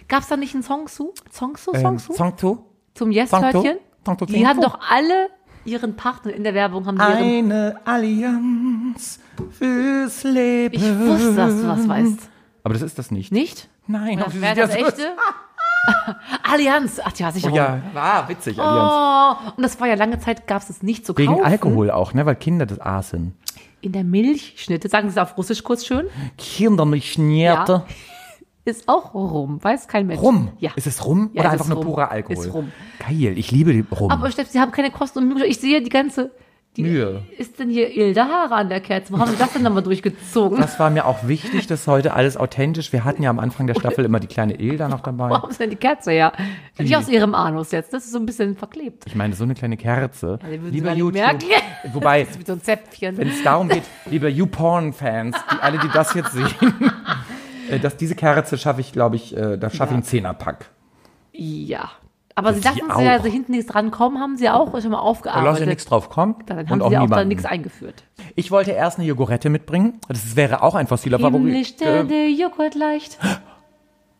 Gab 0.08 0.22
es 0.22 0.28
da 0.28 0.36
nicht 0.36 0.54
einen 0.54 0.62
Song 0.62 0.86
zu? 0.86 1.12
Song 1.30 1.56
zu? 1.56 1.74
Ähm, 1.74 1.80
Song 1.82 1.98
zu? 1.98 2.12
Song 2.14 2.36
to? 2.36 2.64
Zum 2.94 3.12
Song 3.26 3.80
Die 4.28 4.42
to. 4.44 4.60
doch 4.60 4.78
alle 4.88 5.28
ihren 5.64 5.94
Partner 5.96 6.32
in 6.32 6.42
der 6.44 6.54
Werbung, 6.54 6.86
haben. 6.86 7.00
Eine 7.00 7.80
Allianz 7.84 9.20
fürs 9.50 10.22
Leben. 10.24 10.74
Ich 10.74 10.98
wusste, 10.98 11.34
dass 11.34 11.60
du 11.60 11.66
das 11.66 11.88
weißt. 11.88 12.18
Aber 12.64 12.74
das 12.74 12.82
ist 12.82 12.98
das 12.98 13.10
nicht. 13.10 13.32
Nicht? 13.32 13.68
Nein, 13.86 14.18
wer 14.18 14.30
sind 14.30 14.42
das 14.58 14.74
ja 14.74 14.80
so- 14.80 14.86
echte? 14.86 15.02
Allianz. 16.42 17.00
Ach 17.02 17.12
ja, 17.16 17.32
sicher. 17.32 17.50
Oh 17.52 17.56
ja, 17.56 17.80
war 17.94 18.28
witzig, 18.28 18.58
Allianz. 18.58 18.92
Oh, 18.92 19.52
und 19.56 19.62
das 19.62 19.80
war 19.80 19.88
ja 19.88 19.94
lange 19.94 20.18
Zeit, 20.18 20.46
gab 20.46 20.60
es 20.62 20.68
das 20.68 20.82
nicht 20.82 21.06
zu 21.06 21.16
Wegen 21.16 21.32
kaufen. 21.32 21.44
Alkohol 21.44 21.90
auch, 21.90 22.12
ne? 22.14 22.26
Weil 22.26 22.36
Kinder 22.36 22.66
das 22.66 22.80
aßen. 22.80 23.34
In 23.82 23.92
der 23.92 24.04
Milchschnitte, 24.04 24.88
sagen 24.88 25.08
Sie 25.08 25.12
es 25.12 25.18
auf 25.18 25.38
Russisch 25.38 25.62
kurz 25.62 25.86
schön, 25.86 26.06
Kinder 26.36 26.84
mich 26.84 27.12
schnierte. 27.12 27.84
Ist 28.64 28.88
auch 28.88 29.14
Rum. 29.14 29.62
Weiß 29.62 29.88
kein 29.88 30.06
Mensch. 30.06 30.20
Rum. 30.20 30.50
Ja. 30.58 30.70
Ist 30.76 30.86
es 30.86 31.04
Rum 31.04 31.30
Ja, 31.32 31.42
oder 31.42 31.50
einfach 31.50 31.64
ist 31.66 31.74
nur 31.74 31.80
purer 31.82 32.10
Alkohol? 32.10 32.44
Ist 32.44 32.54
Rum. 32.54 32.72
Geil, 32.98 33.38
ich 33.38 33.50
liebe 33.50 33.72
die 33.72 33.84
Rum. 33.90 34.10
Aber 34.10 34.30
Steff, 34.30 34.48
Sie 34.48 34.60
haben 34.60 34.72
keine 34.72 34.90
Kosten 34.90 35.20
und 35.20 35.28
Mühe. 35.28 35.46
Ich 35.46 35.58
sehe 35.60 35.82
die 35.82 35.90
ganze. 35.90 36.30
Die, 36.76 36.82
Mühe. 36.82 37.22
Ist 37.36 37.58
denn 37.58 37.68
hier 37.68 37.96
Ilda 37.96 38.28
Haare 38.28 38.54
an 38.54 38.68
der 38.68 38.80
Kerze? 38.80 39.12
Wo 39.12 39.18
haben 39.18 39.32
Sie 39.32 39.36
das 39.36 39.52
denn 39.52 39.62
nochmal 39.62 39.82
durchgezogen? 39.82 40.60
Das 40.60 40.78
war 40.78 40.88
mir 40.88 41.04
auch 41.04 41.26
wichtig, 41.26 41.66
dass 41.66 41.88
heute 41.88 42.14
alles 42.14 42.36
authentisch. 42.36 42.92
Wir 42.92 43.04
hatten 43.04 43.24
ja 43.24 43.30
am 43.30 43.40
Anfang 43.40 43.66
der 43.66 43.74
Staffel 43.74 44.04
immer 44.04 44.20
die 44.20 44.28
kleine 44.28 44.54
Ilda 44.60 44.88
noch 44.88 45.00
dabei. 45.00 45.30
haben 45.30 45.50
Sie 45.50 45.58
denn 45.58 45.70
die 45.70 45.76
Kerze 45.76 46.12
her? 46.12 46.32
Nicht 46.78 46.96
aus 46.96 47.08
Ihrem 47.08 47.34
Anus 47.34 47.72
jetzt. 47.72 47.92
Das 47.92 48.04
ist 48.04 48.12
so 48.12 48.20
ein 48.20 48.26
bisschen 48.26 48.54
verklebt. 48.54 49.02
Ich 49.06 49.16
meine, 49.16 49.34
so 49.34 49.42
eine 49.42 49.54
kleine 49.54 49.76
Kerze. 49.76 50.38
die 50.44 50.60
Sie 50.60 50.70
Lieber 50.70 50.92
YouTube. 50.92 51.14
merken. 51.14 51.46
Wobei, 51.92 52.28
so 52.46 52.56
wenn 52.56 53.28
es 53.28 53.42
darum 53.42 53.68
geht, 53.68 53.82
liebe 54.08 54.28
YouPorn-Fans, 54.28 55.36
die 55.52 55.60
alle, 55.60 55.78
die 55.78 55.88
das 55.88 56.14
jetzt 56.14 56.32
sehen, 56.32 56.46
dass 57.78 57.96
diese 57.96 58.14
Kerze 58.14 58.58
schaffe 58.58 58.80
ich, 58.80 58.92
glaube 58.92 59.16
ich, 59.16 59.36
äh, 59.36 59.56
da 59.56 59.70
schaffe 59.70 59.90
ich 59.92 59.94
einen 59.94 60.02
Zehnerpack. 60.04 60.70
Ja. 61.32 61.90
Aber 62.34 62.54
Sie 62.54 62.60
dachten, 62.60 62.80
Sie 62.96 63.04
ja, 63.04 63.18
auch. 63.18 63.22
Sie 63.22 63.30
hinten 63.30 63.52
nichts 63.52 63.70
drankommen, 63.70 64.18
haben 64.20 64.36
Sie 64.36 64.48
auch 64.48 64.70
schon 64.80 64.90
mal 64.90 64.96
Da 64.98 65.02
aufgearbeitet. 65.02 65.44
lasse 65.46 65.62
ich 65.62 65.68
nichts 65.68 65.84
drauf 65.84 66.08
kommen. 66.08 66.36
Dann 66.46 66.58
und 66.60 66.70
haben 66.70 66.82
auch 66.82 66.88
Sie 66.90 66.96
auch 66.96 67.00
da 67.00 67.06
niemanden. 67.06 67.28
nichts 67.28 67.44
eingeführt. 67.44 68.04
Ich 68.34 68.50
wollte 68.50 68.70
erst 68.70 68.98
eine 68.98 69.06
Jogurette 69.06 69.50
mitbringen. 69.50 69.98
Das 70.08 70.36
wäre 70.36 70.62
auch 70.62 70.74
ein 70.74 70.86
fossiler 70.86 71.18
Favorit. 71.18 71.44
Himmlisch 71.46 71.74
Äh, 71.80 72.04
der 72.04 72.30
Joghurt 72.30 72.74
leicht. 72.74 73.18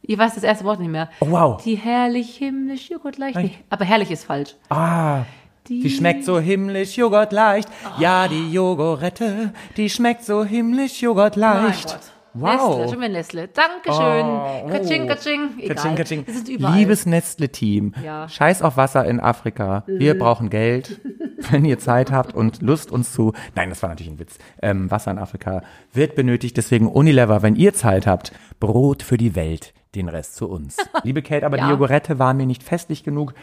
Ich 0.03 0.19
weiß 0.19 0.35
das 0.35 0.43
erste 0.43 0.65
Wort 0.65 0.81
nicht 0.81 0.91
mehr. 0.91 1.09
oh, 1.21 1.27
wow. 1.31 1.63
Die 1.63 1.77
herrlich 1.77 2.37
himmlisch 2.37 2.91
Joghurt 2.91 3.17
leicht. 3.17 3.37
Nee, 3.37 3.53
aber 3.71 3.85
herrlich 3.85 4.11
ist 4.11 4.25
falsch. 4.25 4.57
Ah, 4.69 5.23
die 5.69 5.89
schmeckt 5.89 6.25
so 6.25 6.41
himmlisch 6.41 6.97
Joghurt 6.97 7.33
leicht. 7.33 7.69
Oh. 7.87 8.01
Ja, 8.01 8.27
die 8.27 8.51
Jogurette, 8.51 9.53
die 9.77 9.89
schmeckt 9.89 10.25
so 10.25 10.45
himmlisch 10.45 11.01
Joghurt 11.01 11.37
leicht. 11.37 11.97
Wow. 12.35 12.79
Nestle, 12.79 12.89
schon 12.89 12.99
wieder 13.01 13.09
Nestle. 13.09 13.49
Dankeschön. 13.49 14.25
Oh, 14.27 14.63
oh. 14.65 14.69
Katsching, 14.69 15.07
katsching. 15.09 15.41
Egal. 15.59 15.75
Katsching, 15.77 15.95
katsching. 15.97 16.27
Wir 16.27 16.35
sind 16.35 16.49
überall. 16.49 16.79
Liebes 16.79 17.07
Nestle-Team, 17.07 17.95
Ja. 18.05 18.29
scheiß 18.29 18.63
auf 18.63 18.77
Wasser 18.77 19.05
in 19.05 19.21
Afrika. 19.21 19.83
Wir 19.87 20.19
brauchen 20.19 20.49
Geld. 20.51 21.01
Wenn 21.51 21.65
ihr 21.65 21.79
Zeit 21.79 22.13
habt 22.13 22.35
und 22.35 22.61
Lust 22.63 22.91
uns 22.93 23.13
zu, 23.13 23.33
nein, 23.57 23.71
das 23.71 23.83
war 23.83 23.89
natürlich 23.91 24.13
ein 24.13 24.19
Witz. 24.19 24.39
Ähm, 24.63 24.91
Wasser 24.91 25.11
in 25.11 25.19
Afrika 25.19 25.63
wird 25.93 26.15
benötigt, 26.15 26.57
deswegen 26.57 26.87
Unilever, 26.87 27.43
wenn 27.43 27.57
ihr 27.57 27.73
Zeit 27.75 28.07
habt, 28.07 28.33
Brot 28.61 29.03
für 29.03 29.17
die 29.17 29.35
Welt, 29.35 29.73
den 29.95 30.09
Rest 30.09 30.37
zu 30.37 30.49
uns. 30.49 30.77
Liebe 31.03 31.23
Kate, 31.23 31.47
aber 31.47 31.57
Ja. 31.57 31.65
die 31.65 31.71
Jogurette 31.71 32.19
war 32.19 32.35
mir 32.35 32.47
nicht 32.47 32.63
festlich 32.63 33.03
genug. 33.05 33.35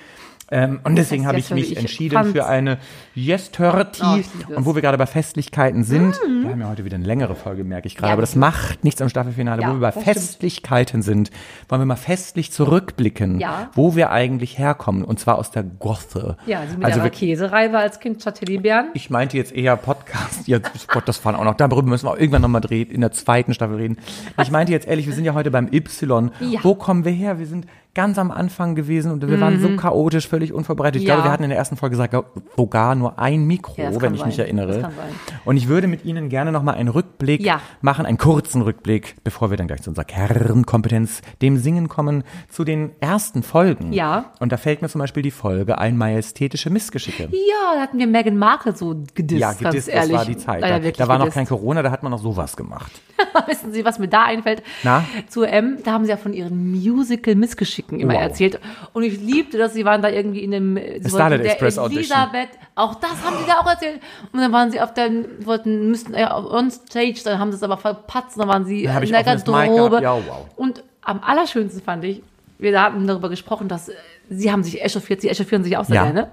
Ähm, 0.50 0.80
und 0.86 0.96
deswegen 0.96 1.28
habe 1.28 1.40
ich 1.40 1.50
mich 1.52 1.74
ich 1.74 1.78
entschieden 1.78 2.16
fand's- 2.16 2.32
für 2.32 2.46
eine 2.46 2.78
Yes 3.16 3.52
30. 3.52 4.02
Oh, 4.50 4.56
und 4.56 4.66
wo 4.66 4.76
wir 4.76 4.82
gerade 4.82 4.98
bei 4.98 5.06
Festlichkeiten 5.06 5.84
sind, 5.84 6.16
wir 6.42 6.52
haben 6.52 6.62
ja 6.62 6.70
heute 6.70 6.86
wieder 6.86 6.96
eine 6.96 7.06
längere 7.06 7.36
Folge, 7.36 7.64
merke 7.66 7.88
ich 7.88 7.96
gerade, 7.96 8.08
Ja, 8.08 8.14
aber 8.14 8.22
das 8.22 8.36
macht 8.36 8.84
nichts 8.86 9.02
am 9.02 9.10
Staffelfinale, 9.10 9.62
Ja, 9.62 9.70
wo 9.70 9.74
wir 9.74 9.80
bei 9.82 9.92
das 9.92 10.02
stimmt. 10.04 10.18
Festlichkeiten 10.18 11.02
sind, 11.02 11.32
wollen 11.68 11.82
wir 11.82 11.86
mal 11.86 11.96
festlich 11.98 12.52
zurückblicken, 12.54 13.40
Ja. 13.40 13.70
wo 13.74 13.96
wir 13.96 14.12
eigentlich 14.12 14.58
herkommen, 14.58 15.04
und 15.04 15.20
zwar 15.20 15.38
aus 15.38 15.52
der 15.52 15.64
Gothe. 15.64 16.38
Ja, 16.46 16.62
sie 16.70 16.78
mit 16.78 16.86
also 16.86 17.00
ihrer 17.00 17.06
wir, 17.06 17.12
Käsereibe 17.12 17.78
als 17.78 18.00
Kind 18.00 18.22
statt 18.22 18.36
Teddybären. 18.40 18.92
ich 18.94 19.10
meinte 19.10 19.36
jetzt 19.36 19.52
eher 19.54 19.76
Podcast. 19.76 20.48
Ja, 20.48 20.60
Gott, 20.88 21.08
das 21.08 21.18
fahren 21.18 21.36
auch 21.36 21.44
noch. 21.44 21.56
Darüber 21.56 21.84
müssen 21.84 22.06
wir 22.06 22.12
auch 22.12 22.18
irgendwann 22.18 22.42
nochmal 22.44 22.62
drehen, 22.62 22.90
in 22.90 23.02
der 23.02 23.12
zweiten 23.12 23.54
Staffel 23.54 23.76
reden. 23.76 23.98
Ich 24.42 24.52
meinte 24.52 24.72
jetzt 24.72 24.88
ehrlich, 24.88 25.08
wir 25.08 25.14
sind 25.14 25.26
ja 25.26 25.34
heute 25.34 25.52
beim 25.52 25.68
Y. 25.74 26.32
Wo 26.62 26.76
kommen 26.76 27.04
wir 27.04 27.12
her? 27.12 27.40
Wir 27.40 27.48
sind 27.48 27.66
ganz 27.98 28.18
am 28.20 28.30
Anfang 28.32 28.76
gewesen 28.76 29.12
und 29.12 29.28
wir 29.28 29.42
waren 29.42 29.60
so 29.60 29.76
chaotisch, 29.76 30.28
völlig 30.28 30.54
unvorbereitet. 30.54 31.02
Ich 31.02 31.06
Mhm. 31.06 31.10
Ja. 31.10 31.16
glaube, 31.16 31.28
wir 31.30 31.32
hatten 31.34 31.44
in 31.44 31.50
der 31.50 31.58
ersten 31.58 31.76
Folge 31.78 31.96
gesagt, 31.98 32.16
sogar 32.56 32.94
nur 32.96 33.18
ein 33.18 33.46
Mikro, 33.46 33.74
Ja, 33.82 33.90
das 33.92 34.00
wenn 34.02 34.14
ich 34.14 34.24
mich 34.26 34.36
sein. 34.36 34.46
erinnere. 34.46 34.68
Das 34.74 34.82
kann 34.84 34.92
sein. 34.96 35.10
Und 35.46 35.58
ich 35.58 35.68
würde 35.68 35.88
mit 35.88 36.06
Ihnen 36.06 36.30
gerne 36.30 36.52
nochmal 36.52 36.76
einen 36.76 36.90
Rückblick 36.90 37.42
Ja. 37.42 37.60
machen, 37.82 38.06
einen 38.06 38.18
kurzen 38.20 38.62
Rückblick, 38.62 39.16
bevor 39.24 39.50
wir 39.50 39.58
dann 39.58 39.66
gleich 39.68 39.82
zu 39.82 39.90
unserer 39.90 40.06
Kernkompetenz, 40.06 41.22
dem 41.42 41.58
Singen 41.58 41.88
kommen, 41.90 42.24
zu 42.50 42.64
den 42.64 42.92
ersten 43.00 43.42
Folgen. 43.44 43.92
Ja. 43.94 44.32
Und 44.40 44.52
da 44.52 44.58
fällt 44.58 44.82
mir 44.82 44.90
zum 44.90 45.00
Beispiel 45.00 45.24
die 45.24 45.32
Folge 45.32 45.78
Ein 45.80 45.98
majestätische 45.98 46.70
Missgeschicke. 46.70 47.24
Ja, 47.32 47.76
da 47.76 47.82
hatten 47.82 47.98
wir 47.98 48.08
Meghan 48.08 48.38
Markle 48.38 48.76
so 48.76 48.96
gedisst, 49.16 49.42
Ja, 49.42 49.48
ganz 49.50 49.60
gedisst, 49.60 49.88
das 49.88 49.96
ehrlich. 49.96 50.16
war 50.18 50.26
die 50.26 50.38
Zeit. 50.38 50.62
Da, 50.64 50.80
da 50.80 51.08
war 51.08 51.18
noch 51.18 51.26
gedisst. 51.26 51.34
kein 51.38 51.48
Corona, 51.48 51.82
da 51.82 51.92
hat 51.92 52.04
man 52.04 52.12
noch 52.12 52.22
sowas 52.22 52.56
gemacht. 52.58 52.92
Wissen 53.48 53.72
Sie, 53.74 53.84
was 53.86 53.98
mir 54.00 54.08
da 54.08 54.24
einfällt? 54.26 54.62
Na? 54.84 55.04
Zu 55.30 55.44
M, 55.44 55.78
da 55.84 55.92
haben 55.94 56.04
sie 56.06 56.12
ja 56.12 56.18
von 56.18 56.34
ihren 56.34 56.72
Musical-Missgeschicken 56.72 57.87
schicken, 57.88 58.00
immer 58.00 58.14
Wow. 58.14 58.22
erzählt. 58.22 58.60
Und 58.94 59.04
ich 59.04 59.20
liebte 59.20 59.58
das, 59.58 59.74
sie 59.74 59.86
waren 59.86 60.02
da 60.02 60.10
irgendwie 60.10 60.44
in 60.44 60.52
dem, 60.52 60.76
sie 60.78 61.10
Starlight 61.10 61.44
der 61.44 61.52
Express 61.52 61.78
Audition. 61.78 62.18
Elisabeth, 62.18 62.50
auch 62.76 62.96
das 62.96 63.12
haben 63.24 63.38
die 63.44 63.48
da 63.48 63.60
auch 63.60 63.68
erzählt. 63.68 64.00
Und 64.32 64.40
dann 64.42 64.52
waren 64.52 64.72
sie 64.72 64.80
auf 64.82 64.94
der, 64.94 65.10
wollten, 65.42 65.90
müssten 65.90 66.14
ja 66.14 66.38
on 66.38 66.70
stage, 66.72 67.22
dann 67.24 67.40
haben 67.40 67.52
sie 67.52 67.58
es 67.58 67.64
aber 67.64 67.78
verpatzt, 67.78 68.40
dann 68.40 68.48
waren 68.48 68.66
sie 68.66 68.84
Dann 68.84 69.04
in 69.04 69.12
der 69.12 69.24
Garderobe. 69.24 70.02
Ja, 70.02 70.14
wow. 70.16 70.46
Und 70.56 70.84
am 71.02 71.22
allerschönsten 71.24 71.82
fand 71.82 72.04
ich, 72.04 72.22
wir 72.60 72.80
haben 72.80 73.06
darüber 73.08 73.30
gesprochen, 73.30 73.68
dass 73.68 73.90
äh, 73.90 73.94
sie 74.30 74.52
haben 74.52 74.64
sich 74.64 74.84
echauffiert, 74.84 75.22
sie 75.22 75.30
echauffieren 75.30 75.64
sich 75.64 75.78
auch 75.78 75.86
sehr 75.86 75.96
Ja. 75.98 76.04
gerne, 76.04 76.30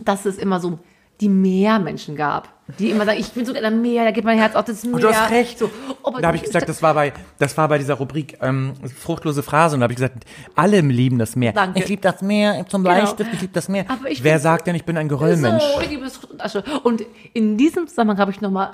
dass 0.00 0.24
es 0.26 0.38
immer 0.38 0.60
so 0.60 0.78
die 1.20 1.28
Meermenschen 1.28 2.16
gab, 2.16 2.48
die 2.78 2.90
immer 2.90 3.06
sagen, 3.06 3.18
ich 3.18 3.30
bin 3.32 3.46
so 3.46 3.52
gerne 3.54 3.68
am 3.68 3.80
Meer, 3.80 4.04
da 4.04 4.10
geht 4.10 4.24
mein 4.24 4.38
Herz 4.38 4.54
auf 4.54 4.64
das 4.66 4.84
Meer. 4.84 4.94
Und 4.94 5.02
du 5.02 5.08
hast 5.08 5.30
recht. 5.30 5.58
So, 5.58 5.70
aber 6.02 6.20
Da 6.20 6.28
habe 6.28 6.36
ich 6.36 6.42
gesagt, 6.42 6.68
das 6.68 6.82
war 6.82 6.92
bei, 6.94 7.12
das 7.38 7.56
war 7.56 7.66
bei 7.68 7.78
dieser 7.78 7.94
Rubrik 7.94 8.36
ähm, 8.42 8.74
fruchtlose 8.98 9.42
Phrase 9.42 9.74
und 9.76 9.80
da 9.80 9.84
habe 9.84 9.92
ich 9.94 9.96
gesagt, 9.96 10.24
alle 10.54 10.80
lieben 10.80 11.18
das 11.18 11.34
Meer. 11.34 11.52
Danke. 11.52 11.78
Ich 11.80 11.88
liebe 11.88 12.02
das 12.02 12.20
Meer 12.20 12.66
zum 12.68 12.84
Genau. 12.84 12.94
Bleistift, 12.94 13.30
ich 13.32 13.40
liebe 13.40 13.52
das 13.54 13.68
Meer. 13.68 13.86
Wer 14.20 14.38
sagt 14.38 14.66
denn, 14.66 14.74
ich 14.74 14.84
bin 14.84 14.96
ein 14.98 15.08
Geröllmensch? 15.08 15.62
So, 15.76 15.80
ich 15.80 15.88
liebe 15.90 16.04
es 16.04 16.18
und 16.18 16.44
Asche. 16.44 16.62
Und 16.82 17.04
in 17.32 17.56
diesem 17.56 17.86
Zusammenhang 17.86 18.18
habe 18.18 18.30
ich 18.32 18.40
nochmal 18.42 18.72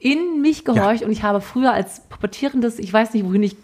in 0.00 0.40
mich 0.42 0.64
gehorcht 0.64 1.02
und 1.02 1.10
ich 1.12 1.22
habe 1.22 1.40
früher 1.40 1.72
als 1.72 2.00
pubertierendes, 2.08 2.78
ich 2.78 2.92
weiß 2.92 3.14
nicht, 3.14 3.24
wohin 3.24 3.42
ich 3.44 3.56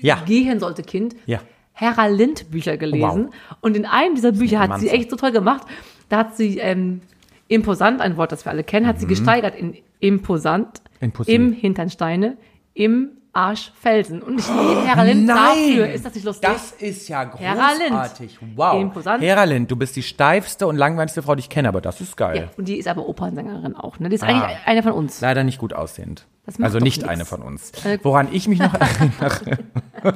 Ja. 0.00 0.16
gehen 0.26 0.60
sollte, 0.60 0.82
Kind, 0.82 1.14
Ja. 1.26 1.40
Hera 1.72 2.06
Lind 2.06 2.50
Bücher 2.52 2.76
gelesen. 2.76 3.30
Und 3.60 3.76
in 3.76 3.84
einem 3.86 4.14
dieser 4.14 4.32
Bücher 4.32 4.60
hat 4.60 4.78
sie 4.80 4.88
echt 4.90 5.10
so 5.10 5.16
toll 5.16 5.32
gemacht. 5.32 5.62
Da 6.08 6.18
hat 6.18 6.36
sie 6.36 6.58
ähm, 6.58 7.00
imposant, 7.48 8.00
ein 8.00 8.16
Wort, 8.16 8.32
das 8.32 8.44
wir 8.44 8.50
alle 8.50 8.64
kennen, 8.64 8.86
hat 8.86 8.98
sie 9.00 9.06
gesteigert 9.06 9.54
in 9.54 9.76
imposant, 10.00 10.80
Mhm. 11.00 11.04
Impossible. 11.06 11.34
im 11.34 11.52
Hinternsteine, 11.52 12.36
im 12.74 13.10
Arsch 13.36 13.72
Felsen. 13.80 14.22
Und 14.22 14.38
ich 14.38 14.46
liebe 14.48 14.86
Hera 14.86 15.02
Lind 15.02 15.28
dafür. 15.28 15.88
Ist 15.92 16.04
das 16.06 16.14
nicht 16.14 16.24
lustig? 16.24 16.48
Das 16.48 16.70
ist 16.72 17.08
ja 17.08 17.30
Hera 17.36 17.72
Lind. 17.72 17.88
großartig. 17.90 18.38
Wow. 18.54 18.80
Imposant. 18.80 19.22
Hera 19.22 19.42
Lind, 19.44 19.68
du 19.70 19.76
bist 19.76 19.96
die 19.96 20.04
steifste 20.04 20.66
und 20.68 20.76
langweiligste 20.76 21.20
Frau, 21.22 21.34
die 21.34 21.40
ich 21.40 21.48
kenne, 21.50 21.66
aber 21.68 21.80
das 21.80 22.00
ist 22.00 22.16
geil. 22.16 22.36
ja, 22.36 22.48
und 22.56 22.68
die 22.68 22.78
ist 22.78 22.86
aber 22.86 23.08
Opernsängerin 23.08 23.74
auch. 23.74 23.98
Ne? 23.98 24.08
Die 24.08 24.14
ist 24.14 24.22
Ah. 24.22 24.26
eigentlich 24.28 24.58
eine 24.66 24.82
von 24.84 24.92
uns. 24.92 25.20
Leider 25.20 25.42
nicht 25.42 25.58
gut 25.58 25.72
aussehend. 25.72 26.26
Das 26.46 26.58
macht 26.58 26.66
Also 26.66 26.78
doch 26.78 26.84
nicht 26.84 26.98
nix. 26.98 27.08
eine 27.08 27.24
von 27.24 27.42
uns. 27.42 27.72
Äh, 27.84 27.98
Woran 28.04 28.28
ich 28.30 28.46
mich 28.46 28.60
noch 28.60 28.74
erinnere. 28.80 29.58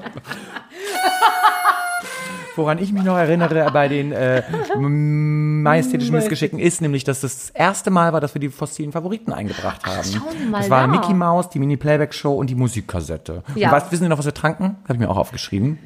Woran 2.58 2.78
ich 2.78 2.92
mich 2.92 3.04
noch 3.04 3.16
erinnere 3.16 3.70
bei 3.72 3.86
den 3.86 4.10
äh, 4.10 4.42
majestätischen 4.76 6.12
Missgeschicken 6.12 6.58
ist 6.58 6.80
nämlich, 6.80 7.04
dass 7.04 7.20
das 7.20 7.38
das 7.38 7.50
erste 7.50 7.90
Mal 7.90 8.12
war, 8.12 8.20
dass 8.20 8.34
wir 8.34 8.40
die 8.40 8.48
fossilen 8.48 8.90
Favoriten 8.90 9.32
eingebracht 9.32 9.86
haben. 9.86 10.02
schauen 10.02 10.36
Sie 10.36 10.46
mal 10.46 10.58
das 10.58 10.68
war 10.68 10.80
da. 10.80 10.86
Mickey 10.88 11.14
Mouse, 11.14 11.50
die 11.50 11.60
Mini-Playback-Show 11.60 12.34
und 12.34 12.50
die 12.50 12.56
Musikkassette. 12.56 13.44
Ja. 13.54 13.68
Und 13.68 13.76
was, 13.76 13.92
wissen 13.92 14.02
Sie 14.02 14.08
noch, 14.08 14.18
was 14.18 14.26
wir 14.26 14.34
tranken? 14.34 14.76
Habe 14.84 14.94
ich 14.94 14.98
mir 14.98 15.08
auch 15.08 15.16
aufgeschrieben. 15.16 15.78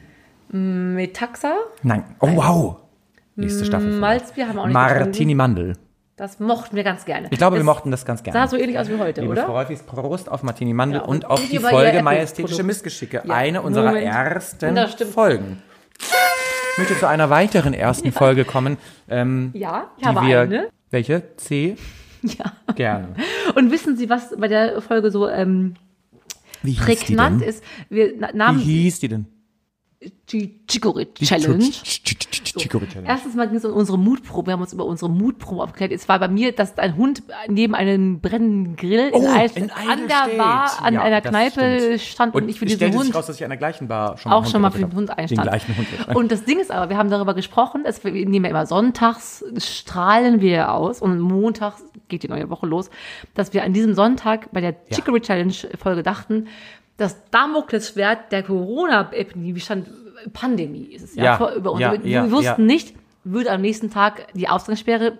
Metaxa, 0.48 1.52
Nein. 1.82 2.04
Oh, 2.20 2.28
wow. 2.34 2.76
Nächste 3.36 3.66
Staffel. 3.66 3.92
Malzbier 3.92 4.48
haben 4.48 4.56
wir 4.56 4.62
auch 4.62 4.66
nicht 4.66 4.74
Martini 4.74 5.34
Mandel. 5.34 5.76
Das 6.16 6.40
mochten 6.40 6.74
wir 6.74 6.84
ganz 6.84 7.04
gerne. 7.04 7.28
Ich 7.30 7.38
glaube, 7.38 7.56
wir 7.56 7.64
mochten 7.64 7.90
das 7.90 8.06
ganz 8.06 8.22
gerne. 8.22 8.38
sah 8.38 8.46
so 8.46 8.56
ähnlich 8.56 8.78
aus 8.78 8.88
wie 8.88 8.98
heute, 8.98 9.20
Liebe 9.22 9.32
oder? 9.32 9.44
Frau 9.44 9.54
Häufis, 9.54 9.82
Prost 9.82 10.30
auf 10.30 10.42
Martini 10.42 10.72
Mandel 10.72 11.00
Ja, 11.00 11.06
und 11.06 11.24
und 11.24 11.30
auf 11.30 11.46
die 11.48 11.58
Folge 11.58 12.02
Majestätische. 12.02 12.62
Missgeschicke. 12.62 13.22
Ja, 13.24 13.34
eine 13.34 13.60
unserer 13.60 13.88
Moment. 13.88 14.06
ersten. 14.06 15.06
Folgen. 15.06 15.62
Ich 16.72 16.78
möchte 16.78 16.98
zu 16.98 17.06
einer 17.08 17.28
weiteren 17.30 17.74
ersten 17.74 18.12
Folge 18.12 18.44
kommen, 18.44 18.78
ähm, 19.08 19.50
Ja, 19.54 19.90
ich 19.98 20.04
habe 20.04 20.26
wir. 20.26 20.40
eine. 20.40 20.68
Welche? 20.90 21.22
C? 21.36 21.76
Ja. 22.22 22.52
Gerne. 22.76 23.08
Und 23.56 23.70
wissen 23.72 23.96
Sie, 23.96 24.08
was 24.08 24.34
bei 24.38 24.46
der 24.48 24.80
Folge 24.80 25.10
so 25.10 25.28
ähm, 25.28 25.74
prägnant 26.62 27.42
ist? 27.42 27.64
Wir 27.88 28.12
na- 28.18 28.28
Wie 28.32 28.36
nahmen 28.36 28.58
hieß 28.60 29.00
die 29.00 29.08
denn? 29.08 29.26
Die 30.30 30.60
Chicory 30.66 31.06
Challenge. 31.14 31.64
Erstens 33.06 33.34
mal 33.34 33.48
ging 33.48 33.56
es 33.56 33.64
um 33.64 33.72
unsere 33.72 33.98
Mutprobe. 33.98 34.48
Wir 34.48 34.52
haben 34.54 34.62
uns 34.62 34.72
über 34.72 34.84
unsere 34.84 35.10
Mutprobe 35.10 35.62
aufgeklärt. 35.62 35.92
Es 35.92 36.08
war 36.08 36.18
bei 36.18 36.28
mir, 36.28 36.52
dass 36.52 36.78
ein 36.78 36.96
Hund 36.96 37.22
neben 37.48 37.74
einem 37.74 38.20
brennenden 38.20 38.76
Grill 38.76 39.08
in, 39.08 39.14
Oh, 39.14 39.28
Eis, 39.28 39.56
an 39.56 40.08
der. 40.08 40.36
Bar, 40.36 40.82
an 40.82 40.96
einer 40.96 41.20
Kneipe 41.20 41.98
stand 41.98 42.34
und, 42.34 42.48
ich 42.48 42.58
für 42.58 42.64
es 42.64 42.78
diesen 42.78 42.94
Hund 42.94 43.14
raus, 43.14 43.26
dass 43.26 43.36
ich 43.36 43.44
an 43.44 43.50
der 43.50 43.58
gleichen 43.58 43.88
Bar 43.88 44.16
schon 44.18 44.32
auch 44.32 44.42
einen 44.42 44.50
schon 44.50 44.62
mal 44.62 44.70
für 44.70 44.78
den 44.78 44.94
Hund 44.94 45.16
einstand. 45.16 45.50
Und 46.14 46.32
das 46.32 46.44
Ding 46.44 46.58
ist 46.60 46.70
aber, 46.70 46.88
wir 46.88 46.96
haben 46.96 47.10
darüber 47.10 47.34
gesprochen, 47.34 47.82
es, 47.84 48.02
wir 48.04 48.12
nehmen 48.12 48.44
ja 48.44 48.50
immer 48.50 48.66
sonntags, 48.66 49.44
strahlen 49.58 50.40
wir 50.40 50.72
aus 50.72 51.00
und 51.00 51.20
montags 51.20 51.84
geht 52.08 52.22
die 52.22 52.28
neue 52.28 52.50
Woche 52.50 52.66
los, 52.66 52.90
dass 53.34 53.52
wir 53.54 53.64
an 53.64 53.72
diesem 53.72 53.94
Sonntag 53.94 54.52
bei 54.52 54.60
der 54.60 54.74
Chicory 54.90 55.20
Challenge 55.20 55.54
Folge 55.78 56.02
dachten, 56.02 56.48
das 57.02 57.16
Damoklesschwert 57.30 58.32
der 58.32 58.42
Corona-Epidemie 58.42 59.58
stand, 59.60 59.88
Pandemie 60.32 60.84
ist 60.84 61.02
es 61.02 61.14
ja, 61.14 61.24
Ja, 61.24 61.36
vor, 61.36 61.52
über 61.52 61.72
uns. 61.72 61.80
ja, 61.80 61.92
wir 61.92 62.10
ja, 62.10 62.30
wussten 62.30 62.66
nicht, 62.66 62.94
würde 63.24 63.50
am 63.50 63.60
nächsten 63.60 63.90
Tag 63.90 64.28
die 64.34 64.48
Ausgangssperre 64.48 65.18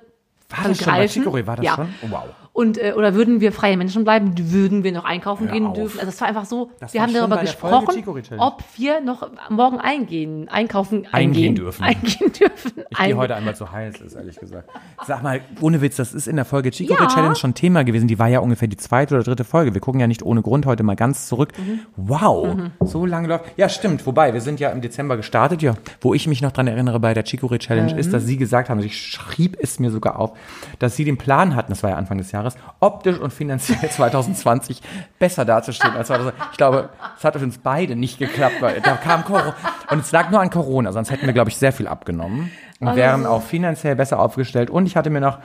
War 0.49 0.68
das 0.68 0.78
schon 0.78 0.87
bei. 0.87 1.09
Chicory? 1.09 1.47
War 1.47 1.57
das 1.57 1.64
ja. 1.64 1.74
schon? 1.74 1.95
Oh, 2.03 2.07
wow. 2.11 2.24
Und, 2.55 2.76
äh, 2.76 2.92
oder 2.94 3.14
würden 3.14 3.40
wir 3.40 3.50
freie 3.50 3.78
Menschen 3.78 4.05
bleiben? 4.05 4.34
Würden 4.36 4.84
wir 4.84 4.92
noch 4.92 5.05
einkaufen 5.07 5.46
Hör 5.46 5.55
gehen 5.55 5.66
auf. 5.66 5.72
dürfen? 5.74 6.00
Also 6.00 6.11
es 6.11 6.20
war 6.20 6.28
einfach 6.28 6.44
so, 6.44 6.70
Das 6.80 6.92
wir 6.92 7.00
haben 7.00 7.14
darüber 7.14 7.38
gesprochen, 7.38 8.05
ob 8.36 8.62
wir 8.76 9.00
noch 9.00 9.30
morgen 9.48 9.78
eingehen, 9.78 10.50
einkaufen, 10.50 11.07
Eingehen 11.12 11.12
eingehen 11.12 11.55
dürfen. 11.55 11.82
Eingehen 11.82 12.30
dürfen. 12.32 12.72
Ich 12.90 12.98
gehe 12.98 13.16
heute 13.16 13.36
einmal 13.36 13.57
zu 13.57 13.72
heiß 13.72 14.03
ist, 14.03 14.14
ehrlich 14.16 14.36
gesagt. 14.38 14.68
Sag 15.07 15.22
mal, 15.22 15.40
ohne 15.62 15.80
Witz, 15.80 15.96
das 15.96 16.12
ist 16.12 16.28
in 16.28 16.36
der 16.36 16.44
Folge 16.44 16.70
Chicory 16.72 17.03
Ja. 17.05 17.09
Challenge 17.09 17.36
schon 17.36 17.55
Thema 17.55 17.84
gewesen. 17.84 18.07
Die 18.07 18.18
war 18.18 18.28
ja 18.28 18.40
ungefähr 18.40 18.68
die 18.68 18.76
zweite 18.76 19.14
oder 19.14 19.24
dritte 19.24 19.44
Folge. 19.44 19.72
Wir 19.72 19.80
gucken 19.80 20.00
ja 20.00 20.07
nicht 20.07 20.22
ohne 20.22 20.42
Grund 20.42 20.66
heute 20.66 20.82
mal 20.82 20.94
ganz 20.96 21.28
zurück. 21.28 21.53
Mhm. 21.59 21.80
Wow, 21.96 22.55
so 22.80 23.07
lange 23.07 23.28
läuft. 23.28 23.46
Ja, 23.57 23.70
stimmt. 23.70 24.05
Wobei, 24.07 24.34
wir 24.34 24.42
sind 24.42 24.61
ja 24.61 24.68
im 24.70 24.82
Dezember 24.82 25.16
gestartet. 25.16 25.62
Ja, 25.62 25.74
wo 26.03 26.12
ich 26.12 26.26
mich 26.26 26.42
noch 26.42 26.53
dran 26.53 26.66
erinnere 26.66 27.00
bei 27.00 27.14
der 27.14 27.24
Chicory 27.24 27.59
Challenge 27.61 27.96
ist, 27.98 28.09
Mhm. 28.09 28.12
dass 28.12 28.26
Sie 28.26 28.36
gesagt 28.36 28.68
haben, 28.68 28.80
ich 28.80 29.00
schrieb 29.00 29.57
es 29.59 29.78
mir 29.78 29.90
sogar 29.90 30.18
auf, 30.20 30.32
dass 30.78 30.96
Sie 30.96 31.05
den 31.07 31.16
Plan 31.16 31.57
hatten, 31.57 31.72
das 31.72 31.82
war 31.82 31.88
ja 31.90 31.96
Anfang 31.96 32.18
des 32.18 32.30
Jahres, 32.30 32.41
optisch 32.80 33.18
und 33.18 33.32
finanziell 33.32 33.90
2020 33.90 34.82
besser 35.18 35.45
dazustehen 35.45 35.95
als 35.97 36.09
2000. 36.09 36.34
Ich 36.53 36.57
glaube, 36.59 36.88
es 37.16 37.24
hat 37.24 37.36
uns 37.36 37.59
beide 37.59 37.97
nicht 37.97 38.18
geklappt, 38.18 38.57
weil 38.61 38.80
da 38.80 38.97
kam 38.97 39.24
Corona. 39.24 39.55
Und 39.90 40.01
es 40.01 40.12
lag 40.12 40.30
nur 40.30 40.40
an 40.40 40.51
Corona, 40.51 40.93
sonst 40.93 41.11
hätten 41.11 41.26
wir, 41.26 41.32
glaube 41.32 41.51
ich, 41.51 41.57
sehr 41.57 41.72
viel 41.72 41.86
abgenommen 41.86 42.51
und 42.80 42.97
wären 42.97 43.26
auch 43.26 43.43
finanziell 43.43 43.97
besser 43.97 44.18
aufgestellt. 44.18 44.70
Und 44.70 44.86
ich 44.86 44.97
hatte 44.97 45.11
mir 45.11 45.20
noch, 45.20 45.38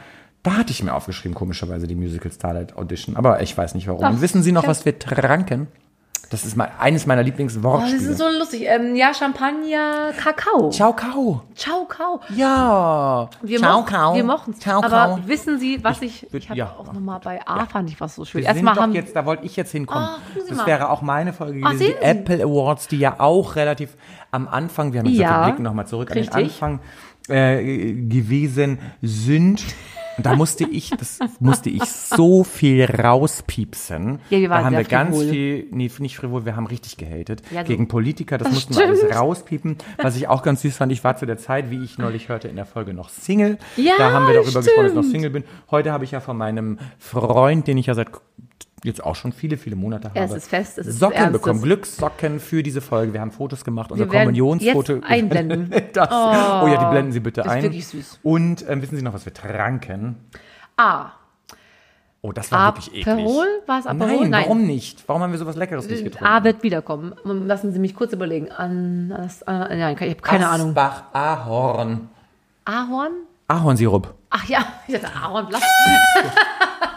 da 0.44 0.54
hatte 0.58 0.72
ich 0.72 0.82
mir 0.84 0.94
aufgeschrieben, 0.94 1.36
komischerweise, 1.36 1.88
die 1.88 1.96
Musical 1.96 2.32
Starlight 2.32 2.78
Audition. 2.78 3.18
Aber 3.18 3.42
ich 3.42 3.58
weiß 3.58 3.76
nicht 3.76 3.88
warum. 3.88 4.04
Und 4.06 4.22
wissen 4.22 4.44
Sie 4.44 4.52
noch, 4.52 4.68
was 4.68 4.86
wir 4.86 4.98
tranken? 4.98 5.68
Das 6.30 6.44
ist 6.46 6.58
mal 6.58 6.70
eines 6.80 7.06
meiner 7.06 7.24
Oh, 7.24 7.80
das 7.80 7.94
ist 7.94 8.18
so 8.18 8.26
lustig. 8.28 8.64
Ähm, 8.66 8.96
ja, 8.96 9.14
Champagner, 9.14 10.12
Kakao. 10.22 10.70
Ciao, 10.72 10.94
Kau. 10.94 11.42
Ciao, 11.56 11.86
Kau. 11.86 12.20
Ja. 12.36 13.30
Wir 13.42 13.60
Ciao, 13.60 13.84
Kau. 13.84 14.14
Wir 14.16 14.24
mochten 14.24 14.52
es. 14.52 14.60
Ciao, 14.60 14.84
Aber 14.84 15.18
Kau. 15.22 15.28
wissen 15.28 15.58
Sie, 15.60 15.84
was 15.84 16.02
ich, 16.02 16.28
würd- 16.32 16.38
ich 16.38 16.50
habe 16.50 16.60
ja. 16.60 16.76
auch 16.78 16.92
nochmal 16.92 17.20
bei 17.24 17.40
A 17.48 17.66
fand 17.66 17.90
ich 17.90 18.00
was 18.02 18.16
so 18.16 18.26
schön. 18.26 18.42
Wir 18.42 18.48
sind 18.48 18.56
Erstmal 18.58 18.76
doch 18.76 18.82
haben, 18.82 18.94
jetzt, 18.94 19.16
da 19.16 19.26
wollte 19.26 19.46
ich 19.46 19.56
jetzt 19.56 19.72
hinkommen. 19.72 20.10
Sie 20.34 20.50
das 20.50 20.58
mal. 20.58 20.66
wäre 20.68 20.90
auch 20.90 21.02
meine 21.02 21.32
Folge 21.34 21.60
gewesen. 21.60 21.78
sehen 21.78 21.94
die? 22.00 22.06
Apple 22.06 22.44
Awards, 22.44 22.88
die 22.88 22.98
ja 22.98 23.20
auch 23.20 23.56
relativ 23.56 23.96
am 24.32 24.48
Anfang, 24.48 24.92
wir 24.94 25.00
haben 25.00 25.08
jetzt 25.08 25.20
Ja, 25.20 25.30
ja, 25.32 25.40
wir 25.42 25.46
blicken 25.52 25.64
nochmal 25.64 25.88
zurück 25.88 26.10
an 26.12 26.16
den 26.16 26.24
richtig. 26.28 26.44
Anfang 26.62 26.80
äh, 27.30 27.94
gewesen 27.94 28.80
sind. 29.02 29.64
Und 30.18 30.26
da 30.26 30.36
musste 30.36 30.64
ich, 30.66 30.90
das 30.92 31.20
musste 31.40 31.70
ich 31.70 31.84
so 31.84 32.44
viel 32.44 32.86
rauspiepsen. 32.86 34.20
Ja, 34.30 34.40
wir 34.40 34.50
waren 34.50 34.60
da 34.60 34.66
haben 34.66 34.76
wir 34.78 34.84
ganz 34.84 35.16
frivol. 35.16 35.32
viel, 35.32 35.68
nee, 35.72 35.92
nicht 36.00 36.18
frivol, 36.18 36.46
wir 36.46 36.56
haben 36.56 36.68
richtig 36.68 36.98
gehatet. 36.98 37.42
Ja, 37.52 37.62
so- 37.62 37.68
gegen 37.68 37.88
Politiker, 37.88 38.38
das, 38.38 38.48
Das 38.48 38.56
mussten 38.56 38.76
wir 38.76 38.86
alles 38.86 39.00
stimmt. 39.00 39.16
rauspiepen. 39.16 39.78
Was 40.02 40.16
ich 40.16 40.28
auch 40.28 40.44
ganz 40.44 40.62
süß 40.62 40.78
fand, 40.78 40.92
ich 40.92 41.04
war 41.04 41.16
zu 41.18 41.26
der 41.26 41.38
Zeit, 41.38 41.70
wie 41.70 41.84
ich 41.84 41.98
neulich 41.98 42.30
hörte, 42.30 42.48
in 42.48 42.56
der 42.56 42.66
Folge 42.66 42.94
noch 42.94 43.10
Single. 43.10 43.58
Ja, 43.76 43.94
da 43.98 44.12
haben 44.12 44.28
wir 44.28 44.34
darüber 44.36 44.60
gesprochen, 44.62 44.84
dass 44.84 44.92
ich 44.92 44.96
noch 44.96 45.02
stimmt. 45.04 45.12
Single 45.12 45.30
bin. 45.30 45.44
Heute 45.72 45.92
habe 45.92 46.04
ich 46.04 46.12
ja 46.12 46.20
von 46.20 46.38
meinem 46.38 46.80
Freund, 46.98 47.68
den 47.68 47.78
ich 47.78 47.86
ja 47.86 47.94
seit 47.94 48.08
jetzt 48.84 49.04
auch 49.04 49.16
schon 49.16 49.32
viele, 49.32 49.58
viele 49.58 49.76
Monate 49.76 50.10
habe. 50.10 50.20
Ja, 50.20 50.26
es 50.26 50.34
ist 50.34 50.48
fest, 50.50 50.78
es 50.78 50.88
ist 50.88 51.00
Socken 51.00 51.18
Ernstes. 51.18 51.42
bekommen, 51.42 51.62
Glückssocken 51.62 52.40
für 52.40 52.64
diese 52.64 52.82
Folge. 52.82 53.14
Wir 53.14 53.22
haben 53.22 53.32
Fotos 53.32 53.64
gemacht, 53.64 53.92
unser 53.92 54.06
Kommunionsfoto. 54.06 55.02
einblenden. 55.02 55.70
das. 55.94 56.10
Oh. 56.12 56.68
ja, 56.68 56.78
die 56.78 56.92
blenden 56.92 57.12
Sie 57.12 57.20
bitte 57.20 57.42
das 57.42 57.48
ist 57.48 57.58
ein. 57.58 57.64
wirklich 57.64 57.88
süß. 57.88 58.20
Und 58.24 58.66
ähm, 58.70 58.82
wissen 58.82 58.96
Sie 58.96 59.02
noch, 59.02 59.14
was 59.14 59.26
wir 59.26 59.34
tranken? 59.34 60.16
A. 60.78 61.12
Oh, 62.22 62.32
das 62.32 62.52
war 62.52 62.76
wirklich 62.76 62.90
eklig. 62.94 63.08
Aperol? 63.08 63.46
War 63.68 63.80
es 63.80 63.86
Aperol? 63.88 64.22
Nein, 64.22 64.30
Nein. 64.32 64.44
warum 64.44 64.66
nicht? 64.66 65.08
Warum 65.08 65.22
haben 65.22 65.32
wir 65.32 65.40
sowas 65.40 65.56
Leckeres 65.56 65.88
nicht 65.88 66.04
getrunken? 66.04 66.26
A 66.26 66.44
wird 66.44 66.64
wiederkommen. 66.64 67.14
Lassen 67.24 67.72
Sie 67.72 67.80
mich 67.80 67.96
kurz 67.96 68.12
überlegen. 68.12 68.52
An, 68.52 69.12
an, 69.12 69.30
an, 69.46 69.80
nein, 69.80 69.96
ich 70.00 70.10
habe 70.10 70.16
keine 70.16 70.50
Ahnung. 70.50 70.70
Asbach 70.70 71.04
Ahorn. 71.14 72.10
Ahorn? 72.66 73.14
Ahornsirup. 73.48 74.14
Ach 74.30 74.46
ja, 74.50 74.66
ich 74.88 75.00
dachte 75.00 75.16
Ahornblatt. 75.16 75.62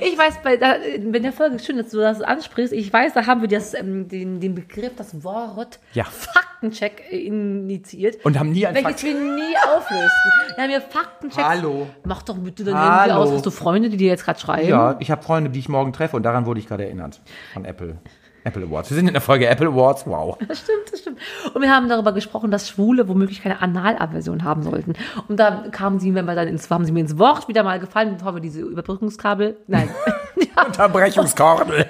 Ich 0.00 0.18
weiß, 0.18 0.40
bei 0.42 0.56
der, 0.56 0.78
wenn 1.06 1.22
der 1.22 1.32
Folge 1.32 1.58
schön, 1.58 1.76
dass 1.78 1.90
du 1.90 1.98
das 1.98 2.20
ansprichst, 2.20 2.72
ich 2.72 2.92
weiß, 2.92 3.14
da 3.14 3.26
haben 3.26 3.40
wir 3.40 3.48
das, 3.48 3.74
ähm, 3.74 4.08
den, 4.08 4.40
den 4.40 4.54
Begriff, 4.54 4.92
das 4.96 5.24
Wort 5.24 5.78
Ja. 5.94 6.04
Faktencheck 6.04 7.10
initiiert. 7.10 8.24
Und 8.24 8.38
haben 8.38 8.50
nie 8.52 8.66
ein 8.66 8.74
welches 8.74 8.90
Fakt. 9.00 9.02
wir 9.04 9.14
nie 9.14 9.54
auflösten. 9.74 10.32
Wir 10.54 10.62
haben 10.62 10.70
hier 10.70 10.80
Faktenchecks. 10.82 11.46
Hallo. 11.48 11.86
Mach 12.04 12.22
doch 12.22 12.36
bitte 12.36 12.64
dann 12.64 12.74
Hallo. 12.74 13.00
irgendwie 13.00 13.12
aus. 13.12 13.32
Hast 13.36 13.46
du 13.46 13.50
Freunde, 13.50 13.88
die 13.88 13.96
dir 13.96 14.08
jetzt 14.08 14.24
gerade 14.24 14.38
schreiben? 14.38 14.68
Ja, 14.68 14.96
ich 15.00 15.10
habe 15.10 15.22
Freunde, 15.22 15.50
die 15.50 15.58
ich 15.58 15.68
morgen 15.68 15.92
treffe 15.92 16.16
und 16.16 16.22
daran 16.22 16.44
wurde 16.46 16.60
ich 16.60 16.66
gerade 16.66 16.84
erinnert. 16.84 17.20
Von 17.54 17.64
Apple. 17.64 17.98
Apple 18.44 18.64
Awards. 18.64 18.90
Wir 18.90 18.96
sind 18.96 19.06
in 19.06 19.12
der 19.12 19.20
Folge 19.20 19.46
Apple 19.46 19.68
Awards. 19.68 20.06
Wow. 20.06 20.38
Das 20.48 20.60
stimmt, 20.60 20.92
das 20.92 21.00
stimmt. 21.00 21.18
Und 21.54 21.62
wir 21.62 21.70
haben 21.70 21.88
darüber 21.88 22.12
gesprochen, 22.12 22.50
dass 22.50 22.68
Schwule 22.68 23.08
womöglich 23.08 23.42
keine 23.42 23.60
Analaversion 23.62 24.44
haben 24.44 24.62
sollten. 24.62 24.94
Und 25.28 25.38
da 25.38 25.66
kamen 25.70 26.00
sie, 26.00 26.14
wenn 26.14 26.24
wir 26.24 26.34
dann 26.34 26.48
ins, 26.48 26.68
haben 26.70 26.84
sie 26.84 26.92
mir 26.92 27.00
ins 27.00 27.18
Wort 27.18 27.48
wieder 27.48 27.62
mal 27.62 27.78
gefallen, 27.78 28.16
bevor 28.16 28.34
wir 28.34 28.40
diese 28.40 28.60
Überbrückungskabel, 28.60 29.56
nein, 29.66 29.88
ja, 30.36 30.66
Unterbrechungskordel. 30.66 31.86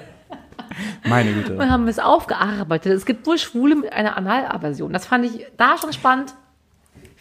Meine 1.03 1.33
Güte. 1.33 1.57
wir 1.57 1.69
haben 1.69 1.87
es 1.87 1.99
aufgearbeitet. 1.99 2.93
Es 2.93 3.05
gibt 3.05 3.25
wohl 3.27 3.37
Schwule 3.37 3.75
mit 3.75 3.91
einer 3.91 4.17
Analaversion. 4.17 4.93
Das 4.93 5.05
fand 5.05 5.25
ich 5.25 5.45
da 5.57 5.77
schon 5.77 5.91
spannend. 5.93 6.33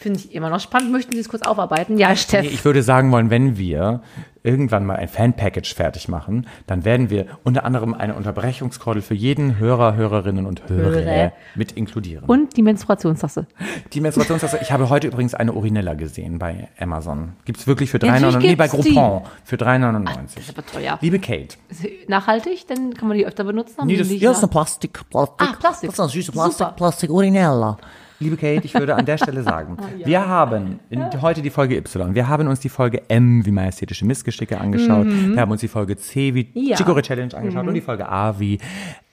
Finde 0.00 0.18
ich 0.18 0.34
immer 0.34 0.48
noch 0.48 0.60
spannend. 0.60 0.92
Möchten 0.92 1.12
Sie 1.12 1.18
es 1.20 1.28
kurz 1.28 1.42
aufarbeiten? 1.42 1.98
Ja, 1.98 2.16
Steff. 2.16 2.40
Nee, 2.42 2.48
ich 2.48 2.64
würde 2.64 2.82
sagen 2.82 3.12
wollen, 3.12 3.28
wenn 3.28 3.58
wir 3.58 4.00
irgendwann 4.42 4.86
mal 4.86 4.96
ein 4.96 5.08
Fan-Package 5.08 5.74
fertig 5.74 6.08
machen, 6.08 6.46
dann 6.66 6.86
werden 6.86 7.10
wir 7.10 7.26
unter 7.44 7.66
anderem 7.66 7.92
eine 7.92 8.14
Unterbrechungskordel 8.14 9.02
für 9.02 9.12
jeden 9.12 9.58
Hörer, 9.58 9.96
Hörerinnen 9.96 10.46
und 10.46 10.66
Hörer 10.70 11.02
Hörer. 11.04 11.32
mit 11.54 11.72
inkludieren. 11.72 12.24
Und 12.24 12.56
die 12.56 12.62
Menstruationstasse. 12.62 13.46
Die 13.92 14.00
Menstruationstasse, 14.00 14.58
ich 14.62 14.72
habe 14.72 14.88
heute 14.88 15.08
übrigens 15.08 15.34
eine 15.34 15.52
Urinella 15.52 15.92
gesehen 15.92 16.38
bei 16.38 16.68
Amazon. 16.78 17.34
Gibt's 17.44 17.66
wirklich 17.66 17.90
für 17.90 17.98
Ja, 17.98 18.14
3,99? 18.14 18.20
natürlich 18.22 18.46
Nee, 18.48 18.56
bei 18.56 18.68
gibt's 18.68 18.86
die. 18.86 18.94
Groupon 18.94 19.22
für 19.44 19.56
3,99. 19.56 20.14
Das 20.36 20.44
ist 20.48 20.58
aber 20.58 20.64
teuer. 20.66 20.98
Liebe 21.02 21.18
Kate, 21.18 21.56
Ist 21.68 21.82
sie 21.82 21.98
Nachhaltig, 22.08 22.66
dann 22.68 22.94
kann 22.94 23.08
man 23.08 23.18
die 23.18 23.26
öfter 23.26 23.44
benutzen. 23.44 23.76
Haben 23.76 23.88
Nee, 23.88 23.98
das- 23.98 24.10
ja, 24.10 24.30
ist 24.30 24.50
Plastik, 24.50 25.00
Plastik. 25.10 25.46
Ah, 25.46 25.54
Plastik. 25.60 25.90
Das 25.90 25.94
ist 25.96 26.00
eine 26.00 26.08
süße 26.08 26.32
Plastik, 26.32 26.56
Super. 26.58 26.72
Plastik 26.72 27.10
Urinella. 27.10 27.76
Liebe 28.20 28.36
Kate, 28.36 28.64
ich 28.64 28.74
würde 28.74 28.94
an 28.94 29.04
der 29.06 29.18
Stelle 29.18 29.42
sagen, 29.42 29.76
wir 30.04 30.26
haben 30.26 30.78
in, 30.90 31.20
heute 31.20 31.42
die 31.42 31.50
Folge 31.50 31.76
Y, 31.76 32.14
wir 32.14 32.28
haben 32.28 32.46
uns 32.48 32.60
die 32.60 32.68
Folge 32.68 33.02
M 33.08 33.44
wie 33.44 33.50
majestätische 33.50 34.04
Missgeschicke 34.04 34.60
angeschaut, 34.60 35.06
wir 35.08 35.40
haben 35.40 35.50
uns 35.50 35.60
die 35.62 35.68
Folge 35.68 35.96
C 35.96 36.34
wie 36.34 36.50
Ja. 36.54 36.76
Chicorée 36.76 37.02
Challenge 37.02 37.34
angeschaut 37.34 37.66
und 37.66 37.74
die 37.74 37.80
Folge 37.80 38.08
A 38.08 38.38
wie 38.38 38.58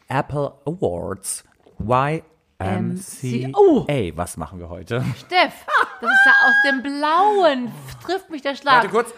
Apple 0.09 0.51
Awards. 0.65 1.43
YMCA. 1.79 3.49
Oh. 3.55 3.85
Was 4.15 4.37
machen 4.37 4.59
wir 4.59 4.69
heute? 4.69 5.03
Steff, 5.17 5.53
das 6.01 6.09
ist 6.09 6.25
ja 6.25 6.31
aus 6.47 6.55
dem 6.69 6.81
Blauen. 6.81 7.71
Trifft 8.03 8.29
mich 8.31 8.41
der 8.41 8.55
Schlag. 8.55 8.75
Warte 8.75 8.89
kurz. 8.89 9.13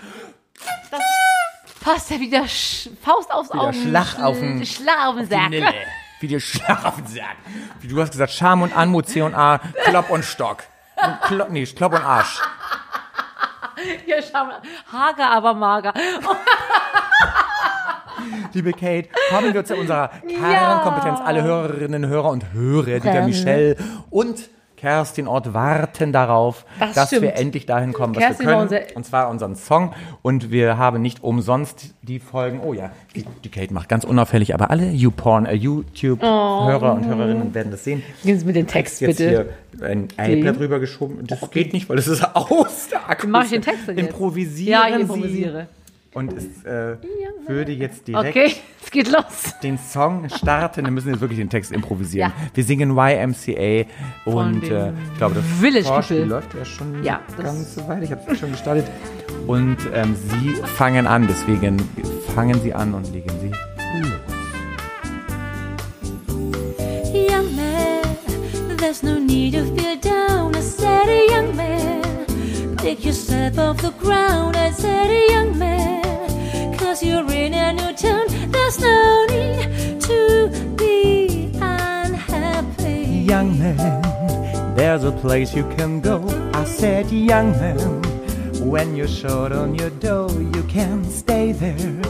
Das 0.92 1.00
passt 1.82 2.12
ja 2.12 2.20
wieder 2.20 2.44
Faust 3.02 3.32
aufs 3.34 3.52
Auge. 3.52 3.74
Schlag 3.74 4.20
auf 4.22 4.38
den- 4.40 4.66
Schlag 4.66 5.08
auf 5.08 5.16
den 5.16 5.28
Sack. 5.28 5.52
Wie 6.20 6.28
dir 6.28 6.40
Schlag 6.40 6.86
auf 6.86 6.96
den 6.98 7.08
Sack. 7.08 7.38
Wie 7.82 7.88
du 7.88 8.02
hast 8.02 8.12
gesagt, 8.12 8.32
Charme 8.32 8.64
und 8.64 8.76
Anmut, 8.76 9.08
C 9.08 9.22
und 9.22 9.36
A, 9.36 9.60
Klopp 9.86 10.10
und 10.10 10.24
Stock. 10.26 10.64
Und 11.02 11.22
Klopp, 11.22 11.50
nee, 11.50 11.66
Klopp 11.66 11.94
und 11.94 12.04
Arsch. 12.04 12.42
Ja, 14.06 14.18
schau 14.22 14.46
mal. 14.46 14.62
Hager, 14.92 15.30
aber 15.32 15.54
mager. 15.54 15.94
Liebe 18.54 18.74
Kate, 18.74 19.10
kommen 19.30 19.54
wir 19.54 19.64
zu 19.64 19.76
unserer 19.76 20.10
Kernkompetenz. 20.28 21.20
Alle 21.24 21.44
Hörerinnen, 21.44 22.08
Hörer 22.08 22.30
und 22.30 22.52
Hörer, 22.52 22.86
Dieter 22.86 23.12
Gerne. 23.12 23.28
Michel 23.28 23.78
und 24.10 24.50
Kerstin 24.80 25.28
Ort 25.28 25.54
warten 25.54 26.14
darauf, 26.14 26.66
Das 26.80 26.94
dass 26.96 27.12
wir 27.12 27.18
stimmt. 27.20 27.36
endlich 27.38 27.66
dahin 27.66 27.92
kommen, 27.92 28.16
was 28.16 28.24
Kerstin 28.24 28.48
wir 28.48 28.56
können. 28.68 28.82
Und 28.96 29.06
zwar 29.06 29.30
unseren 29.30 29.56
Song. 29.56 29.94
Und 30.22 30.52
wir 30.52 30.78
haben 30.78 31.02
nicht 31.02 31.22
umsonst 31.22 31.94
die 32.02 32.20
Folgen. 32.20 32.62
Oh 32.64 32.74
ja, 32.74 32.92
die, 33.14 33.26
die 33.44 33.50
Kate 33.50 33.74
macht 33.74 33.90
ganz 33.90 34.06
unauffällig, 34.06 34.54
aber 34.54 34.72
alle 34.72 34.90
YouPorn, 34.90 35.46
äh, 35.48 35.54
YouTube-Hörer 35.54 36.94
und 36.94 37.06
Hörerinnen 37.06 37.54
werden 37.54 37.72
das 37.72 37.84
sehen. 37.84 38.04
Gehen 38.24 38.40
Sie 38.40 38.46
mit 38.46 38.56
den 38.56 38.68
Text, 38.68 39.02
Jetzt 39.02 39.18
bitte. 39.18 39.30
hier 39.30 39.86
ein 39.86 40.08
iPad 40.18 40.58
drüber 40.58 40.80
geschoben. 40.80 41.28
Das 41.28 41.52
geht 41.52 41.74
nicht, 41.74 41.90
weil 41.90 41.98
es 41.98 42.08
ist 42.08 42.24
aus 42.36 42.88
der 42.90 43.04
Akustik. 43.10 43.30
Mach 43.30 43.44
ich 43.44 43.50
den 43.50 43.62
Text 43.62 43.88
denn 43.88 43.98
jetzt? 43.98 44.08
Improvisieren 44.08 44.72
Ja, 44.72 44.98
ich 44.98 45.08
Sie. 45.12 45.66
Und 46.20 46.34
es 46.34 46.66
äh, 46.66 46.98
würde 47.48 47.72
jetzt 47.72 48.06
direkt 48.06 48.36
Okay, 48.36 48.54
es 48.84 48.92
geht 48.92 49.10
los. 49.10 49.56
den 49.64 49.78
Song 49.78 50.28
starten. 50.30 50.84
Wir 50.84 50.92
müssen 50.92 51.12
jetzt 51.12 51.22
wirklich 51.22 51.40
den 51.40 51.50
Text 51.50 51.72
improvisieren. 51.72 52.34
Ja. 52.38 52.50
Wir 52.54 52.64
singen 52.66 52.90
YMCA 52.92 53.86
und 54.26 54.64
äh, 54.66 54.90
ich 55.14 55.18
glaube, 55.18 55.36
das 55.36 55.46
Village 55.62 55.86
Vorspiel 55.86 56.24
läuft 56.24 56.54
ja 56.56 56.66
schon 56.66 57.02
Ja, 57.06 57.22
ganz 57.42 57.74
so 57.76 57.88
weit. 57.88 58.04
Ich 58.04 58.12
habe 58.12 58.22
es 58.30 58.38
schon 58.38 58.52
gestartet. 58.52 58.86
Und 59.48 59.78
ähm, 59.94 60.14
Sie 60.14 60.50
fangen 60.76 61.08
an, 61.08 61.26
deswegen 61.26 61.78
fangen 62.36 62.60
Sie 62.62 62.74
an 62.74 62.94
und 62.94 63.10
legen 63.14 63.30
Sie 63.40 63.52
Young 67.14 67.56
man, 67.56 68.78
there's 68.78 69.04
no 69.04 69.18
need 69.18 69.54
to 69.54 69.64
feel 69.74 69.96
down. 70.02 70.54
I 70.54 70.60
said, 70.60 71.08
young 71.32 71.56
man, 71.56 72.76
pick 72.76 73.06
yourself 73.06 73.58
off 73.58 73.78
the 73.82 73.92
ground. 73.92 74.58
I 74.58 74.72
said, 74.72 75.10
young 75.32 75.58
man, 75.58 76.02
cause 77.00 77.08
you're 77.08 77.32
in 77.32 77.54
a 77.54 77.72
new 77.74 77.94
town. 77.94 78.28
There's 78.52 78.80
no 78.80 79.26
need 79.30 80.02
to 80.02 80.50
be 80.78 81.52
unhappy. 81.56 83.06
Young 83.28 83.60
man, 83.60 84.76
there's 84.76 85.04
a 85.04 85.12
place 85.12 85.56
you 85.56 85.64
can 85.78 86.02
go. 86.02 86.28
I 86.54 86.66
said, 86.66 87.12
young 87.12 87.52
man, 87.52 88.02
when 88.70 88.96
you're 88.96 89.08
short 89.08 89.52
on 89.52 89.76
your 89.76 89.90
dough, 89.92 90.30
you 90.56 90.64
can 90.64 91.04
stay 91.06 91.52
there. 91.52 92.02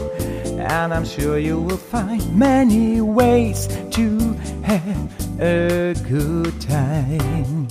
And 0.60 0.92
I'm 0.92 1.04
sure 1.04 1.38
you 1.38 1.60
will 1.60 1.78
find 1.78 2.36
many 2.36 3.00
ways 3.00 3.66
to 3.92 4.34
have 4.62 5.40
a 5.40 5.94
good 6.08 6.60
time. 6.60 7.68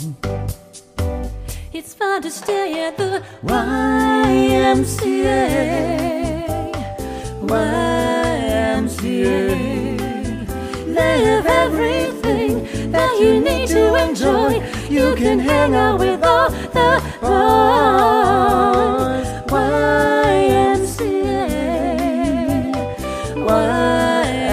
It's 1.71 1.93
fun 1.93 2.21
to 2.23 2.31
stay 2.31 2.87
at 2.87 2.97
the 2.97 3.23
YMCA. 3.43 4.89
YMCA. 7.49 9.17
They 10.93 11.23
have 11.23 11.47
everything 11.47 12.91
that 12.91 13.19
you 13.19 13.41
need 13.41 13.67
to 13.69 13.95
enjoy. 13.95 14.61
You 14.87 15.15
can 15.15 15.39
hang 15.39 15.73
out 15.73 15.99
with 15.99 16.23
all 16.23 16.51
the 16.51 17.01
boys. 17.21 18.49
YMCA. 19.49 21.09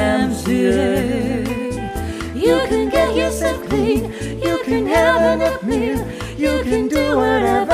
YMCA. 0.01 0.75
You 2.35 2.59
can 2.69 2.89
get 2.89 3.15
yourself 3.15 3.63
clean. 3.69 4.11
You 4.41 4.59
can 4.65 4.87
have 4.87 5.21
a 5.21 5.37
nip 5.37 5.63
meal. 5.63 6.03
You 6.39 6.63
can 6.63 6.89
do 6.89 7.17
whatever 7.17 7.66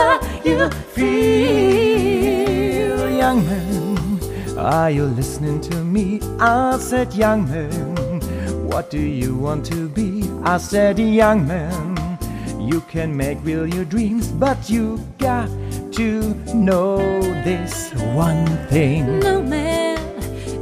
are 4.72 4.90
you 4.90 5.04
listening 5.04 5.60
to 5.60 5.84
me? 5.84 6.18
I 6.40 6.78
said, 6.78 7.12
young 7.12 7.44
man, 7.46 8.20
what 8.66 8.88
do 8.88 8.98
you 8.98 9.36
want 9.36 9.66
to 9.66 9.86
be? 9.86 10.30
I 10.44 10.56
said, 10.56 10.98
young 10.98 11.46
man, 11.46 12.18
you 12.58 12.80
can 12.80 13.14
make 13.14 13.36
real 13.42 13.66
your 13.66 13.84
dreams, 13.84 14.28
but 14.28 14.70
you 14.70 14.98
got 15.18 15.48
to 15.92 16.34
know 16.54 16.96
this 17.44 17.92
one 18.14 18.46
thing. 18.68 19.20
No 19.20 19.42
man 19.42 19.98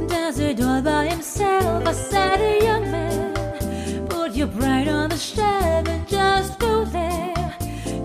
does 0.07 0.39
it 0.39 0.59
all 0.61 0.81
by 0.81 1.07
himself. 1.07 1.87
I 1.87 1.93
said, 1.93 2.63
young 2.63 2.91
man, 2.91 4.07
put 4.07 4.33
your 4.33 4.47
pride 4.47 4.89
on 4.89 5.07
the 5.09 5.17
shelf 5.17 5.87
and 5.87 6.05
just 6.05 6.59
go 6.59 6.83
there 6.83 7.55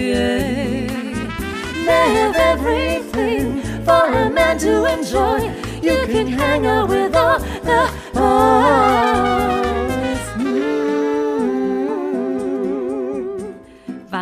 They 1.87 2.07
have 2.19 2.35
everything 2.35 3.61
for 3.85 4.03
a 4.23 4.29
man 4.29 4.57
to 4.59 4.85
enjoy. 4.93 5.39
You 5.81 6.05
can 6.07 6.27
hang 6.27 6.65
out 6.65 6.89
with 6.89 7.15
all 7.15 7.39
the 7.39 7.89
boys. 8.13 9.58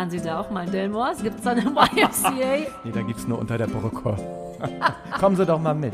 Waren 0.08 0.18
Sie 0.18 0.26
da 0.26 0.40
auch 0.40 0.48
mal 0.48 0.64
in 0.64 0.72
Delmors? 0.72 1.22
Gibt 1.22 1.36
es 1.36 1.44
da 1.44 1.50
eine 1.50 1.64
YMCA? 1.64 2.70
Nee, 2.82 2.92
da 2.94 3.02
gibt's 3.02 3.28
nur 3.28 3.38
unter 3.38 3.58
der 3.58 3.66
Brücke. 3.66 4.16
Kommen 5.20 5.36
Sie 5.36 5.44
doch 5.44 5.60
mal 5.60 5.74
mit. 5.74 5.92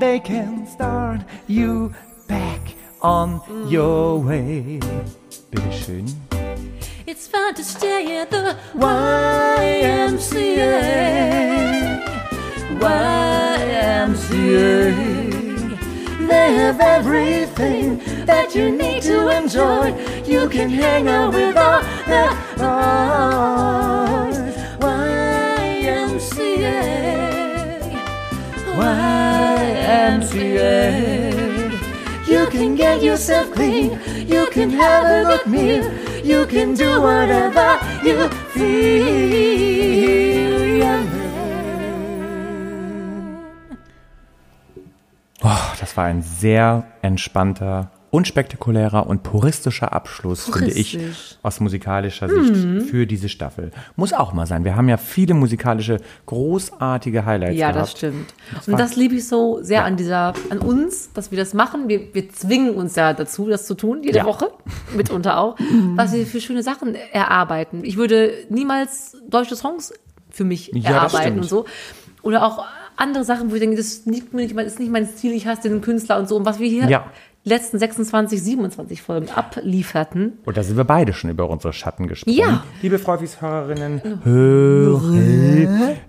They 0.00 0.18
can 0.18 0.66
start 0.66 1.20
you 1.48 1.90
back 2.26 2.62
on 3.02 3.42
your 3.70 4.26
way. 4.26 4.80
Bitteschön. 5.50 6.06
It's 7.04 7.28
fun 7.28 7.54
to 7.54 7.62
stay 7.62 8.22
at 8.22 8.30
the 8.30 8.56
YMCA. 8.74 10.00
YMCA. 14.00 15.51
They 16.32 16.48
have 16.54 16.80
everything 16.80 18.00
that 18.24 18.54
you 18.54 18.70
need 18.70 19.02
to 19.02 19.28
enjoy. 19.28 19.92
You 20.24 20.48
can 20.48 20.70
hang 20.70 21.06
out 21.06 21.34
with 21.34 21.58
all 21.58 21.82
the 22.12 22.24
boys. 22.56 24.38
YMCA. 24.80 26.30
YMCA. 29.92 30.66
You 32.26 32.46
can 32.46 32.76
get 32.76 33.02
yourself 33.02 33.52
clean. 33.52 34.00
You 34.26 34.46
can 34.46 34.70
have 34.70 35.04
a 35.04 35.24
good 35.30 35.46
meal. 35.46 35.84
You 36.24 36.46
can 36.46 36.72
do 36.72 36.98
whatever 37.02 37.78
you 38.02 38.30
feel. 38.54 40.31
Das 45.92 45.98
war 45.98 46.04
ein 46.06 46.22
sehr 46.22 46.84
entspannter, 47.02 47.90
unspektakulärer 48.10 49.06
und 49.06 49.22
puristischer 49.22 49.92
Abschluss, 49.92 50.44
finde 50.44 50.70
ich, 50.70 50.94
Puristisch. 50.96 51.36
aus 51.42 51.60
musikalischer 51.60 52.30
Sicht 52.30 52.88
für 52.88 53.06
diese 53.06 53.28
Staffel. 53.28 53.72
Muss 53.94 54.14
auch 54.14 54.32
mal 54.32 54.46
sein. 54.46 54.64
Wir 54.64 54.74
haben 54.74 54.88
ja 54.88 54.96
viele 54.96 55.34
musikalische, 55.34 55.98
großartige 56.24 57.26
Highlights 57.26 57.58
Ja, 57.58 57.72
gehabt. 57.72 57.82
das 57.82 57.90
stimmt. 57.90 58.32
war- 58.64 58.72
Und 58.72 58.80
das 58.80 58.96
liebe 58.96 59.16
ich 59.16 59.28
so 59.28 59.58
sehr 59.62 59.84
an 59.84 59.98
dieser, 59.98 60.32
an 60.48 60.60
uns, 60.60 61.12
dass 61.12 61.30
wir 61.30 61.36
das 61.36 61.52
machen. 61.52 61.88
Wir, 61.88 62.14
wir 62.14 62.30
zwingen 62.30 62.74
uns 62.74 62.96
ja 62.96 63.12
dazu, 63.12 63.50
das 63.50 63.66
zu 63.66 63.74
tun, 63.74 64.02
jede 64.02 64.16
Ja. 64.16 64.24
Woche, 64.24 64.48
mitunter 64.96 65.38
auch, 65.38 65.56
was 65.94 66.14
wir 66.14 66.24
für 66.26 66.40
schöne 66.40 66.62
Sachen 66.62 66.94
erarbeiten. 66.94 67.84
Ich 67.84 67.98
würde 67.98 68.32
niemals 68.48 69.18
deutsche 69.28 69.56
Songs 69.56 69.92
für 70.30 70.44
mich 70.44 70.68
Ja, 70.72 71.02
das 71.02 71.12
erarbeiten 71.12 71.40
und 71.40 71.44
so. 71.44 71.66
Oder 72.22 72.46
auch 72.46 72.64
andere 72.96 73.24
Sachen, 73.24 73.50
wo 73.50 73.54
ich 73.54 73.60
denke, 73.60 73.76
das 73.76 74.02
liegt 74.06 74.32
mir 74.34 74.42
nicht, 74.42 74.56
ist 74.56 74.78
nicht 74.80 74.90
mein 74.92 75.06
Stil, 75.06 75.32
ich 75.32 75.46
hasse 75.46 75.68
den 75.68 75.80
Künstler 75.80 76.18
und 76.18 76.28
so. 76.28 76.36
Und 76.36 76.44
was 76.46 76.58
wir 76.58 76.68
hier 76.68 76.88
Ja. 76.88 77.06
die 77.44 77.48
letzten 77.48 77.78
26, 77.78 78.40
27 78.42 79.02
Folgen 79.02 79.28
ablieferten, 79.30 80.34
Und 80.44 80.56
da 80.56 80.62
sind 80.62 80.76
wir 80.76 80.84
beide 80.84 81.12
schon 81.12 81.30
über 81.30 81.48
unsere 81.50 81.72
Schatten 81.72 82.06
gesprungen. 82.06 82.36
Ja. 82.38 82.62
Liebe 82.82 82.98
Freufis, 82.98 83.40
Hörerinnen, 83.40 84.20
Hörer. 84.24 85.14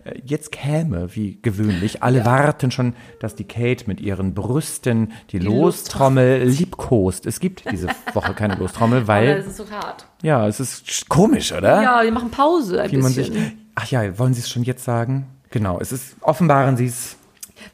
Äh, 0.05 0.21
Jetzt 0.25 0.51
käme, 0.51 1.15
wie 1.15 1.39
gewöhnlich, 1.41 2.03
alle 2.03 2.25
warten 2.25 2.71
schon, 2.71 2.93
dass 3.19 3.35
die 3.35 3.43
Kate 3.45 3.85
mit 3.87 3.99
ihren 4.01 4.33
Brüsten 4.33 5.11
die, 5.31 5.39
Lostrommel 5.39 6.43
liebkost. 6.47 7.25
Es 7.25 7.39
gibt 7.39 7.69
diese 7.71 7.87
Woche 8.13 8.33
keine 8.33 8.55
Lostrommel, 8.55 8.99
aber 8.99 9.07
weil, 9.07 9.37
das 9.37 9.47
ist 9.47 9.57
so 9.57 9.69
hart. 9.69 10.05
ja, 10.21 10.47
es 10.47 10.59
ist 10.59 10.85
sch- 10.87 11.07
komisch, 11.09 11.51
oder? 11.51 11.81
Ja, 11.81 12.01
wir 12.03 12.11
machen 12.11 12.29
Pause 12.31 12.81
ein 12.81 12.91
Wie 12.91 12.97
man 12.97 13.11
sich, 13.11 13.31
bisschen. 13.31 13.67
ach 13.75 13.87
ja, 13.89 14.17
wollen 14.19 14.33
Sie 14.33 14.41
es 14.41 14.49
schon 14.49 14.63
jetzt 14.63 14.83
sagen? 14.83 15.27
Genau, 15.53 15.79
es 15.79 15.91
ist, 15.91 16.15
offenbaren 16.21 16.77
Sie 16.77 16.87
es. 16.87 17.15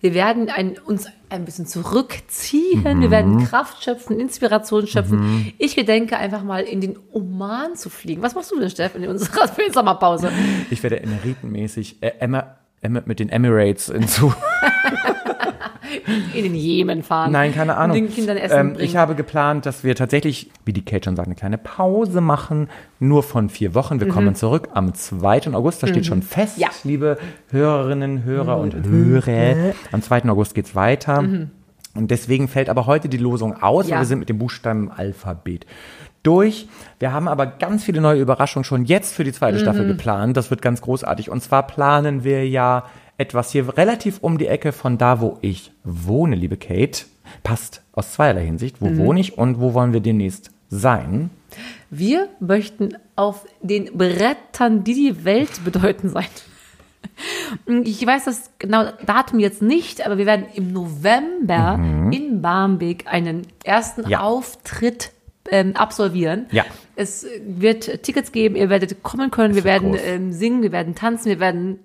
Wir 0.01 0.13
werden 0.13 0.49
ein, 0.49 0.77
uns 0.79 1.07
ein 1.29 1.45
bisschen 1.45 1.65
zurückziehen. 1.65 2.99
Wir 2.99 3.09
werden 3.09 3.45
Kraft 3.45 3.81
schöpfen, 3.81 4.19
Inspiration 4.19 4.85
schöpfen. 4.85 5.53
Ich 5.57 5.77
gedenke 5.77 6.17
einfach 6.17 6.43
mal 6.43 6.63
in 6.63 6.81
den 6.81 6.99
Oman 7.13 7.77
zu 7.77 7.89
fliegen. 7.89 8.21
Was 8.21 8.35
machst 8.35 8.51
du 8.51 8.59
denn, 8.59 8.69
Steffen, 8.69 9.01
in 9.01 9.09
unserer 9.09 9.49
Sommerpause? 9.73 10.29
Ich 10.69 10.83
werde 10.83 11.01
emeritenmäßig, 11.01 12.03
äh, 12.03 12.11
Emma, 12.19 12.57
Emma 12.81 13.01
mit 13.05 13.21
den 13.21 13.29
Emirates 13.29 13.85
hinzu. 13.85 14.33
In 16.33 16.43
den 16.43 16.55
Jemen 16.55 17.03
fahren. 17.03 17.31
Nein, 17.31 17.53
keine 17.53 17.75
Ahnung. 17.77 17.97
Und 17.97 18.03
den 18.07 18.13
Kindern 18.13 18.37
Essen 18.37 18.57
ähm, 18.57 18.73
bringen. 18.73 18.85
ich 18.85 18.95
habe 18.97 19.15
geplant, 19.15 19.65
dass 19.65 19.83
wir 19.83 19.95
tatsächlich, 19.95 20.49
wie 20.65 20.73
die 20.73 20.83
Kate 20.85 21.05
schon 21.05 21.15
sagt, 21.15 21.27
eine 21.27 21.35
kleine 21.35 21.57
Pause 21.57 22.21
machen, 22.21 22.69
nur 22.99 23.23
von 23.23 23.49
vier 23.49 23.73
Wochen. 23.75 23.99
Wir 23.99 24.07
kommen 24.07 24.35
zurück 24.35 24.69
am 24.73 24.93
2. 24.93 25.53
August, 25.53 25.81
das 25.83 25.89
steht 25.89 26.05
schon 26.05 26.21
fest, 26.21 26.57
Mhm. 26.57 26.61
Ja. 26.63 26.69
liebe 26.83 27.17
Hörerinnen, 27.51 28.23
Hörer 28.23 28.57
und 28.57 28.75
Hörer. 28.85 29.73
Am 29.91 30.01
2. 30.01 30.23
August 30.29 30.55
geht's 30.55 30.75
weiter. 30.75 31.17
Und 31.95 32.11
deswegen 32.11 32.47
fällt 32.47 32.69
aber 32.69 32.85
heute 32.85 33.09
die 33.09 33.17
Losung 33.17 33.61
aus, 33.61 33.85
Mhm. 33.85 33.91
Ja. 33.91 33.97
wir 33.99 34.05
sind 34.05 34.19
mit 34.19 34.29
dem 34.29 34.37
Buchstaben 34.37 34.91
Alphabet 34.91 35.65
durch. 36.23 36.67
Wir 36.99 37.13
haben 37.13 37.27
aber 37.27 37.45
ganz 37.47 37.83
viele 37.83 38.01
neue 38.01 38.19
Überraschungen 38.21 38.63
schon 38.65 38.85
jetzt 38.85 39.15
für 39.15 39.23
die 39.23 39.31
zweite 39.31 39.57
Mhm. 39.57 39.61
Staffel 39.61 39.87
geplant. 39.87 40.37
Das 40.37 40.49
wird 40.51 40.61
ganz 40.61 40.81
großartig. 40.81 41.29
Und 41.29 41.41
zwar 41.41 41.63
planen 41.65 42.23
wir 42.23 42.47
ja 42.47 42.83
etwas 43.19 43.51
hier 43.51 43.77
relativ 43.77 44.19
um 44.21 44.37
die 44.37 44.47
Ecke 44.47 44.71
von 44.71 44.97
da, 44.97 45.21
wo 45.21 45.37
ich 45.41 45.71
wohne, 45.83 46.35
liebe 46.35 46.57
Kate. 46.57 47.05
Passt 47.43 47.81
aus 47.93 48.13
zweierlei 48.13 48.45
Hinsicht. 48.45 48.77
Wo 48.79 48.87
Mhm. 48.87 48.97
wohne 48.97 49.19
ich 49.19 49.37
und 49.37 49.59
wo 49.59 49.73
wollen 49.75 49.93
wir 49.93 49.99
demnächst 49.99 50.51
sein? 50.69 51.29
Wir 51.89 52.29
möchten 52.39 52.95
auf 53.15 53.45
den 53.61 53.85
Brettern, 53.97 54.83
die 54.83 54.93
die 54.93 55.25
Welt 55.25 55.63
bedeuten, 55.63 56.09
sein. 56.09 56.25
Ich 57.83 58.05
weiß 58.05 58.25
das 58.25 58.51
genau 58.59 58.85
Datum 59.05 59.39
jetzt 59.39 59.61
nicht, 59.61 60.05
aber 60.05 60.17
wir 60.17 60.25
werden 60.25 60.45
im 60.55 60.71
November 60.71 61.79
in 62.11 62.41
Barmbek 62.41 63.05
einen 63.07 63.47
ersten 63.63 64.03
Mhm. 64.03 64.09
Ja. 64.09 64.19
Auftritt 64.21 65.11
ähm, 65.51 65.75
absolvieren. 65.75 66.45
Ja. 66.51 66.63
Es 66.95 67.25
wird 67.45 68.03
Tickets 68.03 68.31
geben, 68.31 68.55
ihr 68.55 68.69
werdet 68.69 69.01
kommen 69.03 69.31
können, 69.31 69.55
wir 69.55 69.63
werden 69.63 69.95
ähm, 70.05 70.31
singen, 70.31 70.61
wir 70.61 70.71
werden 70.71 70.95
tanzen, 70.95 71.25
wir 71.29 71.39
werden 71.39 71.79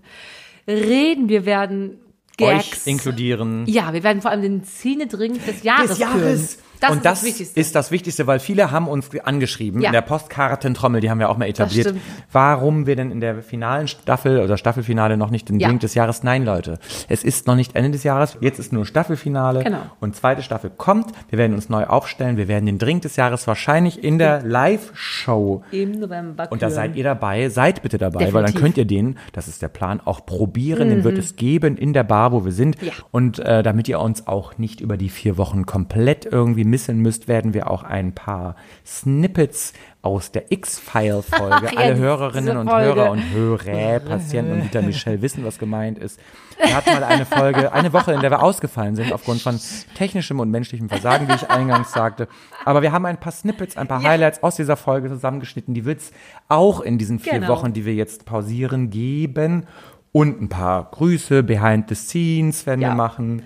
reden, 0.67 1.29
wir 1.29 1.47
werden 1.47 1.99
Gags. 2.37 2.87
Euch 2.87 2.87
inkludieren. 2.87 3.65
Ja, 3.67 3.93
wir 3.93 4.03
werden 4.03 4.21
vor 4.21 4.31
allem 4.31 4.43
den 4.43 4.65
Szenedrink 4.65 5.45
des 5.47 5.63
Jahres, 5.63 5.91
des 5.91 5.99
Jahres. 5.99 6.59
Das 6.85 6.91
und 6.93 6.97
ist 6.99 7.05
das 7.07 7.21
das 7.21 7.25
Wichtigste. 7.25 7.61
ist 7.61 7.75
das 7.75 7.91
Wichtigste, 7.91 8.27
weil 8.27 8.39
viele 8.41 8.71
haben 8.71 8.89
uns 8.89 9.09
angeschrieben 9.25 9.81
Ja. 9.81 9.89
in 9.89 9.93
der 9.93 10.03
Postkartentrommel, 10.03 11.01
die 11.01 11.11
haben 11.11 11.19
wir 11.19 11.29
auch 11.31 11.37
mal 11.39 11.47
etabliert, 11.49 11.95
warum 12.33 12.87
wir 12.87 12.97
denn 12.97 13.11
in 13.11 13.21
der 13.21 13.43
finalen 13.43 13.89
Staffel 13.89 14.41
oder 14.41 14.57
Staffelfinale 14.57 15.17
noch 15.17 15.31
nicht 15.31 15.49
den 15.49 15.59
Ja. 15.61 15.69
Drink 15.69 15.81
des 15.81 15.95
Jahres. 15.95 16.23
Nein, 16.23 16.45
Leute, 16.45 16.79
es 17.09 17.25
ist 17.25 17.47
noch 17.47 17.55
nicht 17.57 17.75
Ende 17.75 17.91
des 17.93 18.03
Jahres, 18.05 18.37
jetzt 18.41 18.59
ist 18.59 18.73
nur 18.73 18.85
Staffelfinale 18.87 19.65
Genau. 19.65 19.79
und 20.01 20.15
zweite 20.17 20.43
Staffel 20.43 20.71
kommt. 20.77 21.07
Wir 21.31 21.39
werden 21.39 21.55
uns 21.55 21.69
neu 21.69 21.85
aufstellen, 21.85 22.37
wir 22.37 22.49
werden 22.49 22.67
den 22.67 22.79
Drink 22.79 23.03
des 23.03 23.17
Jahres 23.17 23.47
wahrscheinlich 23.47 24.03
in 24.05 24.19
der 24.19 24.43
Live-Show 24.43 25.63
Im 25.71 25.93
November 25.93 26.49
und 26.51 26.63
da 26.63 26.71
seid 26.71 26.97
ihr 26.97 27.05
dabei, 27.05 27.49
seid 27.49 27.83
bitte 27.83 27.99
dabei, 27.99 28.33
weil 28.33 28.43
dann 28.43 28.53
Definitiv. 28.53 28.61
könnt 28.61 28.79
ihr 28.79 28.85
den, 28.85 29.19
das 29.33 29.49
ist 29.49 29.63
der 29.63 29.69
Plan, 29.69 30.01
auch 30.05 30.27
probieren, 30.27 30.89
den 30.91 31.05
wird 31.05 31.19
es 31.19 31.37
geben 31.37 31.77
in 31.77 31.93
der 31.93 32.05
Bar, 32.05 32.33
wo 32.33 32.45
wir 32.45 32.53
sind. 32.53 32.81
Ja. 32.83 32.93
Und 33.11 33.39
äh, 33.39 33.63
damit 33.63 33.89
ihr 33.89 34.01
uns 34.01 34.27
auch 34.27 34.59
nicht 34.59 34.81
über 34.81 34.97
die 34.97 35.09
vier 35.09 35.39
Wochen 35.39 35.67
komplett 35.67 36.27
irgendwie 36.27 36.65
missen 36.75 36.99
müsst, 36.99 37.29
werden 37.29 37.55
wir 37.55 37.71
auch 37.71 37.85
ein 37.85 38.13
paar 38.15 38.57
Snippets 38.85 39.73
aus 40.03 40.33
der 40.33 40.51
X-File-Folge, 40.53 41.67
Ja, 41.73 41.79
alle 41.79 41.97
Hörerinnen 41.97 42.57
und 42.57 42.69
Folge. 42.69 42.95
Hörer 42.95 43.11
und 43.13 43.31
Hörer, 43.33 44.01
Patienten 44.01 44.53
und 44.53 44.63
Dieter 44.65 44.83
Michel 44.83 45.23
wissen, 45.23 45.45
was 45.45 45.59
gemeint 45.59 45.99
ist. 45.99 46.19
Wir 46.63 46.75
hatten 46.77 46.91
mal 46.93 47.05
eine 47.05 47.25
Folge, 47.27 47.73
eine 47.73 47.93
Woche, 47.93 48.13
in 48.13 48.21
der 48.21 48.31
wir 48.31 48.43
ausgefallen 48.43 48.97
sind 48.97 49.13
aufgrund 49.13 49.41
von 49.41 49.59
technischem 49.97 50.41
und 50.41 50.51
menschlichem 50.51 50.89
Versagen, 50.89 51.29
wie 51.29 51.35
ich 51.35 51.49
eingangs 51.51 51.93
sagte. 51.93 52.29
Aber 52.65 52.83
wir 52.83 52.93
haben 52.93 53.07
ein 53.07 53.19
paar 53.19 53.33
Snippets, 53.33 53.77
ein 53.77 53.87
paar 53.89 54.03
Highlights 54.03 54.43
aus 54.43 54.57
dieser 54.57 54.77
Folge 54.77 55.09
zusammengeschnitten. 55.09 55.75
Die 55.75 55.85
wird's 55.85 56.11
auch 56.49 56.81
in 56.81 56.99
diesen 56.99 57.19
vier 57.21 57.35
Genau. 57.35 57.49
Wochen, 57.49 57.73
die 57.73 57.85
wir 57.85 57.95
jetzt 57.95 58.25
pausieren, 58.27 58.91
geben. 58.91 59.67
Und 60.13 60.41
ein 60.41 60.49
paar 60.49 60.91
Grüße, 60.93 61.43
Behind 61.43 61.89
the 61.89 61.95
Scenes 61.97 62.67
werden 62.67 62.83
Ja. 62.83 62.91
wir 62.91 62.95
machen. 62.95 63.43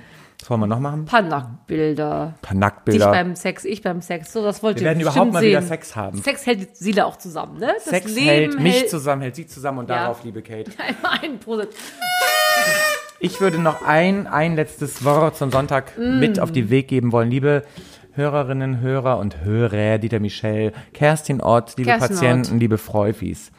Was 0.49 0.53
wollen 0.53 0.63
wir 0.63 0.67
noch 0.67 0.81
machen? 0.81 1.05
Paar 1.05 1.21
Nacktbilder. 1.21 2.33
Paar 2.41 2.57
Nacktbilder. 2.57 3.11
beim 3.11 3.37
Sex, 3.37 3.67
ich 3.67 3.83
beim 3.83 4.01
Sex. 4.01 4.33
So, 4.33 4.43
das 4.43 4.63
wollt 4.63 4.77
Wir 4.77 4.85
ihr 4.85 4.87
werden 4.89 5.01
überhaupt 5.03 5.31
mal 5.35 5.41
sehen. 5.41 5.51
wieder 5.51 5.61
Sex 5.61 5.95
haben. 5.95 6.23
Sex 6.23 6.47
hält 6.47 6.75
Seele 6.75 7.05
auch 7.05 7.17
zusammen, 7.17 7.59
ne? 7.59 7.73
Das 7.75 7.85
Sex 7.85 8.07
Leben 8.15 8.27
hält 8.27 8.59
mich 8.61 8.75
hält 8.77 8.89
zusammen, 8.89 9.21
hält 9.21 9.37
sie 9.37 9.47
zusammen 9.47 9.81
und 9.81 9.91
Ja. 9.91 9.97
darauf, 10.05 10.25
liebe 10.25 10.41
Kate. 10.41 10.71
Einmal 10.79 11.19
ein 11.23 11.39
Prosit. 11.39 11.69
Ich 13.21 13.43
würde 13.43 13.59
noch 13.59 13.83
ein, 13.83 14.27
ein 14.27 14.57
letztes 14.57 15.05
Wort 15.05 15.37
zum 15.37 15.51
Sonntag 15.51 15.93
Mm. 15.99 16.19
mit 16.19 16.41
auf 16.41 16.51
den 16.51 16.71
Weg 16.71 16.89
geben 16.89 17.13
wollen. 17.13 17.31
Liebe 17.31 17.63
Hörerinnen, 18.13 18.81
Hörer 18.81 19.19
und 19.19 19.45
Hörer, 19.45 19.99
Dieter 19.99 20.19
Michel, 20.19 20.73
Kerstin 20.95 21.43
Ott, 21.43 21.75
liebe 21.77 21.91
Kerstin 21.91 22.09
Patienten, 22.17 22.55
Ott. 22.55 22.61
liebe 22.61 22.79
Freufis. 22.79 23.51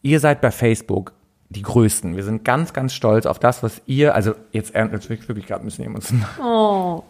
Ihr 0.00 0.20
seid 0.20 0.40
bei 0.40 0.50
Facebook 0.50 1.12
die 1.50 1.62
Größten. 1.62 2.16
Wir 2.16 2.22
sind 2.24 2.44
ganz, 2.44 2.72
ganz 2.72 2.94
stolz 2.94 3.26
auf 3.26 3.38
das, 3.38 3.62
was 3.62 3.82
ihr, 3.86 4.14
also 4.14 4.34
jetzt 4.52 4.74
jetzt 4.74 5.08
wirklich, 5.10 5.28
wirklich 5.28 5.46
gerade 5.46 5.62
ein 5.62 5.66
bisschen 5.66 5.84
emotional, 5.84 6.28
Oh, 6.40 7.02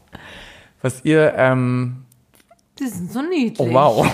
was 0.82 1.05
ihr, 1.05 1.34
ähm, 1.36 2.05
die 2.78 2.86
sind 2.86 3.12
so 3.12 3.20
niedlich. 3.22 3.61
oh 3.61 3.72
wow, 3.72 4.07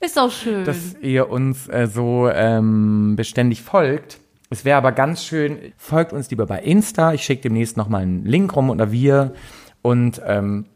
Ist 0.00 0.18
auch 0.18 0.30
schön. 0.30 0.64
dass 0.64 0.94
ihr 1.02 1.28
uns 1.30 1.68
äh, 1.68 1.86
so 1.86 2.28
ähm, 2.28 3.16
beständig 3.16 3.60
folgt. 3.62 4.18
Es 4.48 4.64
wäre 4.64 4.78
aber 4.78 4.92
ganz 4.92 5.24
schön, 5.24 5.58
folgt 5.76 6.12
uns 6.14 6.30
lieber 6.30 6.46
bei 6.46 6.60
Insta. 6.60 7.12
Ich 7.12 7.22
schicke 7.22 7.42
demnächst 7.42 7.76
noch 7.76 7.88
mal 7.88 8.02
einen 8.02 8.24
Link 8.24 8.56
rum 8.56 8.70
oder 8.70 8.90
wir 8.90 9.34
und 9.82 10.20
ähm, 10.26 10.66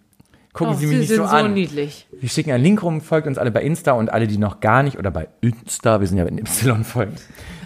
gucken 0.54 0.74
oh, 0.74 0.78
Sie 0.78 0.86
mich 0.86 0.98
nicht 1.00 1.08
sind 1.08 1.18
so 1.18 1.24
so 1.26 1.28
an. 1.36 1.52
niedlich. 1.52 2.06
Wir 2.18 2.28
schicken 2.30 2.52
einen 2.52 2.64
Link 2.64 2.82
rum, 2.82 3.02
folgt 3.02 3.26
uns 3.26 3.36
alle 3.36 3.50
bei 3.50 3.62
Insta 3.62 3.92
und 3.92 4.10
alle, 4.10 4.26
die 4.26 4.38
noch 4.38 4.60
gar 4.60 4.82
nicht 4.82 4.98
oder 4.98 5.10
bei 5.10 5.28
Insta, 5.42 6.00
wir 6.00 6.06
sind 6.06 6.16
ja 6.16 6.24
in 6.24 6.38
Y 6.38 6.82
folgen. 6.84 7.14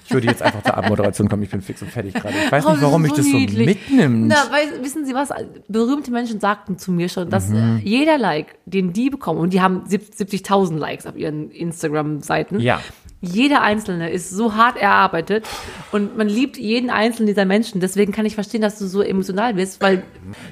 Ich 0.05 0.15
würde 0.15 0.27
jetzt 0.27 0.41
einfach 0.43 0.63
zur 0.63 0.75
Abmoderation 0.75 1.29
kommen, 1.29 1.43
ich 1.43 1.51
bin 1.51 1.61
fix 1.61 1.83
und 1.83 1.91
fertig 1.91 2.15
gerade. 2.15 2.35
Ich 2.47 2.51
weiß 2.51 2.65
Oh, 2.65 2.71
nicht, 2.71 2.81
warum 2.81 3.03
mich 3.03 3.11
so 3.11 3.19
das 3.19 3.27
so 3.27 3.37
niedlich. 3.37 3.67
mitnimmt. 3.67 4.29
Na, 4.29 4.37
weil, 4.51 4.83
wissen 4.83 5.05
Sie 5.05 5.13
was? 5.15 5.29
Berühmte 5.69 6.11
Menschen 6.11 6.41
sagten 6.41 6.79
zu 6.79 6.93
mir 6.93 7.11
schon, 7.11 7.29
dass 7.29 7.51
Mhm. 7.51 7.77
äh, 7.85 7.87
jeder 7.87 8.17
Like, 8.17 8.55
den 8.65 8.95
die 8.95 9.11
bekommen, 9.11 9.39
und 9.39 9.53
die 9.53 9.61
haben 9.61 9.83
sieb- 9.87 10.15
70.000 10.17 10.79
Likes 10.79 11.07
auf 11.07 11.15
ihren 11.15 11.51
Instagram-Seiten. 11.51 12.59
Ja. 12.61 12.81
Jeder 13.21 13.63
Einzelne 13.63 14.11
ist 14.11 14.31
so 14.31 14.55
hart 14.55 14.77
erarbeitet 14.81 15.45
und 15.91 16.17
man 16.17 16.29
liebt 16.29 16.57
jeden 16.57 16.89
einzelnen 16.89 17.27
dieser 17.27 17.45
Menschen. 17.45 17.81
Deswegen 17.81 18.13
kann 18.13 18.25
ich 18.27 18.35
verstehen, 18.37 18.61
dass 18.63 18.79
du 18.79 18.87
so 18.87 19.03
emotional 19.03 19.55
bist, 19.55 19.83
weil 19.83 20.05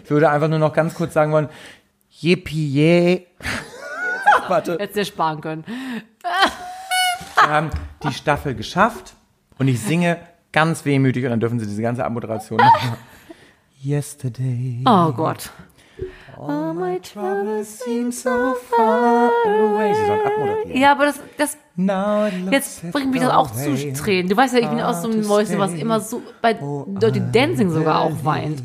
Ich 0.04 0.10
würde 0.10 0.28
einfach 0.30 0.48
nur 0.48 0.58
noch 0.58 0.72
ganz 0.72 0.94
kurz 0.94 1.14
sagen 1.14 1.30
wollen, 1.32 1.48
yippie. 2.20 3.26
Warte. 4.48 4.72
hättest 4.72 4.96
du 4.96 5.00
dir 5.00 5.04
sparen 5.04 5.40
können. 5.40 5.64
Wir 7.34 7.48
haben 7.50 7.70
die 8.02 8.12
Staffel 8.12 8.54
geschafft 8.54 9.14
und 9.58 9.68
ich 9.68 9.80
singe 9.80 10.18
ganz 10.52 10.84
wehmütig 10.84 11.24
und 11.24 11.30
dann 11.30 11.40
dürfen 11.40 11.58
Sie 11.58 11.66
diese 11.66 11.82
ganze 11.82 12.04
Abmoderation 12.04 12.58
mal. 12.58 12.72
Yesterday. 13.82 14.82
Oh 14.86 15.12
Gott. 15.12 15.50
All 16.38 16.74
my 16.74 17.00
troubles 17.00 17.78
seem 17.78 18.12
so 18.12 18.54
far 18.70 19.30
away. 19.46 19.94
Sie 19.94 20.06
sollen 20.06 20.26
abmoderieren. 20.26 20.80
Ja, 20.80 20.92
aber 20.92 21.06
das, 21.06 21.20
das 21.38 21.56
Jetzt 22.50 22.90
bringt 22.90 23.12
mich 23.12 23.20
das 23.20 23.30
auch 23.30 23.50
zu. 23.50 23.92
Tränen. 23.92 24.28
Du 24.28 24.36
weißt 24.36 24.54
ja, 24.54 24.60
ich 24.60 24.68
bin 24.68 24.80
auch 24.80 24.94
so 24.94 25.10
ein 25.10 25.26
Mäuschen, 25.26 25.58
was 25.58 25.74
immer 25.74 26.00
so 26.00 26.22
bei 26.40 26.54
Dirty 26.54 27.22
Dancing 27.32 27.70
sogar 27.70 28.00
auch 28.00 28.24
weint. 28.24 28.62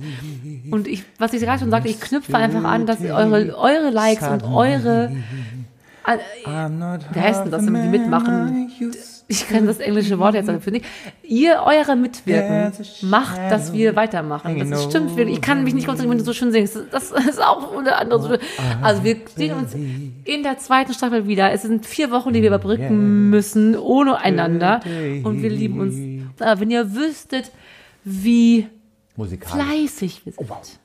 Und 0.71 0.87
ich, 0.87 1.03
was 1.17 1.33
ich 1.33 1.41
gerade 1.41 1.59
schon 1.59 1.71
sagte, 1.71 1.89
ich 1.89 1.99
knüpfe 1.99 2.35
einfach 2.35 2.63
an, 2.63 2.85
dass 2.85 3.01
eure, 3.01 3.57
eure 3.57 3.89
Likes 3.89 4.27
und 4.27 4.43
eure, 4.43 5.11
äh, 6.07 6.17
Wie 7.13 7.19
heißt 7.19 7.45
denn 7.45 7.51
das, 7.51 7.65
wenn 7.65 7.73
die 7.73 7.97
mitmachen? 7.97 8.71
ich 9.31 9.47
kann 9.47 9.65
das 9.65 9.79
englische 9.79 10.19
Wort 10.19 10.35
jetzt 10.35 10.49
dafür 10.49 10.73
nicht, 10.73 10.85
ihr, 11.23 11.61
eure 11.65 11.95
Mitwirken 11.95 12.73
macht, 13.03 13.39
dass 13.49 13.71
wir 13.71 13.95
weitermachen. 13.95 14.69
Das 14.69 14.83
stimmt 14.83 15.15
wirklich. 15.15 15.37
Ich 15.37 15.41
kann 15.41 15.63
mich 15.63 15.73
nicht 15.73 15.87
konzentrieren, 15.87 16.11
wenn 16.11 16.17
du 16.17 16.25
so 16.25 16.33
schön 16.33 16.51
singst. 16.51 16.77
Das 16.91 17.11
ist 17.11 17.41
auch 17.41 17.73
unter 17.73 17.97
anderem 17.97 18.21
so 18.21 18.27
schön. 18.29 18.39
Also 18.81 19.03
wir 19.03 19.17
sehen 19.35 19.55
uns 19.55 19.73
in 19.73 20.43
der 20.43 20.57
zweiten 20.57 20.93
Staffel 20.93 21.27
wieder. 21.27 21.51
Es 21.51 21.61
sind 21.61 21.85
vier 21.85 22.11
Wochen, 22.11 22.33
die 22.33 22.41
wir 22.41 22.49
überbrücken 22.49 23.29
müssen, 23.29 23.77
ohne 23.77 24.17
einander. 24.17 24.81
Und 25.23 25.41
wir 25.41 25.49
lieben 25.49 25.79
uns. 25.79 25.95
Aber 26.39 26.59
wenn 26.59 26.71
ihr 26.71 26.93
wüsstet, 26.93 27.51
wie 28.03 28.67
Musikalisch. 29.15 29.65
fleißig 29.65 30.25
wir 30.25 30.33
sind. 30.33 30.79